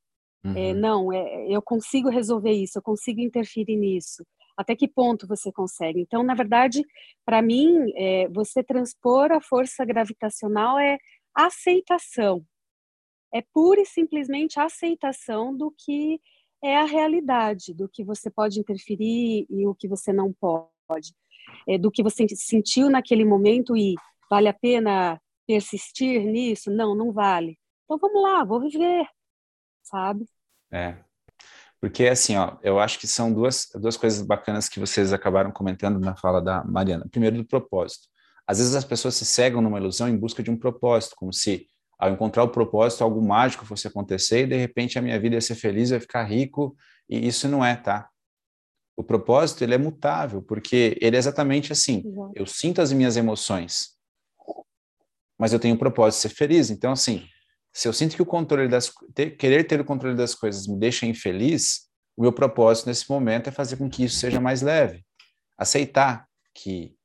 É, 0.44 0.48
uhum. 0.48 0.56
É, 0.56 0.74
não, 0.74 1.12
é, 1.12 1.48
eu 1.48 1.60
consigo 1.60 2.08
resolver 2.08 2.52
isso, 2.52 2.78
eu 2.78 2.82
consigo 2.82 3.20
interferir 3.20 3.76
nisso. 3.76 4.24
Até 4.60 4.76
que 4.76 4.88
ponto 4.88 5.26
você 5.26 5.50
consegue? 5.52 6.00
Então, 6.00 6.22
na 6.22 6.34
verdade, 6.34 6.84
para 7.24 7.40
mim, 7.40 7.92
é, 7.96 8.28
você 8.28 8.62
transpor 8.62 9.32
a 9.32 9.40
força 9.40 9.84
gravitacional 9.84 10.78
é 10.78 10.98
aceitação. 11.34 12.44
É 13.32 13.42
pura 13.54 13.80
e 13.80 13.86
simplesmente 13.86 14.58
aceitação 14.58 15.56
do 15.56 15.72
que 15.78 16.20
é 16.62 16.76
a 16.76 16.84
realidade, 16.84 17.72
do 17.72 17.88
que 17.88 18.04
você 18.04 18.30
pode 18.30 18.60
interferir 18.60 19.46
e 19.48 19.66
o 19.66 19.74
que 19.74 19.88
você 19.88 20.12
não 20.12 20.32
pode. 20.32 21.14
É, 21.66 21.78
do 21.78 21.90
que 21.90 22.02
você 22.02 22.26
sentiu 22.28 22.90
naquele 22.90 23.24
momento 23.24 23.76
e 23.76 23.94
Vale 24.30 24.46
a 24.48 24.54
pena 24.54 25.20
persistir 25.44 26.24
nisso? 26.24 26.70
Não, 26.70 26.94
não 26.94 27.12
vale. 27.12 27.58
Então 27.84 27.98
vamos 27.98 28.22
lá, 28.22 28.44
vou 28.44 28.60
viver, 28.60 29.04
sabe? 29.82 30.24
É. 30.70 31.04
Porque 31.80 32.06
assim, 32.06 32.36
ó, 32.36 32.56
eu 32.62 32.78
acho 32.78 32.98
que 32.98 33.06
são 33.06 33.32
duas, 33.32 33.68
duas 33.74 33.96
coisas 33.96 34.20
bacanas 34.20 34.68
que 34.68 34.78
vocês 34.78 35.12
acabaram 35.12 35.50
comentando 35.50 35.98
na 35.98 36.14
fala 36.14 36.40
da 36.40 36.62
Mariana. 36.64 37.06
Primeiro, 37.10 37.36
do 37.36 37.44
propósito. 37.44 38.06
Às 38.46 38.58
vezes 38.58 38.74
as 38.74 38.84
pessoas 38.84 39.14
se 39.14 39.24
cegam 39.24 39.62
numa 39.62 39.78
ilusão 39.78 40.08
em 40.08 40.16
busca 40.16 40.42
de 40.42 40.50
um 40.50 40.56
propósito, 40.56 41.14
como 41.16 41.32
se 41.32 41.66
ao 41.98 42.10
encontrar 42.10 42.42
o 42.42 42.48
propósito 42.48 43.04
algo 43.04 43.22
mágico 43.22 43.64
fosse 43.64 43.86
acontecer 43.86 44.44
e 44.44 44.46
de 44.48 44.56
repente 44.56 44.98
a 44.98 45.02
minha 45.02 45.18
vida 45.20 45.36
ia 45.36 45.40
ser 45.40 45.54
feliz, 45.54 45.90
ia 45.90 46.00
ficar 46.00 46.24
rico, 46.24 46.74
e 47.08 47.26
isso 47.26 47.46
não 47.46 47.64
é, 47.64 47.76
tá? 47.76 48.08
O 48.96 49.04
propósito, 49.04 49.62
ele 49.62 49.74
é 49.74 49.78
mutável, 49.78 50.42
porque 50.42 50.98
ele 51.00 51.16
é 51.16 51.18
exatamente 51.18 51.72
assim, 51.72 52.02
eu 52.34 52.46
sinto 52.46 52.82
as 52.82 52.92
minhas 52.92 53.16
emoções, 53.16 53.90
mas 55.38 55.52
eu 55.52 55.58
tenho 55.58 55.74
um 55.74 55.78
propósito 55.78 56.22
de 56.22 56.28
ser 56.28 56.36
feliz. 56.36 56.68
Então, 56.70 56.92
assim, 56.92 57.26
se 57.72 57.86
eu 57.86 57.92
sinto 57.92 58.16
que 58.16 58.22
o 58.22 58.26
controle 58.26 58.68
das 58.68 58.92
ter, 59.14 59.36
querer 59.36 59.64
ter 59.64 59.80
o 59.80 59.84
controle 59.84 60.16
das 60.16 60.34
coisas 60.34 60.66
me 60.66 60.78
deixa 60.78 61.06
infeliz, 61.06 61.88
o 62.16 62.22
meu 62.22 62.32
propósito 62.32 62.86
nesse 62.86 63.08
momento 63.08 63.48
é 63.48 63.52
fazer 63.52 63.76
com 63.76 63.88
que 63.88 64.04
isso 64.04 64.16
seja 64.16 64.40
mais 64.40 64.62
leve, 64.62 65.04
aceitar 65.56 66.26
que 66.54 66.96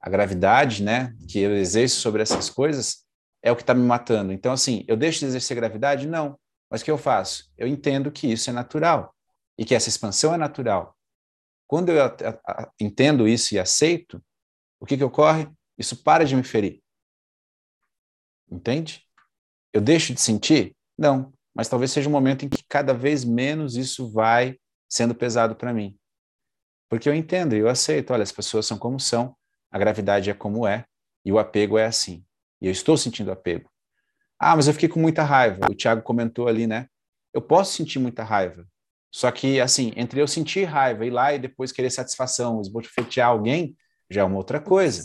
a 0.00 0.08
gravidade, 0.08 0.82
né, 0.82 1.14
que 1.28 1.38
eu 1.40 1.54
exerço 1.56 2.00
sobre 2.00 2.22
essas 2.22 2.48
coisas 2.48 3.04
é 3.42 3.50
o 3.50 3.56
que 3.56 3.62
está 3.62 3.74
me 3.74 3.84
matando. 3.84 4.32
Então, 4.32 4.52
assim, 4.52 4.84
eu 4.88 4.96
deixo 4.96 5.20
de 5.20 5.26
exercer 5.26 5.56
gravidade? 5.56 6.06
Não. 6.06 6.38
Mas 6.70 6.80
o 6.80 6.84
que 6.84 6.90
eu 6.90 6.98
faço? 6.98 7.50
Eu 7.58 7.66
entendo 7.66 8.10
que 8.10 8.26
isso 8.26 8.48
é 8.48 8.52
natural 8.52 9.14
e 9.58 9.64
que 9.64 9.74
essa 9.74 9.88
expansão 9.88 10.32
é 10.32 10.36
natural. 10.36 10.96
Quando 11.66 11.90
eu 11.90 11.98
entendo 12.80 13.28
isso 13.28 13.54
e 13.54 13.58
aceito, 13.58 14.22
o 14.80 14.86
que, 14.86 14.96
que 14.96 15.04
ocorre? 15.04 15.48
Isso 15.76 16.02
para 16.02 16.24
de 16.24 16.36
me 16.36 16.42
ferir. 16.42 16.82
Entende? 18.50 19.06
Eu 19.72 19.80
deixo 19.80 20.12
de 20.12 20.20
sentir? 20.20 20.76
Não. 20.96 21.32
Mas 21.54 21.68
talvez 21.68 21.92
seja 21.92 22.08
um 22.08 22.12
momento 22.12 22.44
em 22.44 22.48
que 22.48 22.64
cada 22.68 22.94
vez 22.94 23.24
menos 23.24 23.76
isso 23.76 24.10
vai 24.10 24.58
sendo 24.88 25.14
pesado 25.14 25.54
para 25.54 25.72
mim. 25.72 25.98
Porque 26.88 27.08
eu 27.08 27.14
entendo 27.14 27.54
e 27.54 27.58
eu 27.58 27.68
aceito. 27.68 28.12
Olha, 28.12 28.22
as 28.22 28.32
pessoas 28.32 28.66
são 28.66 28.78
como 28.78 29.00
são, 29.00 29.34
a 29.70 29.78
gravidade 29.78 30.30
é 30.30 30.34
como 30.34 30.66
é, 30.66 30.84
e 31.24 31.32
o 31.32 31.38
apego 31.38 31.78
é 31.78 31.86
assim. 31.86 32.24
E 32.60 32.66
eu 32.66 32.72
estou 32.72 32.96
sentindo 32.96 33.32
apego. 33.32 33.70
Ah, 34.38 34.56
mas 34.56 34.66
eu 34.66 34.74
fiquei 34.74 34.88
com 34.88 35.00
muita 35.00 35.22
raiva. 35.22 35.66
O 35.70 35.74
Tiago 35.74 36.02
comentou 36.02 36.48
ali, 36.48 36.66
né? 36.66 36.88
Eu 37.32 37.40
posso 37.40 37.74
sentir 37.74 37.98
muita 37.98 38.22
raiva. 38.22 38.66
Só 39.10 39.30
que, 39.30 39.60
assim, 39.60 39.92
entre 39.94 40.20
eu 40.20 40.26
sentir 40.26 40.64
raiva, 40.64 41.06
ir 41.06 41.10
lá 41.10 41.32
e 41.34 41.38
depois 41.38 41.70
querer 41.70 41.90
satisfação, 41.90 42.60
esbofetear 42.60 43.28
alguém, 43.28 43.76
já 44.10 44.22
é 44.22 44.24
uma 44.24 44.36
outra 44.36 44.60
coisa. 44.60 45.04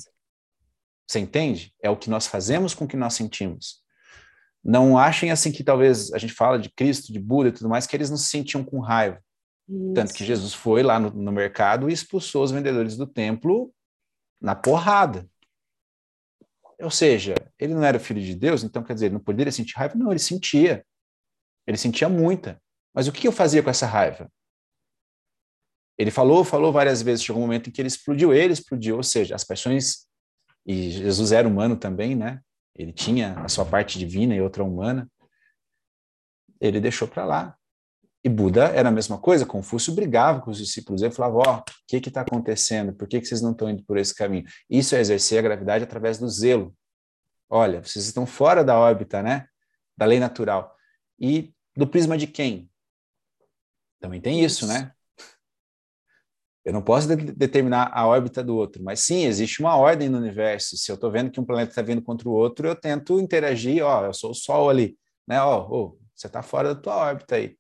Você 1.07 1.20
entende? 1.20 1.74
É 1.82 1.89
o 1.89 1.97
que 1.97 2.09
nós 2.09 2.28
fazemos 2.28 2.74
com 2.74 2.86
o 2.86 2.88
que 2.88 2.97
nós 2.97 3.13
sentimos. 3.13 3.82
Não 4.64 4.97
achem 4.97 5.32
assim 5.32 5.51
que 5.51 5.64
talvez 5.64 6.12
a 6.14 6.18
gente 6.18 6.34
fala 6.34 6.60
de 6.60 6.70
Cristo, 6.70 7.14
de 7.14 7.20
Buda 7.20 7.49
e 7.49 7.51
tudo 7.51 7.70
mais, 7.70 7.88
que 7.88 7.95
eles 7.95 8.10
não 8.10 8.18
se 8.18 8.28
sentiam 8.28 8.64
com 8.64 8.80
raiva. 8.80 9.22
Isso. 9.68 9.93
Tanto 9.93 10.14
que 10.14 10.26
Jesus 10.26 10.53
foi 10.53 10.84
lá 10.84 10.99
no, 10.99 11.10
no 11.12 11.32
mercado 11.32 11.89
e 11.89 11.93
expulsou 11.93 12.43
os 12.43 12.51
vendedores 12.51 12.97
do 12.97 13.08
templo 13.08 13.74
na 14.41 14.55
porrada. 14.55 15.28
Ou 16.80 16.91
seja, 16.91 17.34
ele 17.58 17.74
não 17.74 17.84
era 17.84 17.99
filho 17.99 18.22
de 18.22 18.36
Deus, 18.36 18.64
então 18.64 18.84
quer 18.84 18.93
dizer, 18.93 19.08
ele 19.08 19.16
não 19.16 19.24
poderia 19.24 19.51
sentir 19.51 19.76
raiva? 19.76 19.95
Não, 19.95 20.12
ele 20.12 20.20
sentia. 20.20 20.86
Ele 21.66 21.78
sentia 21.78 22.08
muita. 22.08 22.62
Mas 22.93 23.08
o 23.08 23.12
que 23.12 23.28
eu 23.28 23.32
fazia 23.32 23.64
com 23.64 23.70
essa 23.70 23.86
raiva? 23.86 24.32
Ele 25.97 26.12
falou, 26.12 26.43
falou 26.43 26.72
várias 26.72 27.01
vezes, 27.01 27.24
chegou 27.24 27.41
um 27.41 27.45
momento 27.45 27.70
em 27.70 27.72
que 27.72 27.82
ele 27.82 27.88
explodiu, 27.88 28.32
ele 28.32 28.53
explodiu, 28.53 28.97
ou 28.97 29.03
seja, 29.03 29.34
as 29.34 29.43
paixões 29.43 30.08
e 30.66 30.91
Jesus 30.91 31.32
era 31.32 31.47
humano 31.47 31.78
também, 31.78 32.14
né? 32.16 32.41
Ele 32.78 32.93
tinha 32.93 33.34
a 33.39 33.49
sua 33.49 33.65
parte 33.65 33.97
divina 33.97 34.36
e 34.36 34.41
outra 34.41 34.63
humana. 34.63 35.09
Ele 36.61 36.80
deixou 36.80 37.07
para 37.07 37.25
lá. 37.25 37.57
E 38.23 38.30
Buda 38.30 38.65
era 38.65 38.89
a 38.89 38.91
mesma 38.91 39.17
coisa. 39.17 39.45
Confúcio 39.45 39.93
brigava 39.93 40.41
com 40.41 40.51
os 40.51 40.57
discípulos. 40.57 41.01
Ele 41.01 41.13
falava: 41.13 41.38
Ó, 41.38 41.43
oh, 41.45 41.59
o 41.59 41.63
que 41.88 41.97
está 41.97 42.21
acontecendo? 42.21 42.93
Por 42.93 43.07
que, 43.07 43.19
que 43.19 43.25
vocês 43.25 43.41
não 43.41 43.51
estão 43.51 43.69
indo 43.69 43.84
por 43.84 43.97
esse 43.97 44.13
caminho? 44.13 44.45
Isso 44.69 44.95
é 44.95 44.99
exercer 44.99 45.39
a 45.39 45.41
gravidade 45.41 45.84
através 45.84 46.17
do 46.17 46.30
zelo. 46.30 46.75
Olha, 47.49 47.82
vocês 47.82 48.05
estão 48.05 48.25
fora 48.25 48.63
da 48.63 48.78
órbita, 48.78 49.23
né? 49.23 49.47
Da 49.95 50.05
lei 50.05 50.19
natural. 50.19 50.75
E 51.19 51.53
do 51.75 51.88
prisma 51.88 52.17
de 52.17 52.28
quem? 52.28 52.69
Também 53.99 54.19
tem 54.19 54.43
isso, 54.43 54.67
né? 54.67 54.91
Eu 56.68 56.74
não 56.74 56.82
posso 56.82 57.07
de 57.07 57.32
determinar 57.32 57.89
a 57.93 58.05
órbita 58.05 58.43
do 58.43 58.53
outro, 58.57 58.84
mas 58.84 58.99
sim, 58.99 59.24
existe 59.24 59.61
uma 59.61 59.78
ordem 59.78 60.09
no 60.09 60.18
universo. 60.18 60.76
Se 60.76 60.91
eu 60.91 60.95
estou 60.95 61.09
vendo 61.09 61.32
que 61.32 61.39
um 61.39 61.45
planeta 61.45 61.72
está 61.72 61.82
vindo 61.82 62.01
contra 62.01 62.28
o 62.28 62.34
outro, 62.34 62.68
eu 62.68 62.76
tento 62.76 63.22
interagir, 63.22 63.82
ó, 63.86 64.05
eu 64.05 64.13
sou 64.13 64.32
o 64.32 64.36
Sol 64.36 64.70
ali, 64.70 64.97
né? 65.26 65.41
Ó, 65.41 65.65
ó 65.65 65.93
você 66.13 66.28
está 66.28 66.41
fora 66.43 66.76
da 66.76 66.82
tua 66.82 66.97
órbita 66.97 67.36
aí. 67.38 67.55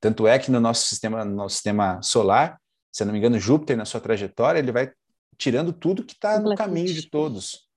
Tanto 0.00 0.26
é 0.26 0.40
que 0.40 0.50
no 0.50 0.58
nosso 0.58 0.88
sistema, 0.88 1.24
no 1.24 1.36
nosso 1.36 1.54
sistema 1.54 2.02
solar, 2.02 2.60
se 2.90 3.04
eu 3.04 3.06
não 3.06 3.12
me 3.12 3.20
engano, 3.20 3.38
Júpiter, 3.38 3.76
na 3.76 3.84
sua 3.84 4.00
trajetória, 4.00 4.58
ele 4.58 4.72
vai 4.72 4.90
tirando 5.36 5.72
tudo 5.72 6.02
que 6.02 6.14
está 6.14 6.40
no 6.40 6.56
caminho 6.56 6.92
de 6.92 7.08
todos. 7.08 7.68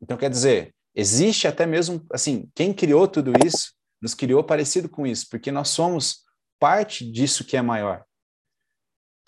Então, 0.00 0.16
quer 0.16 0.30
dizer, 0.30 0.74
existe 0.94 1.46
até 1.46 1.66
mesmo, 1.66 2.06
assim, 2.10 2.48
quem 2.54 2.72
criou 2.72 3.06
tudo 3.06 3.32
isso, 3.44 3.74
nos 4.00 4.14
criou 4.14 4.42
parecido 4.42 4.88
com 4.88 5.06
isso, 5.06 5.26
porque 5.30 5.52
nós 5.52 5.68
somos 5.68 6.24
parte 6.58 7.04
disso 7.04 7.44
que 7.44 7.54
é 7.54 7.60
maior. 7.60 8.02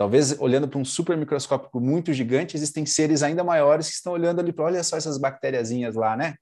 Talvez 0.03 0.37
olhando 0.41 0.67
para 0.67 0.81
um 0.81 0.85
super 0.85 1.17
microscópio 1.17 1.81
muito 1.81 2.13
gigante, 2.13 2.57
existem 2.57 2.85
seres 2.85 3.23
ainda 3.23 3.45
maiores 3.45 3.89
que 3.89 3.95
estão 3.95 4.13
olhando 4.15 4.41
ali 4.41 4.53
para, 4.53 4.65
olha 4.65 4.83
só 4.83 4.97
essas 4.97 5.17
bactériazinhas 5.17 5.95
lá, 5.95 6.17
né? 6.17 6.35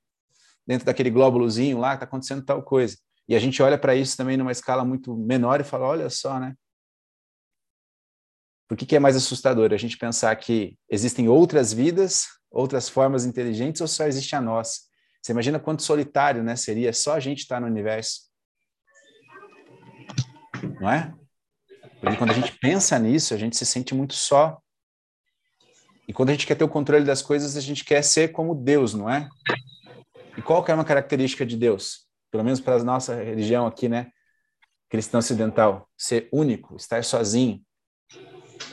Dentro 0.67 0.87
daquele 0.87 1.11
glóbulozinho 1.11 1.79
lá, 1.79 1.93
está 1.93 2.07
acontecendo 2.07 2.43
tal 2.43 2.63
coisa. 2.63 2.97
E 3.29 3.37
a 3.37 3.39
gente 3.39 3.63
olha 3.63 3.77
para 3.77 3.95
isso 3.95 4.17
também 4.17 4.39
numa 4.39 4.51
escala 4.51 4.83
muito 4.83 5.15
menor 5.15 5.61
e 5.61 5.65
fala, 5.65 5.85
olha 5.85 6.09
só, 6.09 6.41
né? 6.41 6.55
Por 8.67 8.79
que, 8.79 8.87
que 8.87 8.97
é 8.97 8.99
mais 8.99 9.15
assustador? 9.15 9.75
A 9.75 9.77
gente 9.77 9.99
pensar 9.99 10.35
que 10.37 10.79
existem 10.89 11.29
outras 11.29 11.71
vidas, 11.71 12.29
outras 12.51 12.89
formas 12.89 13.27
inteligentes 13.27 13.83
ou 13.83 13.87
só 13.87 14.07
existe 14.07 14.35
a 14.35 14.41
nossa? 14.41 14.81
Você 15.21 15.33
imagina 15.33 15.61
quanto 15.61 15.83
solitário 15.83 16.43
né, 16.43 16.57
seria 16.57 16.95
só 16.95 17.13
a 17.13 17.21
gente 17.21 17.41
estar 17.41 17.57
tá 17.57 17.61
no 17.61 17.67
universo? 17.67 18.23
Não 20.81 20.91
é? 20.91 21.20
Porque 22.01 22.17
quando 22.17 22.31
a 22.31 22.35
gente 22.35 22.53
pensa 22.59 22.99
nisso, 22.99 23.35
a 23.35 23.37
gente 23.37 23.57
se 23.57 23.67
sente 23.67 23.95
muito 23.95 24.15
só. 24.15 24.59
E 26.09 26.13
quando 26.13 26.31
a 26.31 26.33
gente 26.33 26.47
quer 26.47 26.55
ter 26.55 26.65
o 26.65 26.69
controle 26.69 27.05
das 27.05 27.23
coisas, 27.23 27.57
a 27.57 27.61
gente 27.61 27.85
quer 27.85 28.03
ser 28.03 28.33
como 28.33 28.55
Deus, 28.55 28.95
não 28.95 29.09
é? 29.09 29.29
E 30.37 30.43
qual 30.43 30.65
que 30.65 30.71
é 30.71 30.75
uma 30.75 30.85
característica 30.85 31.45
de 31.45 31.57
Deus? 31.57 32.07
Pelo 32.31 32.43
menos 32.43 32.61
para 32.61 32.77
a 32.77 32.85
nossa 32.85 33.15
religião 33.15 33.67
aqui, 33.67 33.89
né? 33.89 34.11
Cristã 34.89 35.19
ocidental. 35.19 35.89
Ser 35.97 36.29
único, 36.33 36.75
estar 36.77 37.05
sozinho. 37.05 37.63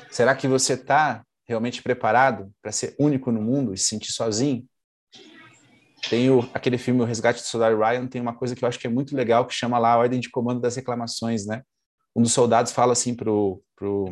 Será 0.10 0.34
que 0.36 0.48
você 0.48 0.74
está 0.74 1.24
realmente 1.46 1.84
preparado 1.84 2.52
para 2.62 2.72
ser 2.72 2.96
único 2.98 3.32
no 3.32 3.42
mundo 3.42 3.74
e 3.74 3.78
se 3.78 3.86
sentir 3.86 4.14
sozinho? 4.14 4.66
Tem 6.10 6.30
o, 6.30 6.40
aquele 6.54 6.78
filme 6.78 7.02
O 7.02 7.06
Resgate 7.06 7.42
do 7.42 7.46
Soldado 7.46 7.78
Ryan, 7.78 8.08
tem 8.08 8.22
uma 8.22 8.34
coisa 8.34 8.56
que 8.56 8.64
eu 8.64 8.70
acho 8.70 8.80
que 8.80 8.88
é 8.88 8.90
muito 8.90 9.16
legal, 9.16 9.46
que 9.46 9.54
chama 9.54 9.78
lá 9.78 9.94
a 9.94 9.98
Ordem 9.98 10.20
de 10.20 10.30
Comando 10.30 10.62
das 10.62 10.76
Reclamações, 10.76 11.46
né? 11.46 11.64
Um 12.18 12.24
dos 12.24 12.34
soldados 12.34 12.72
fala 12.72 12.94
assim 12.94 13.14
pro, 13.14 13.62
pro, 13.76 14.12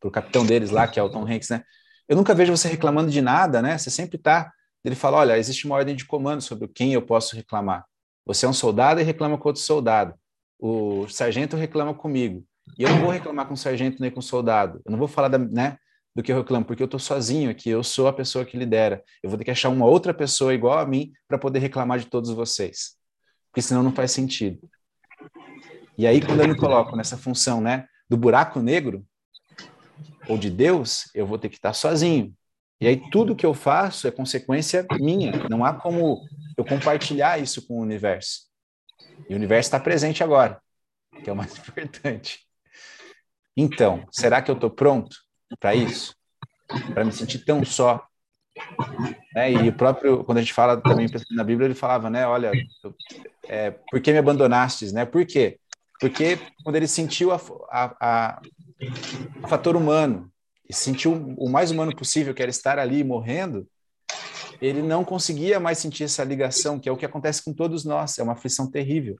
pro 0.00 0.10
capitão 0.10 0.44
deles 0.44 0.70
lá, 0.70 0.88
que 0.88 0.98
é 0.98 1.02
o 1.02 1.08
Tom 1.08 1.24
Hanks, 1.24 1.50
né? 1.50 1.62
Eu 2.08 2.16
nunca 2.16 2.34
vejo 2.34 2.54
você 2.54 2.68
reclamando 2.68 3.12
de 3.12 3.22
nada, 3.22 3.62
né? 3.62 3.78
Você 3.78 3.90
sempre 3.90 4.16
está. 4.16 4.52
Ele 4.84 4.96
fala: 4.96 5.18
olha, 5.18 5.38
existe 5.38 5.64
uma 5.64 5.76
ordem 5.76 5.94
de 5.94 6.04
comando 6.04 6.42
sobre 6.42 6.66
quem 6.66 6.92
eu 6.92 7.00
posso 7.00 7.36
reclamar. 7.36 7.86
Você 8.26 8.44
é 8.44 8.48
um 8.48 8.52
soldado 8.52 9.00
e 9.00 9.04
reclama 9.04 9.38
com 9.38 9.48
outro 9.48 9.62
soldado. 9.62 10.14
O 10.58 11.08
sargento 11.08 11.56
reclama 11.56 11.94
comigo. 11.94 12.44
E 12.76 12.82
eu 12.82 12.90
não 12.90 13.00
vou 13.00 13.10
reclamar 13.10 13.46
com 13.46 13.54
o 13.54 13.56
sargento 13.56 14.00
nem 14.00 14.10
com 14.10 14.20
o 14.20 14.22
soldado. 14.22 14.80
Eu 14.84 14.90
não 14.90 14.98
vou 14.98 15.08
falar 15.08 15.28
da, 15.28 15.38
né, 15.38 15.76
do 16.14 16.22
que 16.22 16.32
eu 16.32 16.36
reclamo, 16.36 16.64
porque 16.64 16.82
eu 16.82 16.86
estou 16.86 17.00
sozinho 17.00 17.50
aqui, 17.50 17.70
eu 17.70 17.82
sou 17.82 18.08
a 18.08 18.12
pessoa 18.12 18.44
que 18.44 18.56
lidera. 18.56 19.02
Eu 19.22 19.30
vou 19.30 19.38
ter 19.38 19.44
que 19.44 19.50
achar 19.50 19.68
uma 19.68 19.86
outra 19.86 20.12
pessoa 20.12 20.54
igual 20.54 20.78
a 20.78 20.86
mim 20.86 21.12
para 21.28 21.38
poder 21.38 21.60
reclamar 21.60 21.98
de 21.98 22.06
todos 22.06 22.30
vocês. 22.30 22.96
Porque 23.50 23.62
senão 23.62 23.82
não 23.82 23.92
faz 23.92 24.10
sentido. 24.10 24.68
E 25.96 26.06
aí, 26.06 26.20
quando 26.20 26.40
eu 26.40 26.48
me 26.48 26.56
coloco 26.56 26.96
nessa 26.96 27.16
função 27.16 27.60
né, 27.60 27.86
do 28.08 28.16
buraco 28.16 28.60
negro, 28.60 29.04
ou 30.28 30.38
de 30.38 30.50
Deus, 30.50 31.10
eu 31.14 31.26
vou 31.26 31.38
ter 31.38 31.48
que 31.48 31.56
estar 31.56 31.72
sozinho. 31.72 32.34
E 32.80 32.86
aí 32.86 33.00
tudo 33.10 33.36
que 33.36 33.46
eu 33.46 33.54
faço 33.54 34.08
é 34.08 34.10
consequência 34.10 34.86
minha. 34.98 35.32
Não 35.48 35.64
há 35.64 35.72
como 35.72 36.20
eu 36.56 36.64
compartilhar 36.64 37.40
isso 37.40 37.66
com 37.66 37.74
o 37.78 37.82
universo. 37.82 38.42
E 39.28 39.34
o 39.34 39.36
universo 39.36 39.68
está 39.68 39.80
presente 39.80 40.22
agora, 40.22 40.60
que 41.22 41.30
é 41.30 41.32
o 41.32 41.36
mais 41.36 41.54
importante. 41.58 42.40
Então, 43.56 44.06
será 44.10 44.40
que 44.42 44.50
eu 44.50 44.54
estou 44.54 44.70
pronto 44.70 45.16
para 45.60 45.74
isso? 45.74 46.14
Para 46.92 47.04
me 47.04 47.12
sentir 47.12 47.44
tão 47.44 47.64
só? 47.64 48.04
É, 49.36 49.50
e 49.50 49.68
o 49.68 49.72
próprio, 49.72 50.24
quando 50.24 50.38
a 50.38 50.40
gente 50.40 50.52
fala 50.52 50.80
também 50.80 51.06
na 51.30 51.44
Bíblia, 51.44 51.66
ele 51.66 51.74
falava, 51.74 52.10
né? 52.10 52.26
Olha, 52.26 52.50
é, 53.44 53.70
por 53.70 54.00
que 54.00 54.12
me 54.12 54.18
abandonastes, 54.18 54.92
né? 54.92 55.04
Por 55.04 55.24
quê? 55.26 55.58
Porque 56.02 56.36
quando 56.64 56.74
ele 56.74 56.88
sentiu 56.88 57.30
a, 57.30 57.40
a, 57.70 57.94
a, 58.00 58.42
fator 59.46 59.76
humano 59.76 60.28
e 60.68 60.74
sentiu 60.74 61.32
o 61.38 61.48
mais 61.48 61.70
humano 61.70 61.94
possível, 61.94 62.34
que 62.34 62.42
era 62.42 62.50
estar 62.50 62.76
ali 62.76 63.04
morrendo, 63.04 63.68
ele 64.60 64.82
não 64.82 65.04
conseguia 65.04 65.60
mais 65.60 65.78
sentir 65.78 66.02
essa 66.02 66.24
ligação, 66.24 66.80
que 66.80 66.88
é 66.88 66.92
o 66.92 66.96
que 66.96 67.06
acontece 67.06 67.44
com 67.44 67.54
todos 67.54 67.84
nós, 67.84 68.18
é 68.18 68.22
uma 68.24 68.32
aflição 68.32 68.68
terrível. 68.68 69.16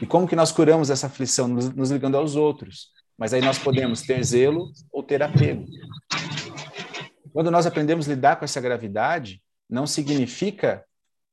E 0.00 0.06
como 0.06 0.26
que 0.26 0.34
nós 0.34 0.50
curamos 0.50 0.88
essa 0.88 1.08
aflição? 1.08 1.46
Nos, 1.46 1.68
nos 1.74 1.90
ligando 1.90 2.16
aos 2.16 2.34
outros. 2.34 2.88
Mas 3.18 3.34
aí 3.34 3.42
nós 3.42 3.58
podemos 3.58 4.00
ter 4.00 4.24
zelo 4.24 4.72
ou 4.90 5.02
ter 5.02 5.22
apego. 5.22 5.66
Quando 7.34 7.50
nós 7.50 7.66
aprendemos 7.66 8.08
a 8.08 8.14
lidar 8.14 8.36
com 8.36 8.46
essa 8.46 8.62
gravidade, 8.62 9.42
não 9.68 9.86
significa 9.86 10.82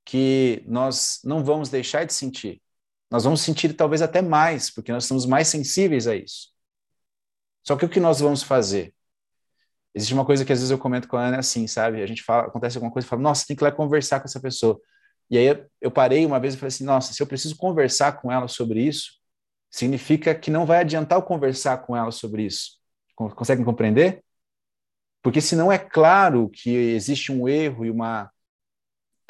que 0.04 0.66
nós 0.68 1.22
não 1.24 1.46
vamos 1.46 1.70
deixar 1.70 2.04
de 2.04 2.14
sentir. 2.14 2.62
Nós 3.14 3.26
vamos 3.26 3.42
sentir 3.42 3.72
talvez 3.76 4.02
até 4.02 4.24
mais, 4.24 4.72
porque 4.72 4.92
nós 4.92 5.04
estamos 5.04 5.28
mais 5.28 5.48
sensíveis 5.48 6.08
a 6.08 6.16
isso. 6.16 6.48
Só 7.62 7.76
que 7.76 7.86
o 7.86 7.90
que 7.90 8.00
nós 8.00 8.20
vamos 8.20 8.42
fazer? 8.42 8.92
Existe 9.94 10.16
uma 10.16 10.26
coisa 10.26 10.44
que 10.44 10.52
às 10.52 10.58
vezes 10.58 10.72
eu 10.72 10.80
comento 10.80 11.08
com 11.08 11.16
a 11.16 11.28
Ana 11.28 11.38
assim, 11.38 11.68
sabe? 11.68 12.02
A 12.02 12.08
gente 12.08 12.24
fala, 12.24 12.48
acontece 12.48 12.76
alguma 12.76 12.92
coisa 12.92 13.06
e 13.06 13.10
fala, 13.10 13.22
nossa, 13.22 13.46
tem 13.46 13.56
que 13.56 13.64
ir 13.64 13.66
lá 13.66 13.72
conversar 13.72 14.20
com 14.20 14.26
essa 14.26 14.42
pessoa. 14.42 14.82
E 15.30 15.38
aí 15.38 15.64
eu 15.80 15.92
parei 15.92 16.26
uma 16.26 16.40
vez 16.40 16.56
e 16.56 16.58
falei 16.58 16.70
assim, 16.70 16.84
nossa, 16.84 17.14
se 17.14 17.22
eu 17.22 17.28
preciso 17.28 17.56
conversar 17.56 18.20
com 18.20 18.32
ela 18.32 18.48
sobre 18.48 18.82
isso, 18.82 19.12
significa 19.70 20.34
que 20.34 20.50
não 20.50 20.66
vai 20.66 20.80
adiantar 20.80 21.20
eu 21.20 21.24
conversar 21.24 21.78
com 21.86 21.96
ela 21.96 22.10
sobre 22.10 22.42
isso. 22.46 22.80
Conseguem 23.16 23.64
compreender? 23.64 24.24
Porque 25.22 25.40
se 25.40 25.56
não 25.56 25.72
é 25.72 25.78
claro 25.78 26.50
que 26.50 26.72
existe 26.72 27.32
um 27.32 27.48
erro 27.48 27.86
e 27.86 27.92
uma 27.92 28.32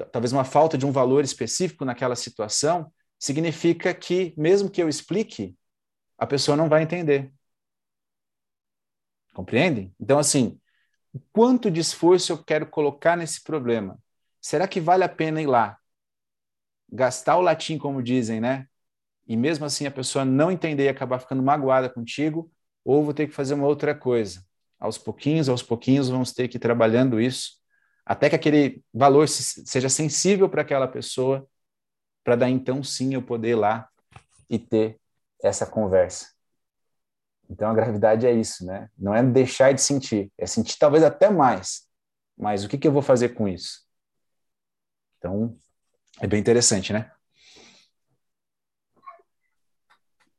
talvez 0.09 0.31
uma 0.31 0.45
falta 0.45 0.77
de 0.77 0.85
um 0.85 0.91
valor 0.91 1.25
específico 1.25 1.83
naquela 1.83 2.15
situação, 2.15 2.89
significa 3.23 3.93
que, 3.93 4.33
mesmo 4.35 4.69
que 4.69 4.83
eu 4.83 4.89
explique, 4.89 5.55
a 6.17 6.27
pessoa 6.27 6.57
não 6.57 6.67
vai 6.67 6.83
entender. 6.83 7.31
Compreendem? 9.33 9.95
Então, 9.97 10.19
assim, 10.19 10.59
quanto 11.31 11.71
de 11.71 11.79
esforço 11.79 12.33
eu 12.33 12.43
quero 12.43 12.67
colocar 12.67 13.15
nesse 13.15 13.41
problema? 13.41 13.97
Será 14.41 14.67
que 14.67 14.81
vale 14.81 15.05
a 15.05 15.09
pena 15.09 15.41
ir 15.41 15.45
lá? 15.45 15.77
Gastar 16.91 17.37
o 17.37 17.41
latim, 17.41 17.77
como 17.77 18.03
dizem, 18.03 18.41
né? 18.41 18.67
E 19.25 19.37
mesmo 19.37 19.63
assim 19.63 19.85
a 19.85 19.91
pessoa 19.91 20.25
não 20.25 20.51
entender 20.51 20.83
e 20.83 20.89
acabar 20.89 21.17
ficando 21.17 21.41
magoada 21.41 21.89
contigo, 21.89 22.51
ou 22.83 23.05
vou 23.05 23.13
ter 23.13 23.27
que 23.27 23.33
fazer 23.33 23.53
uma 23.53 23.67
outra 23.67 23.95
coisa. 23.95 24.45
Aos 24.77 24.97
pouquinhos, 24.97 25.47
aos 25.47 25.63
pouquinhos, 25.63 26.09
vamos 26.09 26.33
ter 26.33 26.49
que 26.49 26.57
ir 26.57 26.59
trabalhando 26.59 27.21
isso, 27.21 27.53
até 28.05 28.29
que 28.29 28.35
aquele 28.35 28.83
valor 28.93 29.29
seja 29.29 29.87
sensível 29.87 30.49
para 30.49 30.61
aquela 30.61 30.89
pessoa 30.89 31.47
para 32.23 32.35
dar 32.35 32.49
então 32.49 32.83
sim 32.83 33.13
eu 33.13 33.21
poder 33.21 33.49
ir 33.49 33.55
lá 33.55 33.89
e 34.49 34.57
ter 34.57 34.99
essa 35.41 35.65
conversa. 35.65 36.31
Então 37.49 37.69
a 37.69 37.73
gravidade 37.73 38.25
é 38.25 38.31
isso, 38.31 38.65
né? 38.65 38.89
Não 38.97 39.13
é 39.13 39.21
deixar 39.21 39.73
de 39.73 39.81
sentir, 39.81 40.31
é 40.37 40.45
sentir 40.45 40.77
talvez 40.77 41.03
até 41.03 41.29
mais. 41.29 41.87
Mas 42.37 42.63
o 42.63 42.69
que, 42.69 42.77
que 42.77 42.87
eu 42.87 42.91
vou 42.91 43.01
fazer 43.01 43.29
com 43.29 43.47
isso? 43.47 43.81
Então 45.17 45.55
é 46.19 46.27
bem 46.27 46.39
interessante, 46.39 46.93
né? 46.93 47.11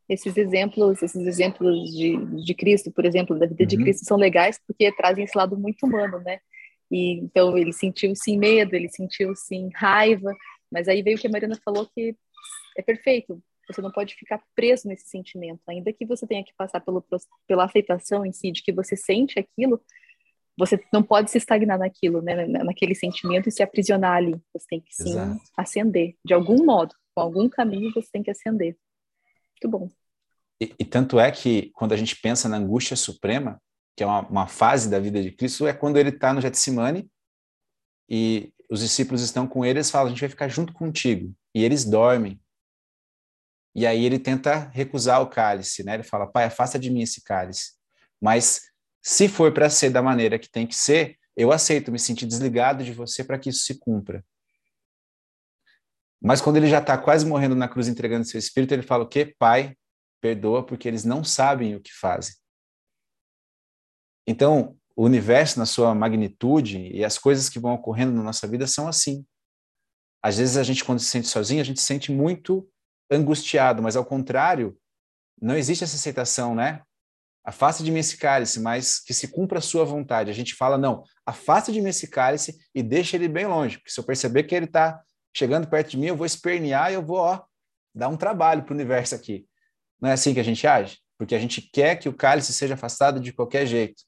Esses 0.09 0.37
exemplos, 0.37 1.03
esses 1.03 1.27
exemplos 1.27 1.91
de, 1.91 2.17
de 2.45 2.55
Cristo, 2.55 2.91
por 2.93 3.07
exemplo, 3.07 3.39
da 3.39 3.47
vida 3.47 3.65
de 3.65 3.77
uhum. 3.77 3.83
Cristo, 3.83 4.05
são 4.05 4.19
legais 4.19 4.61
porque 4.67 4.93
trazem 4.93 5.25
esse 5.25 5.37
lado 5.37 5.57
muito 5.57 5.87
humano, 5.87 6.19
né? 6.21 6.41
E, 6.91 7.21
então 7.21 7.57
ele 7.57 7.73
sentiu 7.73 8.15
sim 8.15 8.39
medo, 8.39 8.75
ele 8.75 8.89
sentiu 8.91 9.35
sim 9.35 9.71
raiva, 9.75 10.35
mas 10.75 10.89
aí 10.89 11.03
veio 11.03 11.17
o 11.17 11.21
que 11.21 11.29
a 11.29 11.31
Mariana 11.31 11.57
falou 11.65 11.89
que 11.95 12.17
é 12.77 12.83
perfeito. 12.83 13.41
Você 13.69 13.81
não 13.81 13.93
pode 13.93 14.15
ficar 14.15 14.43
preso 14.55 14.89
nesse 14.89 15.09
sentimento, 15.09 15.61
ainda 15.69 15.93
que 15.93 16.05
você 16.05 16.27
tenha 16.27 16.45
que 16.45 16.53
passar 16.55 16.81
pelo, 16.81 17.03
pela 17.47 17.65
aceitação 17.65 18.27
em 18.27 18.33
si 18.33 18.51
de 18.51 18.63
que 18.63 18.73
você 18.73 18.97
sente 18.97 19.39
aquilo, 19.39 19.81
você 20.59 20.79
não 20.93 21.03
pode 21.03 21.31
se 21.31 21.39
estagnar 21.39 21.79
naquilo, 21.79 22.21
né, 22.21 22.47
naquele 22.47 22.95
sentimento 22.95 23.49
e 23.49 23.53
se 23.53 23.63
aprisionar 23.63 24.17
ali. 24.17 24.35
Você 24.53 24.67
tem 24.69 24.81
que 24.81 24.95
sim 24.95 25.11
Exato. 25.11 25.41
ascender, 25.57 26.17
de 26.25 26.35
algum 26.35 26.65
modo, 26.65 26.95
com 27.15 27.23
algum 27.23 27.49
caminho 27.49 27.93
você 27.95 28.09
tem 28.13 28.23
que 28.23 28.31
ascender. 28.31 28.77
Muito 29.53 29.79
bom. 29.79 29.91
E, 30.61 30.75
e 30.79 30.85
tanto 30.85 31.19
é 31.19 31.31
que 31.31 31.71
quando 31.75 31.93
a 31.93 31.97
gente 31.97 32.21
pensa 32.21 32.49
na 32.49 32.57
angústia 32.57 32.97
suprema, 32.97 33.61
que 33.97 34.03
é 34.03 34.07
uma, 34.07 34.21
uma 34.29 34.47
fase 34.47 34.91
da 34.91 34.99
vida 34.99 35.23
de 35.23 35.31
Cristo, 35.31 35.67
é 35.67 35.73
quando 35.73 35.97
ele 35.97 36.11
está 36.11 36.35
no 36.35 36.41
Getsemane 36.41 37.09
e 38.09 38.53
os 38.75 38.81
discípulos 38.81 39.23
estão 39.23 39.47
com 39.47 39.65
ele, 39.65 39.79
eles 39.79 39.91
falam, 39.91 40.09
a 40.09 40.11
gente 40.11 40.21
vai 40.21 40.29
ficar 40.29 40.49
junto 40.49 40.73
contigo. 40.73 41.33
E 41.55 41.63
eles 41.63 41.85
dormem. 41.85 42.41
E 43.75 43.87
aí 43.87 44.05
ele 44.05 44.19
tenta 44.19 44.69
recusar 44.69 45.23
o 45.23 45.29
cálice, 45.29 45.85
né? 45.85 45.95
Ele 45.95 46.03
fala, 46.03 46.27
pai, 46.27 46.45
afasta 46.45 46.79
de 46.79 46.91
mim 46.91 47.03
esse 47.03 47.23
cálice. 47.23 47.73
Mas 48.21 48.63
se 49.01 49.29
for 49.29 49.53
para 49.53 49.71
ser 49.71 49.91
da 49.91 50.03
maneira 50.03 50.39
que 50.39 50.51
tem 50.51 50.67
que 50.67 50.75
ser, 50.75 51.17
eu 51.37 51.53
aceito 51.53 51.93
me 51.93 51.99
sentir 51.99 52.27
desligado 52.27 52.85
de 52.85 52.93
você 52.93 53.23
para 53.23 53.39
que 53.39 53.49
isso 53.49 53.65
se 53.65 53.79
cumpra. 53.79 54.25
Mas 56.21 56.41
quando 56.41 56.57
ele 56.57 56.69
já 56.69 56.81
está 56.81 56.99
quase 56.99 57.25
morrendo 57.25 57.55
na 57.55 57.69
cruz, 57.69 57.87
entregando 57.87 58.25
seu 58.25 58.39
espírito, 58.39 58.73
ele 58.73 58.83
fala 58.83 59.05
o 59.05 59.09
quê? 59.09 59.35
Pai, 59.39 59.77
perdoa 60.21 60.65
porque 60.67 60.89
eles 60.89 61.05
não 61.05 61.23
sabem 61.23 61.77
o 61.77 61.81
que 61.81 61.93
fazem. 61.93 62.35
Então, 64.27 64.77
o 64.97 65.05
universo 65.05 65.59
na 65.59 65.67
sua 65.67 65.95
magnitude 65.95 66.79
e 66.93 67.05
as 67.05 67.19
coisas 67.19 67.49
que 67.49 67.59
vão 67.59 67.75
ocorrendo 67.75 68.13
na 68.13 68.23
nossa 68.23 68.47
vida 68.47 68.67
são 68.67 68.87
assim. 68.87 69.27
Às 70.23 70.39
vezes 70.39 70.57
a 70.57 70.63
gente 70.63 70.85
quando 70.85 71.01
se 71.01 71.07
sente 71.07 71.29
sozinho, 71.29 71.61
a 71.61 71.65
gente 71.65 71.81
se 71.81 71.87
sente 71.87 72.13
muito 72.13 72.69
angustiado, 73.11 73.83
mas 73.83 73.97
ao 73.97 74.05
contrário, 74.05 74.79
não 75.41 75.57
existe 75.57 75.85
essa 75.85 75.97
aceitação, 75.97 76.55
né? 76.55 76.83
Afasta 77.45 77.83
de 77.85 77.91
mim 77.91 77.99
esse 77.99 78.17
cálice, 78.17 78.59
mas 78.61 78.99
que 79.01 79.13
se 79.13 79.29
cumpra 79.29 79.59
a 79.59 79.63
sua 79.63 79.85
vontade. 79.85 80.31
A 80.31 80.35
gente 80.35 80.55
fala, 80.55 80.79
não, 80.79 81.05
afasta 81.27 81.71
de 81.71 81.81
mim 81.81 81.91
esse 81.91 82.09
cálice 82.09 82.57
e 82.75 82.83
deixa 82.83 83.17
ele 83.17 83.29
bem 83.29 83.47
longe, 83.47 83.77
porque 83.77 83.91
se 83.91 84.01
eu 84.01 84.05
perceber 84.05 84.45
que 84.45 84.55
ele 84.55 84.65
está 84.65 85.03
chegando 85.37 85.69
perto 85.69 85.91
de 85.91 85.99
mim, 85.99 86.07
eu 86.07 86.17
vou 86.17 86.25
espernear 86.25 86.91
e 86.91 86.95
eu 86.95 87.05
vou, 87.05 87.19
ó, 87.19 87.43
dar 87.95 88.09
um 88.09 88.17
trabalho 88.17 88.63
para 88.63 88.73
o 88.73 88.75
universo 88.75 89.15
aqui. 89.15 89.47
Não 90.01 90.09
é 90.09 90.13
assim 90.13 90.33
que 90.33 90.41
a 90.41 90.45
gente 90.45 90.67
age? 90.67 90.99
Porque 91.19 91.35
a 91.35 91.39
gente 91.39 91.61
quer 91.61 91.97
que 91.97 92.09
o 92.09 92.15
cálice 92.15 92.53
seja 92.53 92.75
afastado 92.75 93.21
de 93.21 93.33
qualquer 93.33 93.67
jeito. 93.67 94.03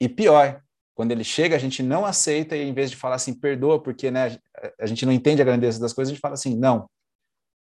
E 0.00 0.08
pior, 0.08 0.62
quando 0.94 1.12
ele 1.12 1.24
chega, 1.24 1.56
a 1.56 1.58
gente 1.58 1.82
não 1.82 2.04
aceita 2.04 2.56
e 2.56 2.62
em 2.62 2.74
vez 2.74 2.90
de 2.90 2.96
falar 2.96 3.16
assim, 3.16 3.34
perdoa, 3.34 3.82
porque 3.82 4.10
né, 4.10 4.38
a 4.80 4.86
gente 4.86 5.06
não 5.06 5.12
entende 5.12 5.40
a 5.40 5.44
grandeza 5.44 5.80
das 5.80 5.92
coisas, 5.92 6.10
a 6.10 6.14
gente 6.14 6.20
fala 6.20 6.34
assim, 6.34 6.56
não, 6.56 6.88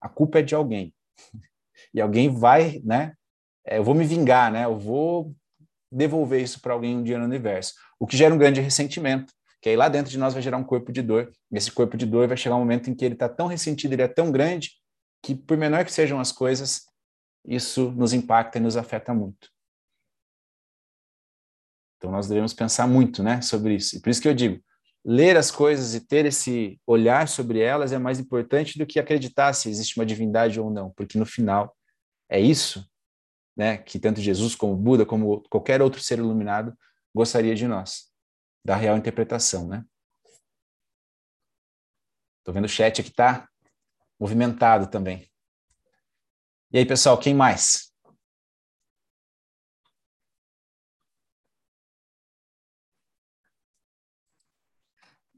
a 0.02 0.10
culpa 0.10 0.40
é 0.40 0.42
de 0.42 0.56
alguém. 0.56 0.94
E 1.94 2.00
alguém 2.00 2.30
vai, 2.30 2.80
né? 2.86 3.14
É, 3.66 3.78
eu 3.78 3.84
vou 3.84 3.96
me 3.96 4.06
vingar, 4.06 4.52
né? 4.52 4.66
Eu 4.66 4.78
vou 4.78 5.36
devolver 5.92 6.42
isso 6.42 6.62
para 6.62 6.74
alguém 6.74 6.96
um 6.96 7.04
dia 7.04 7.18
no 7.18 7.26
universo. 7.26 7.74
O 8.00 8.08
que 8.08 8.16
gera 8.16 8.34
um 8.34 8.38
grande 8.38 8.62
ressentimento, 8.62 9.34
que 9.62 9.68
aí 9.68 9.76
lá 9.76 9.90
dentro 9.90 10.12
de 10.12 10.18
nós 10.18 10.34
vai 10.34 10.42
gerar 10.42 10.58
um 10.58 10.64
corpo 10.64 10.92
de 10.92 11.02
dor. 11.02 11.32
E 11.52 11.58
esse 11.58 11.72
corpo 11.72 11.98
de 11.98 12.06
dor 12.06 12.28
vai 12.28 12.38
chegar 12.38 12.56
um 12.56 12.60
momento 12.60 12.90
em 12.90 12.96
que 12.96 13.04
ele 13.04 13.16
está 13.16 13.28
tão 13.28 13.48
ressentido, 13.48 13.94
ele 13.94 14.04
é 14.04 14.08
tão 14.08 14.32
grande, 14.32 14.72
que 15.24 15.36
por 15.36 15.58
menor 15.58 15.84
que 15.84 15.92
sejam 15.92 16.20
as 16.20 16.32
coisas, 16.32 16.84
isso 17.46 17.92
nos 17.92 18.14
impacta 18.14 18.58
e 18.58 18.62
nos 18.62 18.78
afeta 18.78 19.14
muito. 19.14 19.50
Então 22.02 22.10
nós 22.10 22.28
devemos 22.28 22.52
pensar 22.52 22.88
muito, 22.88 23.22
né, 23.22 23.42
sobre 23.42 23.76
isso. 23.76 23.96
E 23.96 24.02
por 24.02 24.10
isso 24.10 24.20
que 24.20 24.28
eu 24.28 24.34
digo, 24.34 24.60
ler 25.06 25.38
as 25.38 25.52
coisas 25.52 25.94
e 25.94 26.02
ter 26.02 26.26
esse 26.26 26.82
olhar 26.88 27.28
sobre 27.28 27.60
elas 27.60 27.92
é 27.92 28.00
mais 28.00 28.20
importante 28.20 28.80
do 28.80 28.88
que 28.88 29.00
acreditar 29.00 29.54
se 29.54 29.70
existe 29.70 30.00
uma 30.00 30.06
divindade 30.06 30.60
ou 30.60 30.72
não, 30.72 30.90
porque 30.90 31.20
no 31.20 31.28
final 31.28 31.78
é 32.28 32.40
isso, 32.40 32.84
né, 33.56 33.78
que 33.78 34.00
tanto 34.00 34.20
Jesus 34.20 34.56
como 34.56 34.76
Buda, 34.76 35.06
como 35.06 35.44
qualquer 35.48 35.80
outro 35.80 36.02
ser 36.02 36.18
iluminado 36.18 36.76
gostaria 37.14 37.54
de 37.54 37.68
nós, 37.68 38.12
da 38.66 38.76
real 38.76 38.98
interpretação, 38.98 39.68
né? 39.68 39.86
Tô 42.44 42.52
vendo 42.52 42.66
o 42.66 42.70
chat 42.70 43.00
aqui 43.00 43.12
tá 43.12 43.48
movimentado 44.20 44.88
também. 44.88 45.30
E 46.72 46.80
aí, 46.80 46.86
pessoal, 46.86 47.20
quem 47.20 47.36
mais? 47.36 47.91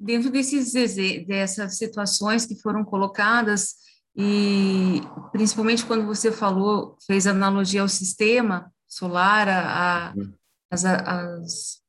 Dentro 0.03 0.29
desses 0.29 0.73
dessas 1.25 1.77
situações 1.77 2.45
que 2.45 2.59
foram 2.61 2.83
colocadas, 2.83 3.75
e 4.15 5.01
principalmente 5.31 5.85
quando 5.85 6.05
você 6.05 6.29
falou, 6.29 6.97
fez 7.07 7.25
analogia 7.25 7.81
ao 7.81 7.87
sistema 7.87 8.69
solar, 8.87 9.47
a, 9.47 10.09
a 10.09 10.13
uhum. 10.13 10.33
as, 10.69 10.85
as, 10.85 11.81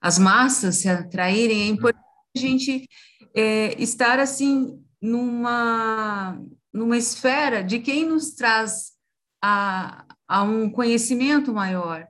as 0.00 0.18
massas 0.18 0.76
se 0.76 0.88
atraírem, 0.88 1.62
é 1.62 1.66
importante 1.66 2.04
a 2.36 2.38
gente 2.38 2.88
é, 3.34 3.80
estar 3.80 4.18
assim 4.18 4.82
numa 5.00 6.38
numa 6.72 6.98
esfera 6.98 7.62
de 7.62 7.78
quem 7.78 8.04
nos 8.04 8.34
traz 8.34 8.94
a, 9.40 10.04
a 10.26 10.42
um 10.42 10.68
conhecimento 10.68 11.52
maior, 11.52 12.04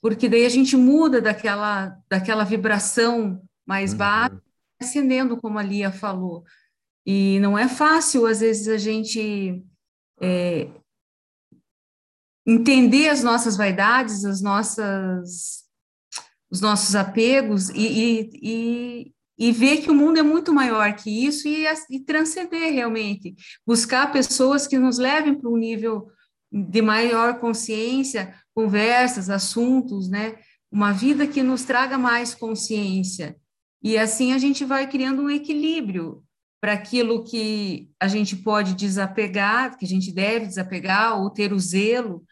porque 0.00 0.30
daí 0.30 0.46
a 0.46 0.48
gente 0.48 0.76
muda 0.78 1.20
daquela 1.20 1.94
daquela 2.08 2.42
vibração 2.42 3.42
mais 3.66 3.92
uhum. 3.92 3.98
baixa, 3.98 4.42
ascendendo 4.80 5.36
como 5.36 5.58
a 5.58 5.62
Lia 5.62 5.90
falou. 5.90 6.44
E 7.06 7.38
não 7.40 7.58
é 7.58 7.68
fácil, 7.68 8.26
às 8.26 8.40
vezes, 8.40 8.68
a 8.68 8.76
gente 8.76 9.64
é, 10.20 10.68
entender 12.46 13.08
as 13.08 13.22
nossas 13.22 13.56
vaidades, 13.56 14.24
as 14.24 14.40
nossas, 14.40 15.64
os 16.50 16.60
nossos 16.60 16.94
apegos 16.94 17.68
e, 17.70 17.74
e, 17.76 18.30
e, 18.42 19.14
e 19.38 19.52
ver 19.52 19.82
que 19.82 19.90
o 19.90 19.94
mundo 19.94 20.18
é 20.18 20.22
muito 20.22 20.52
maior 20.52 20.94
que 20.94 21.26
isso 21.26 21.48
e, 21.48 21.66
e 21.90 22.00
transcender 22.00 22.72
realmente. 22.72 23.34
Buscar 23.66 24.12
pessoas 24.12 24.66
que 24.66 24.78
nos 24.78 24.98
levem 24.98 25.34
para 25.34 25.50
um 25.50 25.56
nível 25.56 26.10
de 26.50 26.80
maior 26.80 27.38
consciência, 27.38 28.34
conversas, 28.54 29.28
assuntos, 29.28 30.08
né? 30.08 30.38
Uma 30.70 30.92
vida 30.92 31.26
que 31.26 31.42
nos 31.42 31.64
traga 31.64 31.96
mais 31.96 32.34
consciência. 32.34 33.36
E 33.82 33.96
assim 33.96 34.32
a 34.32 34.38
gente 34.38 34.64
vai 34.64 34.88
criando 34.88 35.22
um 35.22 35.30
equilíbrio 35.30 36.24
para 36.60 36.72
aquilo 36.72 37.22
que 37.22 37.90
a 38.00 38.08
gente 38.08 38.36
pode 38.36 38.74
desapegar, 38.74 39.78
que 39.78 39.84
a 39.84 39.88
gente 39.88 40.12
deve 40.12 40.46
desapegar 40.46 41.20
ou 41.20 41.30
ter 41.30 41.52
o 41.52 41.58
zelo, 41.58 42.24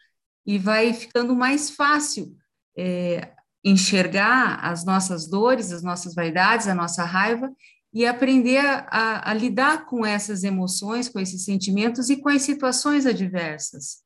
e 0.45 0.57
vai 0.57 0.93
ficando 0.93 1.35
mais 1.35 1.69
fácil 1.69 2.35
é, 2.77 3.33
enxergar 3.63 4.59
as 4.63 4.85
nossas 4.85 5.27
dores, 5.27 5.71
as 5.71 5.83
nossas 5.83 6.13
vaidades, 6.13 6.67
a 6.67 6.75
nossa 6.75 7.03
raiva 7.03 7.53
e 7.93 8.05
aprender 8.05 8.59
a, 8.63 9.31
a, 9.31 9.33
lidar 9.33 9.85
com 9.85 10.05
essas 10.05 10.43
emoções, 10.43 11.09
com 11.09 11.19
esses 11.19 11.43
sentimentos 11.43 12.09
e 12.09 12.17
com 12.17 12.29
as 12.29 12.43
situações 12.43 13.05
adversas. 13.05 14.03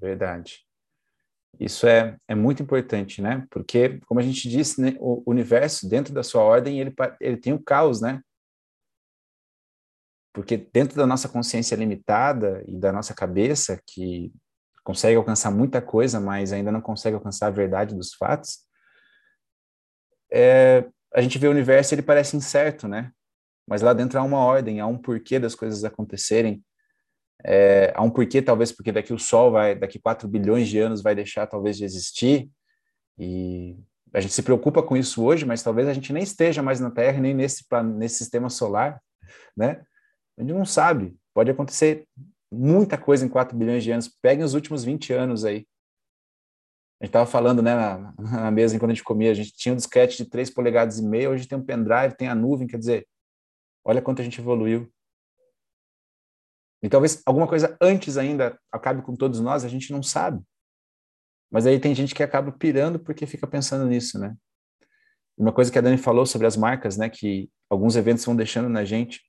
Verdade. 0.00 0.66
Isso 1.60 1.86
é, 1.86 2.16
é 2.26 2.34
muito 2.34 2.62
importante, 2.62 3.20
né? 3.20 3.46
Porque, 3.50 4.00
como 4.06 4.20
a 4.20 4.22
gente 4.22 4.48
disse, 4.48 4.80
né, 4.80 4.96
o 4.98 5.22
universo, 5.26 5.88
dentro 5.88 6.12
da 6.12 6.22
sua 6.22 6.42
ordem, 6.42 6.80
ele, 6.80 6.92
ele 7.20 7.36
tem 7.36 7.52
o 7.52 7.62
caos, 7.62 8.00
né? 8.00 8.20
porque 10.32 10.56
dentro 10.56 10.96
da 10.96 11.06
nossa 11.06 11.28
consciência 11.28 11.76
limitada 11.76 12.64
e 12.66 12.78
da 12.78 12.90
nossa 12.90 13.14
cabeça, 13.14 13.80
que 13.86 14.32
consegue 14.82 15.16
alcançar 15.16 15.50
muita 15.50 15.80
coisa, 15.82 16.18
mas 16.18 16.52
ainda 16.52 16.72
não 16.72 16.80
consegue 16.80 17.14
alcançar 17.14 17.48
a 17.48 17.50
verdade 17.50 17.94
dos 17.94 18.14
fatos, 18.14 18.60
é, 20.32 20.88
a 21.14 21.20
gente 21.20 21.38
vê 21.38 21.46
o 21.46 21.50
universo 21.50 21.94
ele 21.94 22.02
parece 22.02 22.36
incerto, 22.36 22.88
né? 22.88 23.12
Mas 23.68 23.82
lá 23.82 23.92
dentro 23.92 24.18
há 24.18 24.22
uma 24.22 24.38
ordem, 24.38 24.80
há 24.80 24.86
um 24.86 24.98
porquê 24.98 25.38
das 25.38 25.54
coisas 25.54 25.84
acontecerem, 25.84 26.64
é, 27.44 27.92
há 27.94 28.02
um 28.02 28.10
porquê 28.10 28.40
talvez 28.40 28.72
porque 28.72 28.92
daqui 28.92 29.12
o 29.12 29.18
Sol 29.18 29.50
vai, 29.50 29.74
daqui 29.74 29.98
4 29.98 30.28
bilhões 30.28 30.68
de 30.68 30.78
anos 30.78 31.02
vai 31.02 31.14
deixar 31.14 31.46
talvez 31.46 31.76
de 31.76 31.84
existir, 31.84 32.50
e 33.18 33.76
a 34.12 34.20
gente 34.20 34.34
se 34.34 34.42
preocupa 34.42 34.82
com 34.82 34.96
isso 34.96 35.24
hoje, 35.24 35.44
mas 35.44 35.62
talvez 35.62 35.88
a 35.88 35.94
gente 35.94 36.12
nem 36.12 36.22
esteja 36.22 36.62
mais 36.62 36.80
na 36.80 36.90
Terra, 36.90 37.20
nem 37.20 37.34
nesse, 37.34 37.64
nesse 37.94 38.16
sistema 38.16 38.50
solar, 38.50 39.00
né? 39.56 39.82
A 40.36 40.42
gente 40.42 40.52
não 40.52 40.64
sabe. 40.64 41.16
Pode 41.34 41.50
acontecer 41.50 42.06
muita 42.52 42.98
coisa 42.98 43.24
em 43.24 43.28
4 43.28 43.56
bilhões 43.56 43.82
de 43.82 43.90
anos. 43.90 44.08
Peguem 44.20 44.44
os 44.44 44.54
últimos 44.54 44.84
20 44.84 45.12
anos 45.12 45.44
aí. 45.44 45.66
A 47.00 47.04
gente 47.04 47.10
estava 47.10 47.26
falando 47.26 47.62
né, 47.62 47.74
na, 47.74 48.14
na, 48.18 48.50
mesa 48.50 48.76
enquanto 48.76 48.92
a 48.92 48.94
gente 48.94 49.02
comia, 49.02 49.30
a 49.30 49.34
gente 49.34 49.52
tinha 49.56 49.72
um 49.72 49.76
disquete 49.76 50.18
de 50.18 50.30
3 50.30 50.50
polegadas 50.50 50.98
e 50.98 51.02
meia, 51.02 51.30
hoje 51.30 51.48
tem 51.48 51.58
um 51.58 51.64
pendrive, 51.64 52.16
tem 52.16 52.28
a 52.28 52.34
nuvem, 52.34 52.68
quer 52.68 52.78
dizer, 52.78 53.08
olha 53.84 54.00
quanto 54.00 54.20
a 54.20 54.24
gente 54.24 54.40
evoluiu. 54.40 54.88
E 56.82 56.88
talvez 56.88 57.22
alguma 57.24 57.46
coisa 57.46 57.76
antes 57.80 58.16
ainda 58.16 58.58
acabe 58.70 59.02
com 59.02 59.14
todos 59.14 59.40
nós, 59.40 59.64
a 59.64 59.68
gente 59.68 59.92
não 59.92 60.02
sabe. 60.02 60.42
Mas 61.50 61.66
aí 61.66 61.78
tem 61.78 61.94
gente 61.94 62.14
que 62.14 62.22
acaba 62.22 62.50
pirando 62.50 62.98
porque 62.98 63.26
fica 63.26 63.46
pensando 63.46 63.86
nisso, 63.86 64.18
né? 64.18 64.34
Uma 65.36 65.52
coisa 65.52 65.70
que 65.70 65.78
a 65.78 65.82
Dani 65.82 65.98
falou 65.98 66.26
sobre 66.26 66.46
as 66.46 66.56
marcas, 66.56 66.96
né, 66.96 67.08
que 67.08 67.50
alguns 67.70 67.96
eventos 67.96 68.24
vão 68.24 68.36
deixando 68.36 68.68
na 68.68 68.84
gente, 68.84 69.20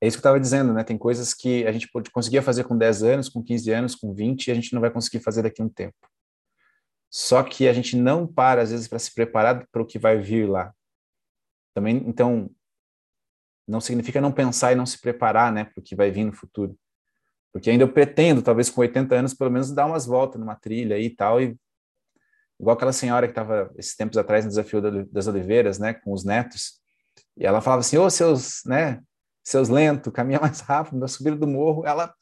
é 0.00 0.06
isso 0.06 0.16
que 0.16 0.18
eu 0.18 0.30
estava 0.30 0.40
dizendo, 0.40 0.74
né? 0.74 0.84
Tem 0.84 0.98
coisas 0.98 1.32
que 1.32 1.66
a 1.66 1.72
gente 1.72 1.88
conseguia 2.12 2.42
fazer 2.42 2.64
com 2.64 2.76
10 2.76 3.02
anos, 3.02 3.28
com 3.28 3.42
15 3.42 3.70
anos, 3.70 3.94
com 3.94 4.12
20, 4.12 4.46
e 4.46 4.50
a 4.50 4.54
gente 4.54 4.74
não 4.74 4.80
vai 4.80 4.90
conseguir 4.90 5.20
fazer 5.20 5.42
daqui 5.42 5.62
a 5.62 5.64
um 5.64 5.68
tempo. 5.68 5.96
Só 7.10 7.42
que 7.42 7.66
a 7.66 7.72
gente 7.72 7.96
não 7.96 8.26
para, 8.26 8.60
às 8.62 8.70
vezes, 8.70 8.88
para 8.88 8.98
se 8.98 9.14
preparar 9.14 9.66
para 9.72 9.82
o 9.82 9.86
que 9.86 9.98
vai 9.98 10.18
vir 10.18 10.46
lá. 10.46 10.74
Também, 11.74 11.96
então, 12.06 12.50
não 13.66 13.80
significa 13.80 14.20
não 14.20 14.32
pensar 14.32 14.72
e 14.72 14.76
não 14.76 14.86
se 14.86 15.00
preparar, 15.00 15.52
né, 15.52 15.64
para 15.64 15.80
o 15.80 15.82
que 15.82 15.96
vai 15.96 16.10
vir 16.10 16.24
no 16.24 16.32
futuro. 16.32 16.76
Porque 17.52 17.70
ainda 17.70 17.84
eu 17.84 17.92
pretendo, 17.92 18.42
talvez 18.42 18.70
com 18.70 18.80
80 18.80 19.14
anos, 19.14 19.34
pelo 19.34 19.50
menos 19.50 19.72
dar 19.72 19.86
umas 19.86 20.06
voltas 20.06 20.40
numa 20.40 20.54
trilha 20.54 20.98
e 20.98 21.10
tal, 21.10 21.40
e 21.40 21.56
igual 22.60 22.76
aquela 22.76 22.92
senhora 22.92 23.26
que 23.26 23.32
estava 23.32 23.72
esses 23.76 23.96
tempos 23.96 24.16
atrás 24.18 24.44
no 24.44 24.50
Desafio 24.50 25.06
das 25.06 25.26
Oliveiras, 25.26 25.78
né, 25.78 25.94
com 25.94 26.12
os 26.12 26.24
netos, 26.24 26.80
e 27.36 27.44
ela 27.44 27.60
falava 27.60 27.80
assim, 27.80 27.98
ô, 27.98 28.08
seus, 28.08 28.62
né, 28.64 29.02
seus 29.44 29.68
lentos, 29.68 30.12
caminha 30.12 30.40
mais 30.40 30.60
rápido, 30.60 30.98
na 30.98 31.08
subida 31.08 31.36
do 31.36 31.46
morro, 31.46 31.86
ela 31.86 32.14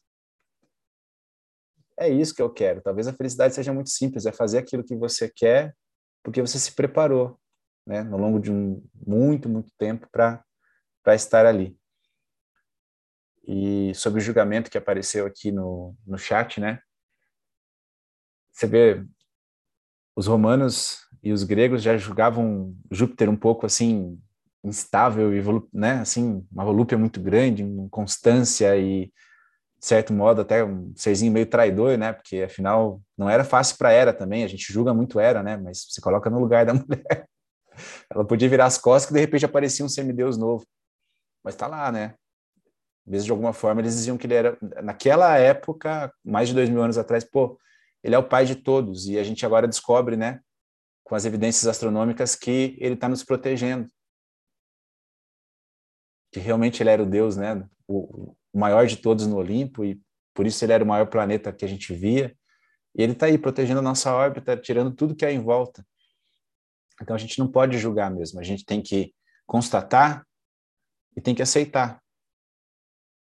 é 1.98 2.08
isso 2.08 2.34
que 2.34 2.42
eu 2.42 2.50
quero. 2.50 2.80
Talvez 2.80 3.06
a 3.06 3.12
felicidade 3.12 3.54
seja 3.54 3.72
muito 3.72 3.90
simples, 3.90 4.26
é 4.26 4.32
fazer 4.32 4.58
aquilo 4.58 4.82
que 4.82 4.96
você 4.96 5.28
quer 5.28 5.74
porque 6.24 6.40
você 6.40 6.58
se 6.58 6.72
preparou, 6.72 7.38
né, 7.86 8.02
no 8.02 8.16
longo 8.16 8.40
de 8.40 8.50
um 8.50 8.82
muito, 9.06 9.46
muito 9.46 9.70
tempo 9.78 10.08
para 10.10 10.42
para 11.04 11.14
estar 11.14 11.46
ali. 11.46 11.78
E 13.46 13.94
sobre 13.94 14.20
o 14.20 14.24
julgamento 14.24 14.70
que 14.70 14.78
apareceu 14.78 15.26
aqui 15.26 15.52
no, 15.52 15.94
no 16.06 16.18
chat, 16.18 16.58
né? 16.58 16.80
Você 18.50 18.66
vê, 18.66 19.04
os 20.16 20.26
romanos 20.26 21.00
e 21.22 21.32
os 21.32 21.44
gregos 21.44 21.82
já 21.82 21.96
julgavam 21.96 22.74
Júpiter 22.90 23.28
um 23.28 23.36
pouco 23.36 23.66
assim 23.66 24.18
instável 24.62 25.34
e 25.34 25.42
né, 25.72 26.00
assim, 26.00 26.46
uma 26.50 26.64
volúpia 26.64 26.96
muito 26.96 27.20
grande, 27.20 27.62
constância 27.90 28.74
e 28.78 29.06
de 29.06 29.86
certo 29.86 30.14
modo 30.14 30.40
até 30.40 30.64
um 30.64 30.94
serzinho 30.96 31.30
meio 31.30 31.44
traidor, 31.44 31.98
né? 31.98 32.14
Porque 32.14 32.42
afinal 32.42 33.02
não 33.18 33.28
era 33.28 33.44
fácil 33.44 33.76
para 33.76 33.92
Era 33.92 34.14
também, 34.14 34.42
a 34.42 34.48
gente 34.48 34.72
julga 34.72 34.94
muito 34.94 35.20
Era, 35.20 35.42
né? 35.42 35.58
Mas 35.58 35.86
se 35.90 36.00
coloca 36.00 36.30
no 36.30 36.40
lugar 36.40 36.64
da 36.64 36.72
mulher. 36.74 37.28
Ela 38.10 38.24
podia 38.24 38.48
virar 38.48 38.66
as 38.66 38.78
costas 38.78 39.08
que 39.08 39.14
de 39.14 39.20
repente 39.20 39.44
aparecia 39.44 39.84
um 39.84 39.88
semideus 39.88 40.38
novo. 40.38 40.64
Mas 41.44 41.54
tá 41.54 41.66
lá, 41.66 41.92
né? 41.92 42.14
Mesmo 43.06 43.26
de 43.26 43.30
alguma 43.30 43.52
forma 43.52 43.80
eles 43.80 43.94
diziam 43.94 44.16
que 44.16 44.26
ele 44.26 44.34
era 44.34 44.58
naquela 44.82 45.36
época, 45.36 46.12
mais 46.24 46.48
de 46.48 46.54
dois 46.54 46.70
mil 46.70 46.82
anos 46.82 46.96
atrás, 46.96 47.22
pô, 47.22 47.58
ele 48.02 48.14
é 48.14 48.18
o 48.18 48.28
pai 48.28 48.46
de 48.46 48.56
todos 48.56 49.06
e 49.06 49.18
a 49.18 49.22
gente 49.22 49.44
agora 49.44 49.68
descobre, 49.68 50.16
né? 50.16 50.40
Com 51.04 51.14
as 51.14 51.26
evidências 51.26 51.66
astronômicas 51.66 52.34
que 52.34 52.76
ele 52.80 52.94
está 52.94 53.08
nos 53.08 53.22
protegendo 53.22 53.86
que 56.34 56.40
realmente 56.40 56.82
ele 56.82 56.90
era 56.90 57.00
o 57.00 57.06
Deus, 57.06 57.36
né? 57.36 57.64
O, 57.86 58.34
o 58.52 58.58
maior 58.58 58.88
de 58.88 58.96
todos 58.96 59.24
no 59.24 59.36
Olimpo 59.36 59.84
e 59.84 60.02
por 60.34 60.48
isso 60.48 60.64
ele 60.64 60.72
era 60.72 60.82
o 60.82 60.86
maior 60.86 61.06
planeta 61.06 61.52
que 61.52 61.64
a 61.64 61.68
gente 61.68 61.94
via. 61.94 62.36
E 62.92 63.02
ele 63.04 63.12
está 63.12 63.26
aí 63.26 63.38
protegendo 63.38 63.78
a 63.78 63.82
nossa 63.82 64.12
órbita, 64.12 64.56
tirando 64.56 64.92
tudo 64.92 65.14
que 65.14 65.24
é 65.24 65.30
em 65.30 65.40
volta. 65.40 65.86
Então 67.00 67.14
a 67.14 67.18
gente 67.18 67.38
não 67.38 67.46
pode 67.46 67.78
julgar 67.78 68.10
mesmo, 68.10 68.40
a 68.40 68.42
gente 68.42 68.64
tem 68.64 68.82
que 68.82 69.14
constatar 69.46 70.26
e 71.16 71.20
tem 71.20 71.34
que 71.34 71.42
aceitar. 71.42 72.02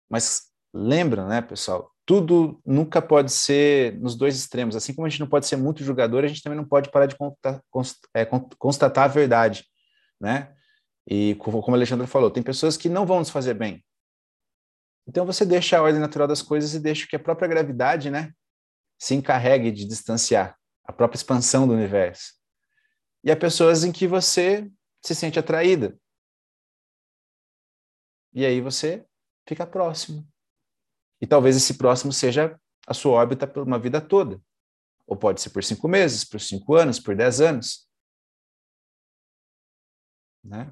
Mas 0.09 0.51
lembra, 0.73 1.25
né, 1.27 1.41
pessoal? 1.41 1.91
Tudo 2.05 2.61
nunca 2.65 3.01
pode 3.01 3.31
ser 3.31 3.97
nos 3.99 4.15
dois 4.15 4.35
extremos. 4.35 4.75
Assim 4.75 4.93
como 4.93 5.07
a 5.07 5.09
gente 5.09 5.19
não 5.19 5.27
pode 5.27 5.47
ser 5.47 5.55
muito 5.55 5.83
julgador, 5.83 6.23
a 6.23 6.27
gente 6.27 6.43
também 6.43 6.57
não 6.57 6.67
pode 6.67 6.91
parar 6.91 7.07
de 7.07 7.15
é, 8.13 8.25
constatar 8.57 9.05
a 9.05 9.07
verdade, 9.07 9.65
né? 10.19 10.53
E 11.07 11.35
como 11.35 11.59
a 11.59 11.71
Alexandre 11.77 12.07
falou, 12.07 12.31
tem 12.31 12.43
pessoas 12.43 12.77
que 12.77 12.89
não 12.89 13.05
vão 13.05 13.19
nos 13.19 13.29
fazer 13.29 13.53
bem. 13.53 13.83
Então 15.07 15.25
você 15.25 15.45
deixa 15.45 15.77
a 15.77 15.81
ordem 15.81 16.01
natural 16.01 16.27
das 16.27 16.41
coisas 16.41 16.73
e 16.73 16.79
deixa 16.79 17.07
que 17.07 17.15
a 17.15 17.19
própria 17.19 17.47
gravidade, 17.47 18.09
né, 18.09 18.33
se 18.97 19.13
encarregue 19.13 19.71
de 19.71 19.85
distanciar 19.85 20.57
a 20.83 20.91
própria 20.91 21.17
expansão 21.17 21.67
do 21.67 21.73
universo. 21.73 22.33
E 23.23 23.31
há 23.31 23.35
pessoas 23.35 23.83
em 23.83 23.91
que 23.91 24.07
você 24.07 24.69
se 25.03 25.13
sente 25.13 25.37
atraída. 25.37 25.97
E 28.35 28.45
aí 28.45 28.59
você 28.59 29.07
fica 29.47 29.65
próximo. 29.65 30.27
E 31.21 31.25
talvez 31.25 31.55
esse 31.55 31.77
próximo 31.77 32.11
seja 32.11 32.59
a 32.85 32.93
sua 32.93 33.13
órbita 33.13 33.47
por 33.47 33.63
uma 33.63 33.79
vida 33.79 34.01
toda. 34.01 34.41
Ou 35.07 35.15
pode 35.15 35.39
ser 35.39 35.51
por 35.51 35.63
cinco 35.63 35.87
meses, 35.87 36.25
por 36.25 36.41
cinco 36.41 36.75
anos, 36.75 36.99
por 36.99 37.15
dez 37.15 37.39
anos. 37.39 37.89
Né? 40.43 40.69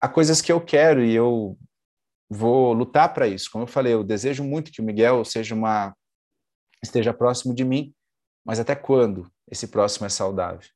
Há 0.00 0.08
coisas 0.08 0.40
que 0.40 0.50
eu 0.50 0.64
quero 0.64 1.04
e 1.04 1.14
eu 1.14 1.58
vou 2.30 2.72
lutar 2.72 3.12
para 3.12 3.28
isso. 3.28 3.50
Como 3.50 3.64
eu 3.64 3.68
falei, 3.68 3.92
eu 3.92 4.02
desejo 4.02 4.42
muito 4.42 4.72
que 4.72 4.80
o 4.80 4.84
Miguel 4.84 5.24
seja 5.26 5.54
uma 5.54 5.94
esteja 6.82 7.12
próximo 7.12 7.54
de 7.54 7.64
mim, 7.64 7.94
mas 8.44 8.58
até 8.58 8.74
quando 8.74 9.30
esse 9.48 9.68
próximo 9.68 10.06
é 10.06 10.08
saudável? 10.08 10.68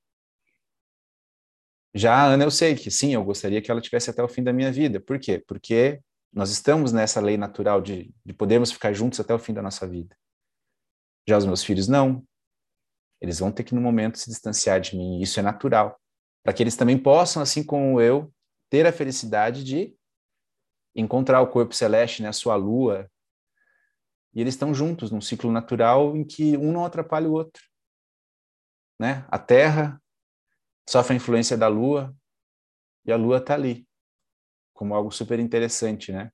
Já 1.97 2.14
a 2.14 2.26
Ana, 2.26 2.44
eu 2.44 2.51
sei 2.51 2.74
que 2.74 2.90
sim, 2.90 3.14
eu 3.14 3.24
gostaria 3.24 3.62
que 3.62 3.70
ela 3.70 3.80
tivesse 3.80 4.11
até 4.11 4.22
o 4.22 4.28
fim 4.28 4.42
da 4.42 4.53
minha 4.53 4.70
vida. 4.70 5.01
Por 5.01 5.18
quê? 5.18 5.42
Porque 5.49 5.99
nós 6.30 6.51
estamos 6.51 6.92
nessa 6.92 7.22
lei 7.22 7.38
natural 7.38 7.80
de, 7.80 8.14
de 8.22 8.34
podermos 8.34 8.70
ficar 8.70 8.92
juntos 8.92 9.18
até 9.18 9.32
o 9.32 9.38
fim 9.38 9.55
da 9.55 9.62
nossa 9.62 9.88
vida. 9.88 10.14
Já 11.26 11.38
os 11.38 11.47
meus 11.47 11.64
filhos, 11.64 11.88
não. 11.88 12.22
Eles 13.18 13.38
vão 13.38 13.51
ter 13.51 13.64
que, 13.64 13.74
no 13.74 13.80
momento, 13.80 14.18
se 14.18 14.28
distanciar 14.28 14.78
de 14.78 14.94
mim, 14.94 15.22
isso 15.22 15.40
é 15.40 15.42
natural. 15.42 15.99
Para 16.44 16.53
que 16.53 16.62
eles 16.62 16.76
também 16.76 16.99
possam, 16.99 17.40
assim 17.42 17.64
como 17.64 17.99
eu, 17.99 18.30
ter 18.68 18.86
a 18.86 18.92
felicidade 18.92 19.64
de 19.64 19.97
encontrar 20.94 21.40
o 21.40 21.49
corpo 21.49 21.74
celeste, 21.74 22.22
né, 22.22 22.28
a 22.28 22.34
sua 22.34 22.57
lua, 22.57 23.11
e 24.34 24.40
eles 24.42 24.53
estão 24.53 24.74
juntos 24.74 25.11
num 25.11 25.22
ciclo 25.22 25.51
natural 25.51 26.14
em 26.14 26.24
que 26.24 26.59
um 26.59 26.72
não 26.72 26.84
atrapalha 26.84 27.26
o 27.26 27.32
outro. 27.32 27.62
Né? 29.01 29.24
A 29.28 29.38
Terra 29.38 29.99
sofre 30.89 31.14
a 31.14 31.16
influência 31.16 31.57
da 31.57 31.68
Lua 31.68 32.14
e 33.05 33.12
a 33.12 33.16
Lua 33.16 33.39
está 33.39 33.55
ali, 33.55 33.87
como 34.72 34.95
algo 34.95 35.11
super 35.11 35.39
interessante, 35.39 36.12
né? 36.12 36.30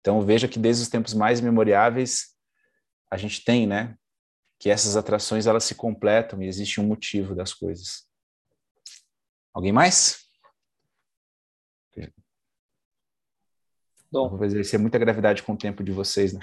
Então 0.00 0.20
veja 0.20 0.46
que 0.46 0.58
desde 0.58 0.82
os 0.82 0.88
tempos 0.88 1.14
mais 1.14 1.40
memoriáveis 1.40 2.36
a 3.10 3.16
gente 3.16 3.44
tem, 3.44 3.66
né, 3.66 3.96
que 4.58 4.70
essas 4.70 4.96
atrações 4.96 5.46
elas 5.46 5.64
se 5.64 5.74
completam 5.74 6.42
e 6.42 6.46
existe 6.46 6.80
um 6.80 6.86
motivo 6.86 7.34
das 7.34 7.52
coisas. 7.52 8.08
Alguém 9.52 9.72
mais? 9.72 10.26
Dom. 14.10 14.30
Vou 14.30 14.44
exercer 14.44 14.78
muita 14.78 14.98
gravidade 14.98 15.42
com 15.42 15.52
o 15.52 15.58
tempo 15.58 15.82
de 15.82 15.92
vocês, 15.92 16.32
né? 16.32 16.40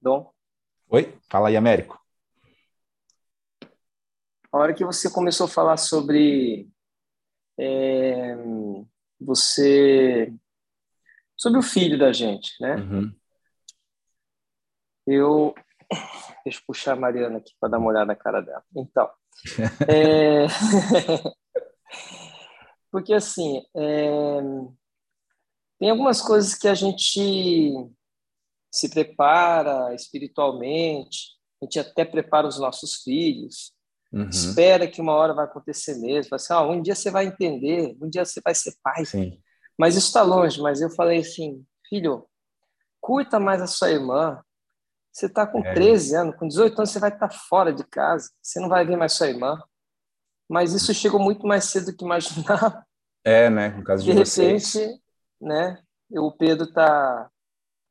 Dom. 0.00 0.30
Oi? 0.88 1.18
Fala 1.30 1.48
aí, 1.48 1.56
Américo. 1.56 2.03
A 4.54 4.56
hora 4.56 4.72
que 4.72 4.84
você 4.84 5.10
começou 5.10 5.46
a 5.46 5.50
falar 5.50 5.76
sobre 5.76 6.70
é, 7.58 8.36
você 9.20 10.32
sobre 11.36 11.58
o 11.58 11.62
filho 11.62 11.98
da 11.98 12.12
gente, 12.12 12.52
né? 12.60 12.76
Uhum. 12.76 13.12
Eu 15.08 15.54
deixa 16.44 16.60
eu 16.60 16.64
puxar 16.68 16.92
a 16.92 16.96
Mariana 16.96 17.38
aqui 17.38 17.52
para 17.58 17.70
dar 17.70 17.78
uma 17.78 17.88
olhada 17.88 18.06
na 18.06 18.14
cara 18.14 18.40
dela. 18.40 18.62
Então, 18.76 19.10
é, 19.90 20.46
porque 22.92 23.12
assim 23.12 23.60
é, 23.76 24.40
tem 25.80 25.90
algumas 25.90 26.22
coisas 26.22 26.54
que 26.54 26.68
a 26.68 26.76
gente 26.76 27.72
se 28.70 28.88
prepara 28.88 29.92
espiritualmente, 29.96 31.32
a 31.60 31.64
gente 31.64 31.80
até 31.80 32.04
prepara 32.04 32.46
os 32.46 32.60
nossos 32.60 33.02
filhos, 33.02 33.74
uhum. 34.22 34.28
espera 34.28 34.86
que 34.86 35.00
uma 35.00 35.12
hora 35.12 35.34
vai 35.34 35.44
acontecer 35.44 35.96
mesmo, 35.96 36.30
vai 36.30 36.36
assim, 36.36 36.52
ah, 36.52 36.62
um 36.62 36.80
dia 36.80 36.94
você 36.94 37.10
vai 37.10 37.26
entender, 37.26 37.96
um 38.00 38.08
dia 38.08 38.24
você 38.24 38.40
vai 38.42 38.54
ser 38.54 38.74
pai. 38.82 39.04
Sim. 39.04 39.40
Mas 39.78 39.96
isso 39.96 40.06
está 40.06 40.22
longe, 40.22 40.60
mas 40.60 40.80
eu 40.80 40.90
falei 40.90 41.20
assim, 41.20 41.64
filho, 41.88 42.26
curta 43.00 43.40
mais 43.40 43.60
a 43.60 43.66
sua 43.66 43.90
irmã, 43.90 44.40
você 45.12 45.26
está 45.26 45.46
com 45.46 45.60
é. 45.64 45.74
13 45.74 46.16
anos, 46.16 46.36
com 46.36 46.48
18 46.48 46.78
anos 46.78 46.90
você 46.90 46.98
vai 46.98 47.10
estar 47.10 47.28
tá 47.28 47.34
fora 47.34 47.72
de 47.72 47.84
casa, 47.84 48.30
você 48.42 48.60
não 48.60 48.68
vai 48.68 48.84
ver 48.84 48.96
mais 48.96 49.12
sua 49.12 49.28
irmã. 49.28 49.60
Mas 50.48 50.72
isso 50.72 50.92
chegou 50.92 51.18
muito 51.18 51.46
mais 51.46 51.64
cedo 51.64 51.86
do 51.86 51.96
que 51.96 52.04
imaginava. 52.04 52.84
É, 53.24 53.48
né? 53.48 53.70
No 53.70 53.82
caso 53.82 54.04
de, 54.04 54.12
de 54.12 54.18
repente, 54.18 55.00
né? 55.40 55.82
O 56.10 56.30
Pedro 56.30 56.68
está 56.68 57.30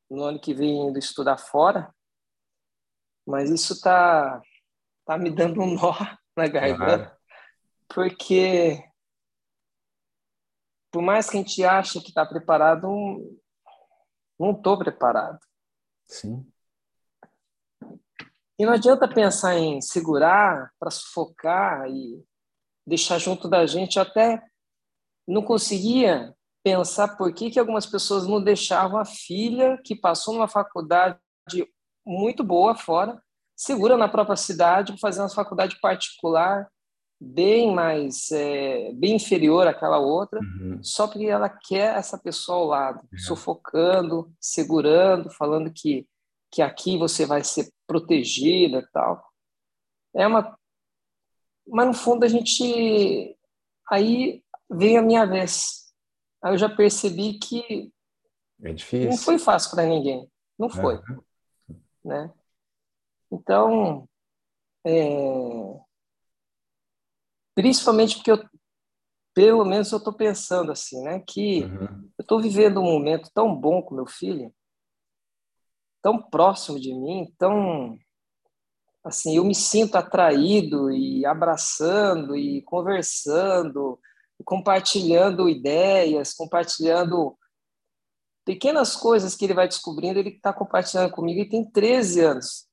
no 0.09 0.23
ano 0.23 0.39
que 0.39 0.53
vem 0.53 0.87
indo 0.87 0.99
estudar 0.99 1.37
fora, 1.37 1.93
mas 3.25 3.49
isso 3.49 3.81
tá 3.81 4.41
tá 5.05 5.17
me 5.17 5.29
dando 5.29 5.61
um 5.61 5.73
nó 5.75 5.93
na 6.35 6.47
garganta, 6.47 6.85
claro. 6.85 7.17
porque 7.87 8.83
por 10.91 11.01
mais 11.01 11.29
que 11.29 11.37
a 11.37 11.39
gente 11.39 11.63
ache 11.63 11.99
que 11.99 12.09
está 12.09 12.23
preparado, 12.23 12.87
não 14.39 14.51
estou 14.51 14.77
preparado. 14.77 15.39
Sim. 16.05 16.45
E 18.59 18.65
não 18.65 18.73
adianta 18.73 19.07
pensar 19.07 19.55
em 19.55 19.81
segurar 19.81 20.71
para 20.79 20.91
sufocar 20.91 21.89
e 21.89 22.23
deixar 22.85 23.17
junto 23.17 23.49
da 23.49 23.65
gente. 23.65 23.97
Eu 23.97 24.03
até 24.03 24.41
não 25.27 25.41
conseguia 25.41 26.35
pensar 26.63 27.17
por 27.17 27.33
que, 27.33 27.49
que 27.49 27.59
algumas 27.59 27.87
pessoas 27.87 28.27
não 28.27 28.41
deixavam 28.41 28.99
a 28.99 29.05
filha 29.05 29.81
que 29.83 29.95
passou 29.95 30.35
numa 30.35 30.47
faculdade 30.47 31.17
muito 32.05 32.43
boa 32.43 32.75
fora, 32.75 33.21
segura 33.55 33.97
na 33.97 34.07
própria 34.07 34.35
cidade, 34.35 34.99
fazer 34.99 35.21
uma 35.21 35.29
faculdade 35.29 35.79
particular 35.81 36.67
bem 37.19 37.73
mais 37.73 38.31
é, 38.31 38.91
bem 38.93 39.15
inferior 39.15 39.65
àquela 39.65 39.97
outra, 39.97 40.39
uhum. 40.39 40.83
só 40.83 41.07
porque 41.07 41.25
ela 41.25 41.47
quer 41.47 41.95
essa 41.95 42.17
pessoa 42.17 42.57
ao 42.57 42.65
lado, 42.65 42.99
uhum. 42.99 43.19
sufocando, 43.19 44.33
segurando, 44.39 45.29
falando 45.29 45.71
que 45.73 46.07
que 46.51 46.61
aqui 46.61 46.99
você 46.99 47.25
vai 47.25 47.43
ser 47.43 47.71
protegida 47.87 48.79
e 48.79 48.87
tal. 48.91 49.23
É 50.15 50.27
uma 50.27 50.57
mas 51.67 51.87
no 51.87 51.93
fundo 51.93 52.25
a 52.25 52.27
gente 52.27 53.37
aí 53.89 54.43
vem 54.69 54.97
a 54.97 55.01
minha 55.01 55.25
vez 55.25 55.83
Aí 56.43 56.53
eu 56.53 56.57
já 56.57 56.67
percebi 56.67 57.39
que 57.39 57.89
é 58.61 58.73
difícil. 58.73 59.09
não 59.09 59.17
foi 59.17 59.39
fácil 59.39 59.71
para 59.71 59.85
ninguém. 59.85 60.29
Não 60.59 60.69
foi. 60.69 60.95
Uhum. 60.95 61.23
Né? 62.03 62.33
Então, 63.33 64.07
é... 64.85 65.79
principalmente 67.55 68.15
porque 68.15 68.31
eu, 68.31 68.43
pelo 69.33 69.65
menos 69.65 69.91
eu 69.91 69.97
estou 69.97 70.13
pensando 70.13 70.71
assim, 70.71 71.01
né, 71.01 71.19
que 71.27 71.63
uhum. 71.63 72.09
eu 72.17 72.21
estou 72.21 72.41
vivendo 72.41 72.79
um 72.79 72.83
momento 72.83 73.29
tão 73.33 73.55
bom 73.55 73.81
com 73.81 73.95
meu 73.95 74.05
filho, 74.05 74.53
tão 76.01 76.21
próximo 76.21 76.79
de 76.79 76.93
mim, 76.93 77.33
tão 77.37 77.97
assim, 79.03 79.35
eu 79.35 79.43
me 79.43 79.55
sinto 79.55 79.95
atraído 79.95 80.89
e 80.91 81.25
abraçando 81.25 82.37
e 82.37 82.61
conversando 82.61 83.99
compartilhando 84.43 85.49
ideias, 85.49 86.33
compartilhando 86.33 87.37
pequenas 88.45 88.95
coisas 88.95 89.35
que 89.35 89.45
ele 89.45 89.53
vai 89.53 89.67
descobrindo, 89.67 90.19
ele 90.19 90.29
está 90.29 90.53
compartilhando 90.53 91.11
comigo 91.11 91.39
e 91.39 91.49
tem 91.49 91.69
13 91.69 92.19
anos. 92.21 92.67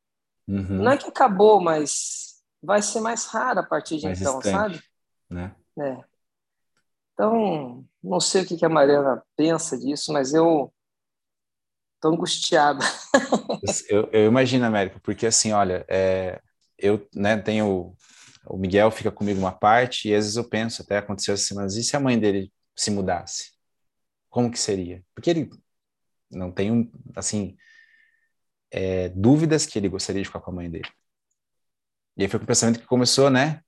Uhum. 0.51 0.82
Não 0.82 0.90
é 0.90 0.96
que 0.96 1.07
acabou, 1.07 1.61
mas 1.61 2.42
vai 2.62 2.82
ser 2.82 3.01
mais 3.01 3.26
raro 3.26 3.61
a 3.61 3.62
partir 3.62 3.98
de 3.98 4.07
mais 4.07 4.20
então, 4.20 4.42
sabe? 4.42 4.82
Né? 5.28 5.55
É. 5.78 6.05
Então, 7.14 7.84
não 8.03 8.18
sei 8.18 8.42
o 8.42 8.46
que 8.46 8.64
a 8.64 8.68
Mariana 8.68 9.22
pensa 9.36 9.78
disso, 9.78 10.12
mas 10.12 10.34
eu 10.34 10.72
estou 11.94 12.12
angustiada. 12.12 12.84
eu, 13.88 14.09
eu, 14.11 14.26
imagino, 14.26 14.64
Américo, 14.64 15.01
porque 15.01 15.26
assim, 15.26 15.53
olha, 15.53 15.84
é, 15.88 16.40
eu 16.78 17.07
né, 17.14 17.36
tenho 17.36 17.94
o 18.46 18.57
Miguel 18.57 18.90
fica 18.90 19.12
comigo 19.12 19.38
uma 19.38 19.53
parte 19.53 20.09
e 20.09 20.14
às 20.14 20.24
vezes 20.24 20.36
eu 20.36 20.48
penso, 20.48 20.82
até 20.82 20.98
aconteceu 20.98 21.34
essa 21.34 21.44
semana, 21.44 21.68
e 21.68 21.82
se 21.82 21.96
a 21.96 22.01
mãe 22.01 22.18
dele 22.18 22.53
se 22.74 22.90
mudasse? 22.90 23.53
Como 24.28 24.51
que 24.51 24.59
seria? 24.59 25.05
Porque 25.14 25.30
ele 25.30 25.51
não 26.30 26.51
tem, 26.51 26.90
assim, 27.14 27.57
é, 28.71 29.09
dúvidas 29.11 29.66
que 29.66 29.79
ele 29.79 29.89
gostaria 29.89 30.23
de 30.23 30.29
ficar 30.29 30.41
com 30.41 30.51
a 30.51 30.55
mãe 30.55 30.71
dele. 30.71 30.89
E 32.16 32.23
aí 32.23 32.29
foi 32.29 32.41
o 32.41 32.47
pensamento 32.47 32.81
que 32.81 32.87
começou, 32.87 33.31
né? 33.31 33.62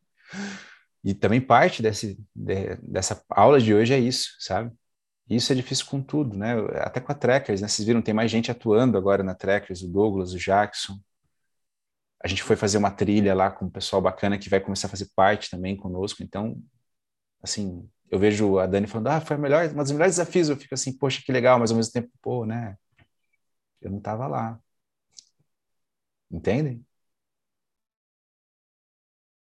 E 1.05 1.15
também 1.15 1.41
parte 1.41 1.83
desse, 1.83 2.19
de, 2.35 2.77
dessa 2.77 3.23
aula 3.31 3.61
de 3.61 3.75
hoje 3.75 3.95
é 3.95 3.99
isso, 3.99 4.31
sabe? 4.39 4.73
Isso 5.29 5.53
é 5.53 5.57
difícil 5.57 5.87
com 5.87 6.03
tudo, 6.03 6.37
né? 6.37 6.55
Até 6.81 7.01
com 7.01 7.13
a 7.13 7.15
Trekkers, 7.15 7.61
né? 7.61 7.69
Vocês 7.69 7.87
viram, 7.87 8.03
tem 8.03 8.15
mais 8.15 8.31
gente 8.31 8.51
atuando 8.51 8.99
agora 8.99 9.23
na 9.23 9.35
Trekkers, 9.35 9.83
o 9.83 9.89
Douglas, 9.89 10.33
o 10.33 10.39
Jackson, 10.39 10.99
a 12.23 12.29
gente 12.29 12.43
foi 12.43 12.55
fazer 12.55 12.79
uma 12.79 12.91
trilha 12.91 13.35
lá 13.35 13.51
com 13.51 13.65
um 13.65 13.71
pessoal 13.71 14.01
bacana 14.01 14.39
que 14.39 14.49
vai 14.49 14.61
começar 14.61 14.87
a 14.87 14.91
fazer 14.91 15.09
parte 15.17 15.51
também 15.51 15.77
conosco. 15.77 16.23
Então, 16.23 16.57
assim, 17.43 17.89
eu 18.09 18.19
vejo 18.19 18.59
a 18.59 18.67
Dani 18.67 18.87
falando, 18.87 19.09
ah, 19.09 19.21
foi 19.21 19.37
a 19.37 19.39
melhor, 19.39 19.69
um 19.69 19.75
dos 19.75 19.91
melhores 19.91 20.17
desafios. 20.17 20.49
Eu 20.49 20.57
fico 20.57 20.75
assim, 20.75 20.97
poxa, 20.97 21.21
que 21.25 21.33
legal, 21.33 21.59
mas 21.59 21.73
ao 21.73 21.77
mesmo 21.77 21.93
tempo, 21.93 22.11
pô, 22.23 22.47
né? 22.47 22.77
Eu 23.81 23.91
não 23.91 23.99
estava 23.99 24.29
lá. 24.29 24.61
Entendem? 26.33 26.85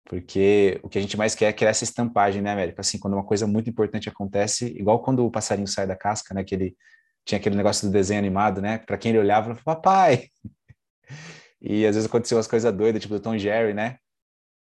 Porque 0.05 0.79
o 0.83 0.89
que 0.89 0.97
a 0.97 1.01
gente 1.01 1.15
mais 1.15 1.35
quer 1.35 1.45
é 1.45 1.53
criar 1.53 1.69
essa 1.69 1.83
estampagem, 1.83 2.41
né, 2.41 2.51
América? 2.51 2.81
Assim, 2.81 2.97
quando 2.97 3.13
uma 3.13 3.23
coisa 3.23 3.45
muito 3.45 3.69
importante 3.69 4.09
acontece, 4.09 4.65
igual 4.65 5.03
quando 5.03 5.23
o 5.23 5.29
passarinho 5.29 5.67
sai 5.67 5.85
da 5.85 5.95
casca, 5.95 6.33
né? 6.33 6.43
Que 6.43 6.55
ele 6.55 6.77
tinha 7.23 7.37
aquele 7.39 7.55
negócio 7.55 7.87
do 7.87 7.93
desenho 7.93 8.19
animado, 8.19 8.59
né? 8.61 8.79
Para 8.79 8.97
quem 8.97 9.09
ele 9.11 9.19
olhava, 9.19 9.51
ele 9.51 9.59
falava, 9.59 9.81
papai! 9.81 10.29
E 11.61 11.85
às 11.85 11.93
vezes 11.95 12.09
aconteceu 12.09 12.39
as 12.39 12.47
coisas 12.47 12.73
doidas, 12.73 13.01
tipo 13.01 13.13
do 13.13 13.19
Tom 13.19 13.37
Jerry, 13.37 13.73
né? 13.73 13.97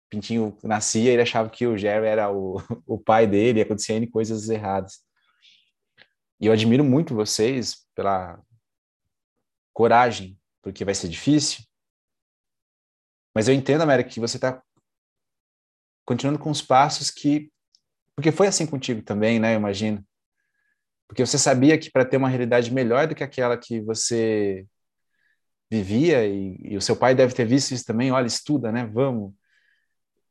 Pintinho 0.09 0.57
nascia 0.61 1.11
e 1.11 1.13
ele 1.13 1.21
achava 1.21 1.49
que 1.49 1.65
o 1.65 1.77
Jerry 1.77 2.07
era 2.07 2.29
o, 2.29 2.57
o 2.85 2.99
pai 2.99 3.25
dele, 3.25 3.59
e 3.59 3.61
acontecia 3.61 3.95
N 3.95 4.05
coisas 4.07 4.49
erradas. 4.49 4.99
E 6.41 6.47
eu 6.47 6.51
admiro 6.51 6.83
muito 6.83 7.15
vocês 7.15 7.87
pela 7.95 8.37
coragem, 9.73 10.37
porque 10.61 10.83
vai 10.83 10.93
ser 10.93 11.07
difícil. 11.07 11.63
Mas 13.33 13.47
eu 13.47 13.53
entendo, 13.53 13.81
América, 13.81 14.09
que 14.09 14.19
você 14.19 14.37
está 14.37 14.61
continuando 16.05 16.39
com 16.39 16.51
os 16.51 16.61
passos 16.61 17.09
que. 17.09 17.51
Porque 18.15 18.31
foi 18.31 18.47
assim 18.47 18.65
contigo 18.65 19.01
também, 19.01 19.39
né? 19.39 19.55
Eu 19.55 19.57
imagino. 19.57 20.05
Porque 21.07 21.25
você 21.25 21.37
sabia 21.37 21.77
que 21.77 21.91
para 21.91 22.05
ter 22.05 22.17
uma 22.17 22.29
realidade 22.29 22.73
melhor 22.73 23.07
do 23.07 23.15
que 23.15 23.23
aquela 23.23 23.57
que 23.57 23.81
você 23.81 24.65
vivia, 25.71 26.25
e, 26.25 26.57
e, 26.59 26.77
o 26.77 26.81
seu 26.81 26.95
pai 26.95 27.15
deve 27.15 27.33
ter 27.33 27.45
visto 27.45 27.71
isso 27.71 27.85
também, 27.85 28.11
olha, 28.11 28.27
estuda, 28.27 28.71
né? 28.71 28.85
Vamos. 28.85 29.33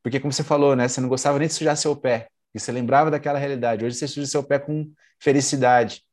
Porque, 0.03 0.21
como 0.21 0.33
você 0.33 0.45
falou, 0.45 0.77
né? 0.77 0.89
Você 0.89 1.01
não 1.01 1.09
gostava 1.09 1.39
nem 1.39 1.49
de 1.49 1.55
sujar 1.55 1.77
seu 1.77 1.97
pé, 1.97 2.29
e 2.55 2.61
você 2.61 2.71
lembrava 2.73 3.11
daquela 3.11 3.39
realidade. 3.39 3.85
Hoje 3.85 3.97
você 3.97 4.07
suja 4.09 4.27
seu 4.27 4.45
pé 4.45 4.59
com 4.59 4.93
felicidade. 5.21 6.05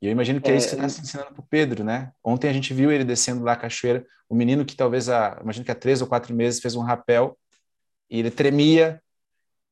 E 0.00 0.06
eu 0.06 0.12
imagino 0.12 0.40
que 0.40 0.50
é, 0.50 0.54
é 0.54 0.56
isso 0.56 0.68
que 0.68 0.74
você 0.74 0.76
está 0.76 0.88
se 0.88 1.00
ensinando 1.00 1.32
para 1.32 1.40
o 1.40 1.46
Pedro, 1.46 1.82
né? 1.82 2.12
Ontem 2.22 2.48
a 2.48 2.52
gente 2.52 2.72
viu 2.74 2.92
ele 2.92 3.04
descendo 3.04 3.42
lá 3.42 3.52
a 3.52 3.56
cachoeira, 3.56 4.06
o 4.28 4.34
menino 4.34 4.64
que 4.64 4.76
talvez, 4.76 5.08
há, 5.08 5.38
imagino 5.42 5.64
que 5.64 5.70
há 5.70 5.74
três 5.74 6.02
ou 6.02 6.08
quatro 6.08 6.34
meses 6.34 6.60
fez 6.60 6.74
um 6.74 6.82
rapel, 6.82 7.38
e 8.10 8.18
ele 8.18 8.30
tremia, 8.30 9.02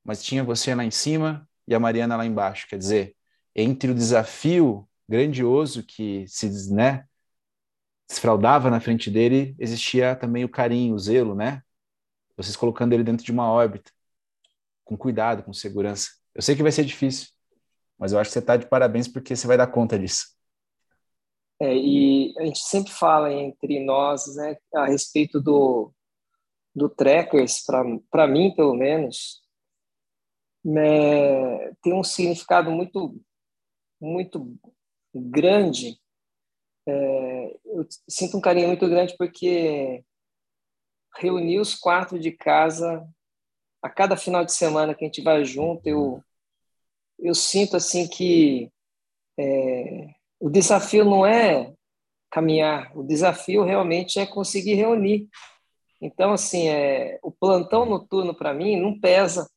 mas 0.02 0.22
tinha 0.22 0.42
você 0.42 0.74
lá 0.74 0.84
em 0.84 0.90
cima 0.90 1.48
e 1.66 1.74
a 1.74 1.80
Mariana 1.80 2.16
lá 2.16 2.26
embaixo. 2.26 2.66
Quer 2.68 2.78
dizer, 2.78 3.16
entre 3.54 3.90
o 3.90 3.94
desafio 3.94 4.88
grandioso 5.08 5.82
que 5.82 6.24
se, 6.26 6.72
né, 6.72 7.04
desfraudava 8.08 8.70
na 8.70 8.80
frente 8.80 9.10
dele, 9.10 9.54
existia 9.58 10.16
também 10.16 10.44
o 10.44 10.48
carinho, 10.48 10.94
o 10.94 10.98
zelo, 10.98 11.34
né? 11.34 11.62
Vocês 12.36 12.56
colocando 12.56 12.92
ele 12.92 13.04
dentro 13.04 13.24
de 13.24 13.32
uma 13.32 13.50
órbita, 13.50 13.90
com 14.84 14.96
cuidado, 14.96 15.42
com 15.42 15.52
segurança. 15.52 16.10
Eu 16.34 16.42
sei 16.42 16.56
que 16.56 16.62
vai 16.62 16.72
ser 16.72 16.84
difícil, 16.84 17.28
mas 17.98 18.12
eu 18.12 18.18
acho 18.18 18.30
que 18.30 18.34
você 18.34 18.38
está 18.38 18.56
de 18.56 18.66
parabéns 18.66 19.08
porque 19.08 19.34
você 19.34 19.46
vai 19.46 19.56
dar 19.56 19.66
conta 19.66 19.98
disso. 19.98 20.34
É, 21.60 21.74
e 21.74 22.34
a 22.38 22.44
gente 22.44 22.58
sempre 22.58 22.92
fala 22.92 23.32
entre 23.32 23.84
nós, 23.84 24.34
né, 24.36 24.56
a 24.74 24.86
respeito 24.86 25.40
do, 25.40 25.92
do 26.74 26.88
Trekkers, 26.88 27.62
para 28.10 28.26
mim, 28.26 28.54
pelo 28.54 28.74
menos, 28.74 29.40
né, 30.64 31.72
tem 31.82 31.94
um 31.94 32.02
significado 32.02 32.70
muito, 32.70 33.16
muito 34.00 34.58
grande 35.14 35.98
é, 36.86 37.56
eu 37.64 37.86
sinto 38.08 38.36
um 38.36 38.40
carinho 38.40 38.68
muito 38.68 38.86
grande 38.88 39.16
porque 39.16 40.04
reunir 41.16 41.58
os 41.58 41.74
quatro 41.74 42.18
de 42.18 42.30
casa 42.30 43.06
a 43.82 43.88
cada 43.88 44.16
final 44.16 44.44
de 44.44 44.52
semana 44.52 44.94
que 44.94 45.04
a 45.04 45.08
gente 45.08 45.22
vai 45.22 45.44
junto, 45.44 45.86
eu, 45.86 46.22
eu 47.18 47.34
sinto 47.34 47.76
assim 47.76 48.06
que 48.06 48.70
é, 49.38 50.14
o 50.38 50.50
desafio 50.50 51.04
não 51.04 51.24
é 51.26 51.72
caminhar, 52.30 52.96
o 52.96 53.02
desafio 53.02 53.62
realmente 53.62 54.18
é 54.18 54.26
conseguir 54.26 54.74
reunir. 54.74 55.28
Então, 56.00 56.32
assim, 56.32 56.68
é, 56.68 57.18
o 57.22 57.30
plantão 57.30 57.86
noturno 57.86 58.34
para 58.34 58.52
mim 58.52 58.80
não 58.80 58.98
pesa, 58.98 59.48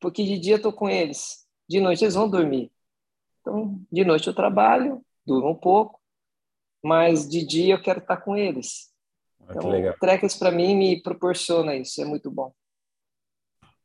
porque 0.00 0.24
de 0.24 0.38
dia 0.38 0.56
estou 0.56 0.72
com 0.72 0.88
eles, 0.88 1.46
de 1.68 1.80
noite 1.80 2.04
eles 2.04 2.14
vão 2.14 2.28
dormir. 2.28 2.70
Então, 3.40 3.80
de 3.90 4.04
noite 4.04 4.26
eu 4.26 4.34
trabalho, 4.34 5.04
durmo 5.26 5.50
um 5.50 5.54
pouco, 5.54 6.00
mas 6.82 7.28
de 7.28 7.44
dia 7.44 7.74
eu 7.74 7.82
quero 7.82 7.98
estar 7.98 8.18
com 8.18 8.36
eles. 8.36 8.92
Ah, 9.46 9.54
então. 9.56 9.70
Trekkers 10.00 10.36
para 10.36 10.50
mim 10.50 10.76
me 10.76 11.02
proporciona 11.02 11.74
isso, 11.74 12.00
é 12.00 12.04
muito 12.04 12.30
bom. 12.30 12.52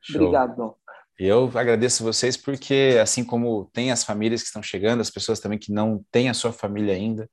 Show. 0.02 0.22
Obrigado, 0.22 0.56
Dom. 0.56 0.76
Eu 1.20 1.52
agradeço 1.56 2.04
vocês 2.04 2.38
porque, 2.38 2.98
assim 3.02 3.26
como 3.26 3.66
tem 3.74 3.92
as 3.92 4.06
famílias 4.06 4.42
que 4.42 4.48
estão 4.48 4.64
chegando, 4.64 5.02
as 5.02 5.10
pessoas 5.10 5.40
também 5.42 5.60
que 5.60 5.72
não 5.72 6.06
têm 6.12 6.30
a 6.30 6.34
sua 6.34 6.54
família 6.54 6.94
ainda, 6.94 7.30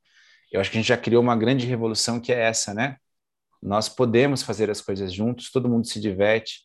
eu 0.50 0.60
acho 0.60 0.70
que 0.70 0.76
a 0.78 0.80
gente 0.80 0.88
já 0.88 0.96
criou 0.96 1.22
uma 1.22 1.36
grande 1.36 1.66
revolução 1.66 2.20
que 2.20 2.32
é 2.32 2.40
essa, 2.40 2.74
né? 2.74 2.96
Nós 3.62 3.88
podemos 3.88 4.42
fazer 4.42 4.70
as 4.70 4.80
coisas 4.80 5.12
juntos, 5.12 5.52
todo 5.52 5.68
mundo 5.68 5.86
se 5.86 6.00
diverte, 6.00 6.62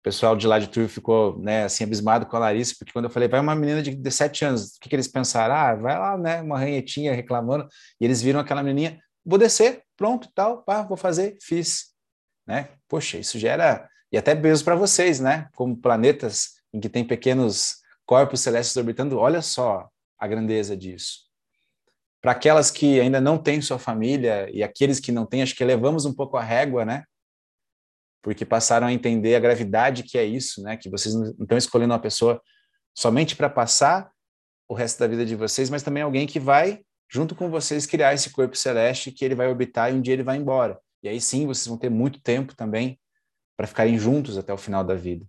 o 0.00 0.02
pessoal 0.02 0.36
de 0.36 0.46
lá 0.46 0.58
de 0.58 0.68
Turvo 0.68 0.88
ficou, 0.88 1.38
né, 1.40 1.64
assim, 1.64 1.84
abismado 1.84 2.26
com 2.26 2.36
a 2.36 2.40
Larissa, 2.40 2.74
porque 2.78 2.92
quando 2.92 3.04
eu 3.06 3.10
falei, 3.10 3.28
vai 3.28 3.40
uma 3.40 3.54
menina 3.54 3.82
de 3.82 3.94
17 3.94 4.44
anos, 4.46 4.76
o 4.76 4.80
que, 4.80 4.88
que 4.88 4.96
eles 4.96 5.08
pensaram? 5.08 5.54
Ah, 5.54 5.74
vai 5.74 5.98
lá, 5.98 6.16
né, 6.18 6.40
uma 6.42 6.58
ranhetinha 6.58 7.14
reclamando, 7.14 7.68
e 8.00 8.04
eles 8.06 8.22
viram 8.22 8.40
aquela 8.40 8.62
menininha, 8.62 8.98
vou 9.24 9.38
descer, 9.38 9.82
pronto, 9.96 10.28
tal, 10.34 10.62
pá, 10.64 10.82
vou 10.82 10.96
fazer, 10.96 11.36
fiz, 11.42 11.94
né? 12.46 12.70
Poxa, 12.88 13.18
isso 13.18 13.38
gera, 13.38 13.89
e 14.12 14.18
até 14.18 14.34
mesmo 14.34 14.64
para 14.64 14.74
vocês, 14.74 15.20
né, 15.20 15.48
como 15.54 15.76
planetas 15.76 16.60
em 16.72 16.80
que 16.80 16.88
tem 16.88 17.04
pequenos 17.04 17.76
corpos 18.04 18.40
celestes 18.40 18.76
orbitando, 18.76 19.18
olha 19.18 19.42
só 19.42 19.88
a 20.18 20.26
grandeza 20.26 20.76
disso. 20.76 21.28
Para 22.20 22.32
aquelas 22.32 22.70
que 22.70 23.00
ainda 23.00 23.20
não 23.20 23.38
têm 23.38 23.62
sua 23.62 23.78
família 23.78 24.48
e 24.52 24.62
aqueles 24.62 25.00
que 25.00 25.10
não 25.10 25.24
têm, 25.24 25.42
acho 25.42 25.54
que 25.54 25.64
levamos 25.64 26.04
um 26.04 26.12
pouco 26.12 26.36
a 26.36 26.42
régua, 26.42 26.84
né? 26.84 27.04
porque 28.22 28.44
passaram 28.44 28.86
a 28.86 28.92
entender 28.92 29.34
a 29.34 29.40
gravidade 29.40 30.02
que 30.02 30.18
é 30.18 30.24
isso, 30.24 30.62
né? 30.62 30.76
Que 30.76 30.90
vocês 30.90 31.14
não 31.14 31.30
estão 31.40 31.56
escolhendo 31.56 31.92
uma 31.92 32.00
pessoa 32.00 32.40
somente 32.94 33.34
para 33.34 33.48
passar 33.48 34.10
o 34.68 34.74
resto 34.74 34.98
da 34.98 35.06
vida 35.06 35.24
de 35.24 35.34
vocês, 35.34 35.70
mas 35.70 35.82
também 35.82 36.02
alguém 36.02 36.26
que 36.26 36.38
vai, 36.38 36.80
junto 37.10 37.34
com 37.34 37.50
vocês, 37.50 37.86
criar 37.86 38.14
esse 38.14 38.30
corpo 38.30 38.56
celeste 38.56 39.10
que 39.10 39.24
ele 39.24 39.34
vai 39.34 39.48
orbitar 39.48 39.90
e 39.90 39.96
um 39.96 40.00
dia 40.00 40.12
ele 40.12 40.22
vai 40.22 40.36
embora. 40.36 40.78
E 41.02 41.08
aí 41.08 41.20
sim, 41.20 41.46
vocês 41.46 41.66
vão 41.66 41.78
ter 41.78 41.90
muito 41.90 42.20
tempo 42.20 42.54
também 42.54 43.00
para 43.60 43.66
ficarem 43.66 43.98
juntos 43.98 44.38
até 44.38 44.54
o 44.54 44.56
final 44.56 44.82
da 44.82 44.94
vida. 44.94 45.26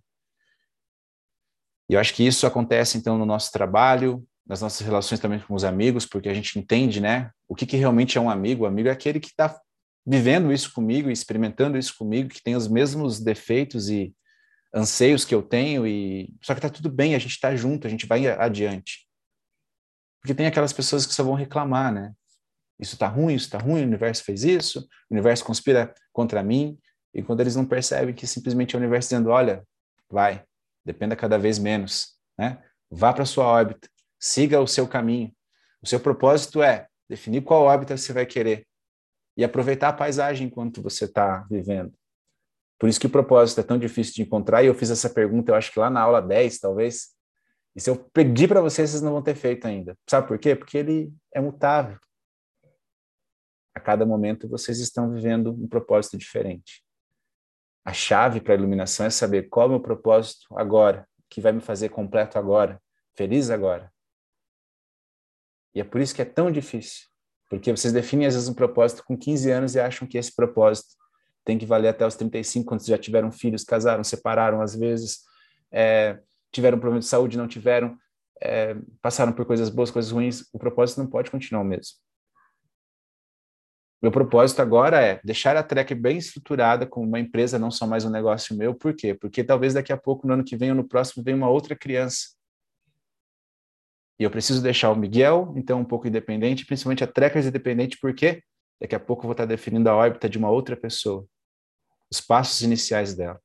E 1.86 1.92
eu 1.92 2.00
acho 2.00 2.14
que 2.14 2.26
isso 2.26 2.46
acontece, 2.46 2.96
então, 2.96 3.18
no 3.18 3.26
nosso 3.26 3.52
trabalho, 3.52 4.26
nas 4.46 4.62
nossas 4.62 4.80
relações 4.80 5.20
também 5.20 5.38
com 5.38 5.52
os 5.52 5.64
amigos, 5.64 6.06
porque 6.06 6.30
a 6.30 6.32
gente 6.32 6.58
entende, 6.58 6.98
né, 6.98 7.30
o 7.46 7.54
que, 7.54 7.66
que 7.66 7.76
realmente 7.76 8.16
é 8.16 8.20
um 8.22 8.30
amigo. 8.30 8.64
O 8.64 8.66
amigo 8.66 8.88
é 8.88 8.90
aquele 8.90 9.20
que 9.20 9.26
está 9.26 9.60
vivendo 10.06 10.50
isso 10.50 10.72
comigo, 10.72 11.10
experimentando 11.10 11.76
isso 11.76 11.94
comigo, 11.94 12.30
que 12.30 12.42
tem 12.42 12.56
os 12.56 12.68
mesmos 12.68 13.20
defeitos 13.20 13.90
e 13.90 14.14
anseios 14.74 15.26
que 15.26 15.34
eu 15.34 15.42
tenho 15.42 15.86
e 15.86 16.34
só 16.42 16.54
que 16.54 16.60
tá 16.62 16.70
tudo 16.70 16.90
bem, 16.90 17.14
a 17.14 17.18
gente 17.18 17.38
tá 17.38 17.54
junto, 17.54 17.86
a 17.86 17.90
gente 17.90 18.06
vai 18.06 18.26
adiante. 18.28 19.06
Porque 20.22 20.34
tem 20.34 20.46
aquelas 20.46 20.72
pessoas 20.72 21.04
que 21.04 21.12
só 21.12 21.22
vão 21.22 21.34
reclamar, 21.34 21.92
né? 21.92 22.14
Isso 22.80 22.96
tá 22.96 23.08
ruim, 23.08 23.34
isso 23.34 23.50
tá 23.50 23.58
ruim, 23.58 23.82
o 23.82 23.86
universo 23.86 24.24
fez 24.24 24.42
isso, 24.42 24.88
o 25.10 25.14
universo 25.14 25.44
conspira 25.44 25.94
contra 26.14 26.42
mim, 26.42 26.78
e 27.14 27.22
quando 27.22 27.40
eles 27.40 27.56
não 27.56 27.66
percebem 27.66 28.14
que 28.14 28.26
simplesmente 28.26 28.74
é 28.74 28.78
o 28.78 28.80
universo 28.80 29.10
dizendo, 29.10 29.30
olha, 29.30 29.66
vai, 30.08 30.44
dependa 30.84 31.14
cada 31.14 31.38
vez 31.38 31.58
menos, 31.58 32.18
né? 32.38 32.62
Vá 32.90 33.12
para 33.12 33.24
sua 33.24 33.46
órbita, 33.46 33.88
siga 34.18 34.60
o 34.60 34.66
seu 34.66 34.86
caminho. 34.86 35.34
O 35.82 35.86
seu 35.86 35.98
propósito 35.98 36.62
é 36.62 36.86
definir 37.08 37.42
qual 37.42 37.62
órbita 37.62 37.96
você 37.96 38.12
vai 38.12 38.26
querer 38.26 38.66
e 39.36 39.44
aproveitar 39.44 39.88
a 39.88 39.92
paisagem 39.92 40.46
enquanto 40.46 40.82
você 40.82 41.06
está 41.06 41.46
vivendo. 41.50 41.92
Por 42.78 42.88
isso 42.88 43.00
que 43.00 43.06
o 43.06 43.10
propósito 43.10 43.60
é 43.60 43.64
tão 43.64 43.78
difícil 43.78 44.14
de 44.14 44.22
encontrar, 44.22 44.62
e 44.62 44.66
eu 44.66 44.74
fiz 44.74 44.90
essa 44.90 45.08
pergunta, 45.08 45.52
eu 45.52 45.54
acho 45.54 45.72
que 45.72 45.78
lá 45.78 45.88
na 45.88 46.00
aula 46.00 46.20
10, 46.20 46.58
talvez, 46.58 47.12
e 47.74 47.80
se 47.80 47.88
eu 47.88 47.96
pedir 47.96 48.48
para 48.48 48.60
vocês, 48.60 48.90
vocês 48.90 49.02
não 49.02 49.12
vão 49.12 49.22
ter 49.22 49.34
feito 49.34 49.66
ainda. 49.66 49.96
Sabe 50.08 50.28
por 50.28 50.38
quê? 50.38 50.54
Porque 50.54 50.76
ele 50.76 51.12
é 51.32 51.40
mutável. 51.40 51.98
A 53.74 53.80
cada 53.80 54.04
momento 54.04 54.48
vocês 54.48 54.78
estão 54.78 55.10
vivendo 55.10 55.52
um 55.52 55.66
propósito 55.66 56.18
diferente. 56.18 56.84
A 57.84 57.92
chave 57.92 58.40
para 58.40 58.54
a 58.54 58.56
iluminação 58.56 59.06
é 59.06 59.10
saber 59.10 59.48
qual 59.48 59.64
é 59.64 59.68
o 59.68 59.70
meu 59.72 59.80
propósito 59.80 60.46
agora, 60.56 61.06
que 61.28 61.40
vai 61.40 61.52
me 61.52 61.60
fazer 61.60 61.88
completo 61.88 62.38
agora, 62.38 62.80
feliz 63.14 63.50
agora. 63.50 63.92
E 65.74 65.80
é 65.80 65.84
por 65.84 66.00
isso 66.00 66.14
que 66.14 66.22
é 66.22 66.24
tão 66.24 66.50
difícil. 66.50 67.06
Porque 67.48 67.70
vocês 67.70 67.92
definem, 67.92 68.26
às 68.26 68.34
vezes, 68.34 68.48
um 68.48 68.54
propósito 68.54 69.04
com 69.04 69.16
15 69.16 69.50
anos 69.50 69.74
e 69.74 69.80
acham 69.80 70.06
que 70.06 70.16
esse 70.16 70.34
propósito 70.34 70.94
tem 71.44 71.58
que 71.58 71.66
valer 71.66 71.88
até 71.88 72.06
os 72.06 72.14
35, 72.14 72.66
quando 72.66 72.86
já 72.86 72.96
tiveram 72.96 73.32
filhos, 73.32 73.64
casaram, 73.64 74.04
separaram, 74.04 74.62
às 74.62 74.76
vezes, 74.76 75.20
é, 75.70 76.18
tiveram 76.52 76.78
problema 76.78 77.00
de 77.00 77.06
saúde, 77.06 77.36
não 77.36 77.48
tiveram, 77.48 77.96
é, 78.40 78.76
passaram 79.00 79.32
por 79.32 79.44
coisas 79.44 79.68
boas, 79.68 79.90
coisas 79.90 80.10
ruins. 80.12 80.44
O 80.52 80.58
propósito 80.58 80.98
não 80.98 81.08
pode 81.08 81.30
continuar 81.30 81.62
o 81.62 81.66
mesmo. 81.66 81.96
Meu 84.02 84.10
propósito 84.10 84.60
agora 84.60 85.00
é 85.00 85.20
deixar 85.22 85.56
a 85.56 85.62
Trek 85.62 85.94
bem 85.94 86.18
estruturada 86.18 86.86
como 86.86 87.06
uma 87.06 87.20
empresa, 87.20 87.58
não 87.58 87.70
só 87.70 87.86
mais 87.86 88.04
um 88.04 88.10
negócio 88.10 88.56
meu. 88.56 88.74
Por 88.74 88.94
quê? 88.94 89.14
Porque 89.14 89.44
talvez 89.44 89.74
daqui 89.74 89.92
a 89.92 89.96
pouco, 89.96 90.26
no 90.26 90.34
ano 90.34 90.44
que 90.44 90.56
vem 90.56 90.70
ou 90.70 90.76
no 90.76 90.88
próximo, 90.88 91.22
venha 91.22 91.36
uma 91.36 91.48
outra 91.48 91.76
criança 91.76 92.30
e 94.22 94.24
eu 94.24 94.30
preciso 94.30 94.62
deixar 94.62 94.92
o 94.92 94.94
Miguel, 94.94 95.52
então, 95.56 95.80
um 95.80 95.84
pouco 95.84 96.06
independente, 96.06 96.64
principalmente 96.64 97.02
a 97.02 97.08
Trekkers 97.08 97.46
independente, 97.46 97.98
porque 98.00 98.40
daqui 98.80 98.94
a 98.94 99.00
pouco 99.00 99.22
eu 99.22 99.26
vou 99.26 99.32
estar 99.32 99.46
definindo 99.46 99.90
a 99.90 99.96
órbita 99.96 100.28
de 100.28 100.38
uma 100.38 100.48
outra 100.48 100.76
pessoa, 100.76 101.26
os 102.08 102.20
passos 102.20 102.62
iniciais 102.62 103.16
dela. 103.16 103.40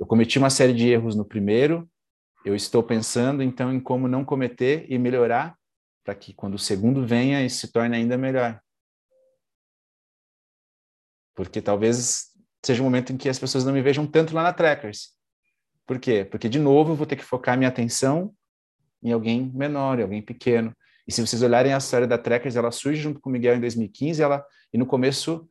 Eu 0.00 0.06
cometi 0.06 0.38
uma 0.38 0.48
série 0.48 0.72
de 0.72 0.88
erros 0.88 1.14
no 1.14 1.26
primeiro, 1.26 1.86
eu 2.42 2.56
estou 2.56 2.82
pensando 2.82 3.42
então 3.42 3.70
em 3.70 3.78
como 3.78 4.08
não 4.08 4.24
cometer 4.24 4.86
e 4.88 4.96
melhorar 4.98 5.58
para 6.02 6.14
que 6.14 6.32
quando 6.32 6.54
o 6.54 6.58
segundo 6.58 7.06
venha 7.06 7.44
isso 7.44 7.58
se 7.58 7.70
torne 7.70 7.94
ainda 7.94 8.16
melhor. 8.16 8.58
Porque 11.34 11.60
talvez 11.60 12.26
seja 12.64 12.82
um 12.82 12.84
momento 12.84 13.12
em 13.12 13.16
que 13.16 13.28
as 13.28 13.38
pessoas 13.38 13.64
não 13.64 13.72
me 13.72 13.82
vejam 13.82 14.06
tanto 14.06 14.34
lá 14.34 14.42
na 14.42 14.52
Trackers. 14.52 15.10
Por 15.86 15.98
quê? 15.98 16.24
Porque, 16.24 16.48
de 16.48 16.58
novo, 16.58 16.92
eu 16.92 16.96
vou 16.96 17.06
ter 17.06 17.16
que 17.16 17.24
focar 17.24 17.56
minha 17.56 17.68
atenção 17.68 18.34
em 19.02 19.12
alguém 19.12 19.50
menor, 19.54 19.98
em 19.98 20.02
alguém 20.02 20.22
pequeno. 20.22 20.72
E 21.06 21.12
se 21.12 21.20
vocês 21.20 21.42
olharem 21.42 21.74
a 21.74 21.78
história 21.78 22.06
da 22.06 22.16
Trackers, 22.16 22.54
ela 22.54 22.70
surge 22.70 23.00
junto 23.00 23.20
com 23.20 23.28
o 23.28 23.32
Miguel 23.32 23.56
em 23.56 23.60
2015, 23.60 24.22
ela, 24.22 24.44
e 24.72 24.78
no 24.78 24.86
começo 24.86 25.48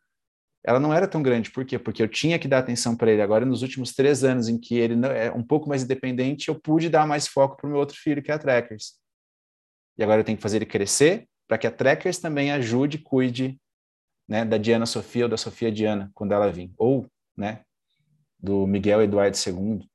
ela 0.64 0.80
não 0.80 0.94
era 0.94 1.08
tão 1.08 1.22
grande. 1.22 1.52
Por 1.52 1.66
quê? 1.66 1.78
Porque 1.78 2.02
eu 2.02 2.08
tinha 2.08 2.38
que 2.38 2.48
dar 2.48 2.60
atenção 2.60 2.96
para 2.96 3.12
ele. 3.12 3.22
Agora, 3.22 3.46
nos 3.46 3.62
últimos 3.62 3.94
três 3.94 4.24
anos 4.24 4.48
em 4.48 4.60
que 4.60 4.76
ele 4.76 4.96
é 5.08 5.32
um 5.32 5.44
pouco 5.44 5.68
mais 5.68 5.84
independente, 5.84 6.50
eu 6.50 6.56
pude 6.56 6.88
dar 6.88 7.08
mais 7.08 7.28
foco 7.28 7.58
para 7.58 7.68
o 7.68 7.70
meu 7.70 7.80
outro 7.80 7.98
filho, 7.98 8.22
que 8.22 8.32
é 8.32 8.36
a 8.36 8.40
Trackers. 8.40 8.94
E 9.98 10.04
agora 10.04 10.22
eu 10.22 10.24
tenho 10.24 10.38
que 10.38 10.42
fazer 10.42 10.58
ele 10.58 10.66
crescer 10.66 11.28
para 11.48 11.58
que 11.58 11.68
a 11.68 11.72
Trackers 11.72 12.20
também 12.20 12.52
ajude 12.52 12.98
e 12.98 13.02
cuide 13.02 13.60
né, 14.32 14.46
da 14.46 14.58
Diana 14.58 14.86
Sofia 14.86 15.26
ou 15.26 15.30
da 15.30 15.36
Sofia 15.36 15.70
Diana, 15.70 16.10
quando 16.14 16.32
ela 16.32 16.50
vir. 16.50 16.72
Ou 16.78 17.06
né, 17.36 17.66
do 18.40 18.66
Miguel 18.66 19.02
Eduardo 19.02 19.36
II, 19.36 19.86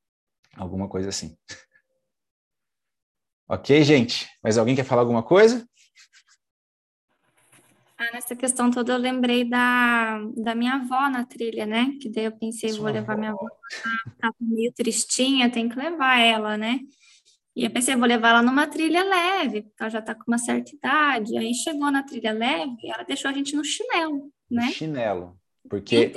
alguma 0.55 0.87
coisa 0.87 1.09
assim. 1.09 1.35
ok, 3.49 3.83
gente? 3.83 4.29
Mas 4.43 4.59
alguém 4.59 4.77
quer 4.77 4.85
falar 4.85 5.01
alguma 5.01 5.23
coisa? 5.23 5.67
Ah, 7.97 8.13
nessa 8.13 8.37
questão 8.37 8.71
toda 8.71 8.93
eu 8.93 8.99
lembrei 8.99 9.49
da, 9.49 10.19
da 10.37 10.55
minha 10.55 10.75
avó 10.75 11.09
na 11.09 11.25
trilha, 11.25 11.65
né? 11.65 11.97
Que 11.99 12.11
daí 12.11 12.27
eu 12.27 12.33
pensei, 12.33 12.69
Sua 12.69 12.83
vou 12.83 12.93
levar 12.93 13.15
avó. 13.15 13.19
minha 13.19 13.33
avó, 13.33 13.49
tá 14.19 14.35
meio 14.39 14.71
tristinha, 14.75 15.51
tem 15.51 15.67
que 15.67 15.79
levar 15.79 16.19
ela, 16.19 16.59
né? 16.59 16.81
E 17.57 17.65
eu 17.65 17.71
pensei, 17.71 17.97
vou 17.97 18.07
levar 18.07 18.29
ela 18.31 18.43
numa 18.43 18.67
trilha 18.67 19.03
leve, 19.03 19.63
porque 19.63 19.83
ela 19.83 19.89
já 19.89 20.03
tá 20.03 20.15
com 20.15 20.25
uma 20.29 20.37
certa 20.37 20.75
idade. 20.75 21.39
Aí 21.39 21.55
chegou 21.55 21.91
na 21.91 22.03
trilha 22.03 22.31
leve 22.31 22.77
e 22.83 22.91
ela 22.91 23.03
deixou 23.03 23.31
a 23.31 23.35
gente 23.35 23.57
no 23.57 23.65
chinelo, 23.65 24.31
né? 24.51 24.71
Chinelo, 24.73 25.39
porque 25.69 26.13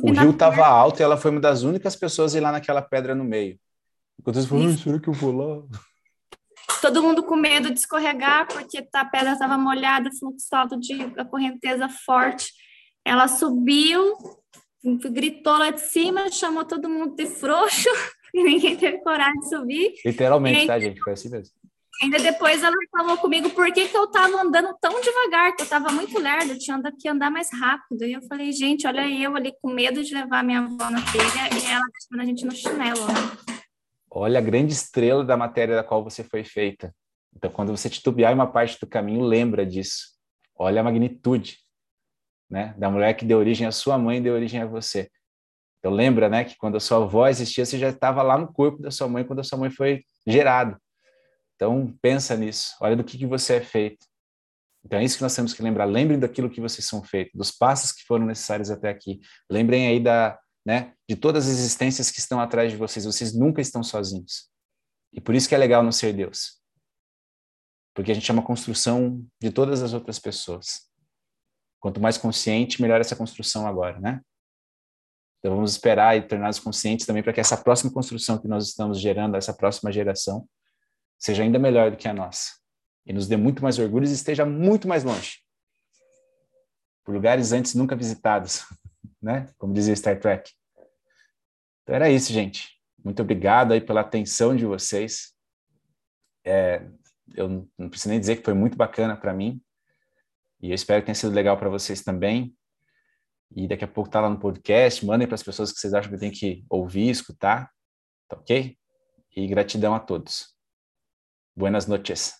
o 0.00 0.12
rio 0.12 0.30
estava 0.30 0.64
alto 0.64 1.00
e 1.00 1.02
ela 1.02 1.16
foi 1.16 1.32
uma 1.32 1.40
das 1.40 1.64
únicas 1.64 1.96
pessoas 1.96 2.34
a 2.34 2.38
ir 2.38 2.40
lá 2.40 2.52
naquela 2.52 2.80
pedra 2.80 3.16
no 3.16 3.24
meio. 3.24 3.58
Enquanto 4.20 4.36
eles 4.36 4.48
falaram, 4.48 4.78
será 4.78 5.00
que 5.00 5.08
eu 5.08 5.12
vou 5.12 5.32
lá? 5.32 5.64
Todo 6.80 7.02
mundo 7.02 7.24
com 7.24 7.34
medo 7.34 7.72
de 7.72 7.80
escorregar, 7.80 8.46
porque 8.46 8.86
a 8.94 9.04
pedra 9.04 9.32
estava 9.32 9.58
molhada, 9.58 10.08
fluxo 10.16 10.54
alto 10.54 10.78
de 10.78 10.94
a 11.18 11.24
correnteza 11.24 11.88
forte. 11.88 12.52
Ela 13.04 13.26
subiu, 13.26 14.14
gritou 15.10 15.58
lá 15.58 15.70
de 15.70 15.80
cima, 15.80 16.30
chamou 16.30 16.64
todo 16.64 16.88
mundo 16.88 17.16
de 17.16 17.26
frouxo, 17.26 17.88
e 18.34 18.42
ninguém 18.42 18.76
teve 18.76 18.98
coragem 18.98 19.40
de 19.40 19.48
subir. 19.48 19.94
Literalmente, 20.04 20.60
aí, 20.60 20.66
tá, 20.66 20.78
gente? 20.80 21.00
Foi 21.00 21.12
assim 21.12 21.30
mesmo. 21.30 21.54
Ainda 22.02 22.18
depois 22.18 22.60
ela 22.62 22.74
falou 22.90 23.16
comigo 23.18 23.48
por 23.50 23.72
que, 23.72 23.86
que 23.86 23.96
eu 23.96 24.04
estava 24.04 24.42
andando 24.42 24.76
tão 24.80 25.00
devagar, 25.00 25.54
que 25.54 25.62
eu 25.62 25.64
estava 25.64 25.92
muito 25.92 26.18
lerda, 26.18 26.52
eu 26.52 26.58
tinha 26.58 26.80
que 26.98 27.08
andar 27.08 27.30
mais 27.30 27.48
rápido. 27.52 28.04
E 28.04 28.12
eu 28.12 28.22
falei, 28.22 28.50
gente, 28.50 28.84
olha 28.84 29.08
eu 29.08 29.36
ali 29.36 29.52
com 29.62 29.70
medo 29.70 30.02
de 30.02 30.12
levar 30.12 30.42
minha 30.42 30.58
avó 30.58 30.90
na 30.90 31.00
trilha 31.02 31.48
e 31.52 31.70
ela 31.70 31.84
deixando 31.92 32.20
a 32.20 32.24
gente 32.24 32.44
no 32.44 32.50
chinelo. 32.50 33.06
Né? 33.06 33.54
Olha 34.10 34.40
a 34.40 34.42
grande 34.42 34.72
estrela 34.72 35.24
da 35.24 35.36
matéria 35.36 35.76
da 35.76 35.84
qual 35.84 36.02
você 36.02 36.24
foi 36.24 36.42
feita. 36.42 36.92
Então, 37.36 37.50
quando 37.50 37.70
você 37.70 37.88
titubear 37.88 38.32
em 38.32 38.34
uma 38.34 38.46
parte 38.46 38.78
do 38.80 38.86
caminho, 38.88 39.22
lembra 39.22 39.64
disso. 39.64 40.14
Olha 40.56 40.80
a 40.80 40.84
magnitude 40.84 41.58
né, 42.50 42.74
da 42.76 42.90
mulher 42.90 43.14
que 43.14 43.24
deu 43.24 43.38
origem 43.38 43.66
à 43.66 43.72
sua 43.72 43.96
mãe 43.98 44.18
e 44.18 44.20
deu 44.20 44.34
origem 44.34 44.60
a 44.60 44.66
você. 44.66 45.08
Então, 45.84 45.92
lembra 45.92 46.30
né, 46.30 46.44
que 46.44 46.56
quando 46.56 46.78
a 46.78 46.80
sua 46.80 46.96
avó 47.04 47.28
existia, 47.28 47.66
você 47.66 47.78
já 47.78 47.90
estava 47.90 48.22
lá 48.22 48.38
no 48.38 48.50
corpo 48.50 48.80
da 48.80 48.90
sua 48.90 49.06
mãe 49.06 49.22
quando 49.22 49.40
a 49.40 49.44
sua 49.44 49.58
mãe 49.58 49.68
foi 49.68 50.02
gerada. 50.26 50.80
Então, 51.56 51.94
pensa 52.00 52.34
nisso. 52.34 52.74
Olha 52.80 52.96
do 52.96 53.04
que, 53.04 53.18
que 53.18 53.26
você 53.26 53.56
é 53.56 53.60
feito. 53.60 54.06
Então, 54.82 54.98
é 54.98 55.04
isso 55.04 55.18
que 55.18 55.22
nós 55.22 55.36
temos 55.36 55.52
que 55.52 55.62
lembrar. 55.62 55.84
Lembrem 55.84 56.18
daquilo 56.18 56.48
que 56.48 56.58
vocês 56.58 56.86
são 56.86 57.04
feitos, 57.04 57.34
dos 57.34 57.50
passos 57.50 57.92
que 57.92 58.02
foram 58.06 58.24
necessários 58.24 58.70
até 58.70 58.88
aqui. 58.88 59.20
Lembrem 59.50 59.86
aí 59.86 60.00
da, 60.00 60.38
né, 60.64 60.94
de 61.06 61.16
todas 61.16 61.44
as 61.46 61.52
existências 61.52 62.10
que 62.10 62.18
estão 62.18 62.40
atrás 62.40 62.72
de 62.72 62.78
vocês. 62.78 63.04
Vocês 63.04 63.34
nunca 63.34 63.60
estão 63.60 63.82
sozinhos. 63.82 64.48
E 65.12 65.20
por 65.20 65.34
isso 65.34 65.46
que 65.46 65.54
é 65.54 65.58
legal 65.58 65.82
não 65.82 65.92
ser 65.92 66.14
Deus. 66.14 66.62
Porque 67.94 68.10
a 68.10 68.14
gente 68.14 68.30
é 68.30 68.32
uma 68.32 68.42
construção 68.42 69.22
de 69.38 69.50
todas 69.50 69.82
as 69.82 69.92
outras 69.92 70.18
pessoas. 70.18 70.88
Quanto 71.78 72.00
mais 72.00 72.16
consciente, 72.16 72.80
melhor 72.80 73.02
essa 73.02 73.14
construção 73.14 73.66
agora, 73.66 74.00
né? 74.00 74.22
Então 75.44 75.56
vamos 75.56 75.72
esperar 75.72 76.16
e 76.16 76.22
torná-los 76.22 76.58
conscientes 76.58 77.04
também 77.04 77.22
para 77.22 77.30
que 77.30 77.38
essa 77.38 77.54
próxima 77.54 77.92
construção 77.92 78.38
que 78.38 78.48
nós 78.48 78.66
estamos 78.66 78.98
gerando, 78.98 79.36
essa 79.36 79.52
próxima 79.52 79.92
geração, 79.92 80.48
seja 81.18 81.42
ainda 81.42 81.58
melhor 81.58 81.90
do 81.90 81.98
que 81.98 82.08
a 82.08 82.14
nossa 82.14 82.54
e 83.04 83.12
nos 83.12 83.28
dê 83.28 83.36
muito 83.36 83.62
mais 83.62 83.78
orgulho 83.78 84.06
e 84.06 84.10
esteja 84.10 84.46
muito 84.46 84.88
mais 84.88 85.04
longe 85.04 85.40
por 87.04 87.14
lugares 87.14 87.52
antes 87.52 87.74
nunca 87.74 87.94
visitados, 87.94 88.64
né? 89.20 89.46
Como 89.58 89.74
dizia 89.74 89.94
Star 89.94 90.18
Trek. 90.18 90.50
Então 91.82 91.94
era 91.94 92.08
isso, 92.08 92.32
gente. 92.32 92.80
Muito 93.04 93.20
obrigado 93.20 93.72
aí 93.72 93.82
pela 93.82 94.00
atenção 94.00 94.56
de 94.56 94.64
vocês. 94.64 95.34
É, 96.42 96.86
eu 97.34 97.68
não 97.76 97.90
preciso 97.90 98.08
nem 98.08 98.18
dizer 98.18 98.36
que 98.36 98.44
foi 98.44 98.54
muito 98.54 98.78
bacana 98.78 99.14
para 99.14 99.34
mim 99.34 99.60
e 100.58 100.70
eu 100.70 100.74
espero 100.74 101.02
que 101.02 101.06
tenha 101.06 101.14
sido 101.14 101.34
legal 101.34 101.58
para 101.58 101.68
vocês 101.68 102.02
também. 102.02 102.56
E 103.54 103.68
daqui 103.68 103.84
a 103.84 103.88
pouco 103.88 104.10
tá 104.10 104.20
lá 104.20 104.28
no 104.28 104.38
podcast, 104.38 105.04
mandem 105.06 105.28
para 105.28 105.36
as 105.36 105.42
pessoas 105.42 105.72
que 105.72 105.78
vocês 105.78 105.94
acham 105.94 106.10
que 106.10 106.18
tem 106.18 106.30
que 106.30 106.64
ouvir, 106.68 107.08
escutar, 107.08 107.70
tá 108.28 108.36
ok? 108.36 108.76
E 109.36 109.46
gratidão 109.46 109.94
a 109.94 110.00
todos. 110.00 110.54
Buenas 111.56 111.86
noches. 111.86 112.34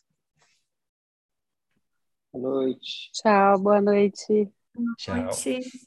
Boa 2.32 2.62
noite. 2.62 3.10
Tchau, 3.12 3.58
boa 3.60 3.80
noite. 3.80 4.52
Boa 4.74 4.86
noite. 4.86 5.62
Tchau. 5.62 5.84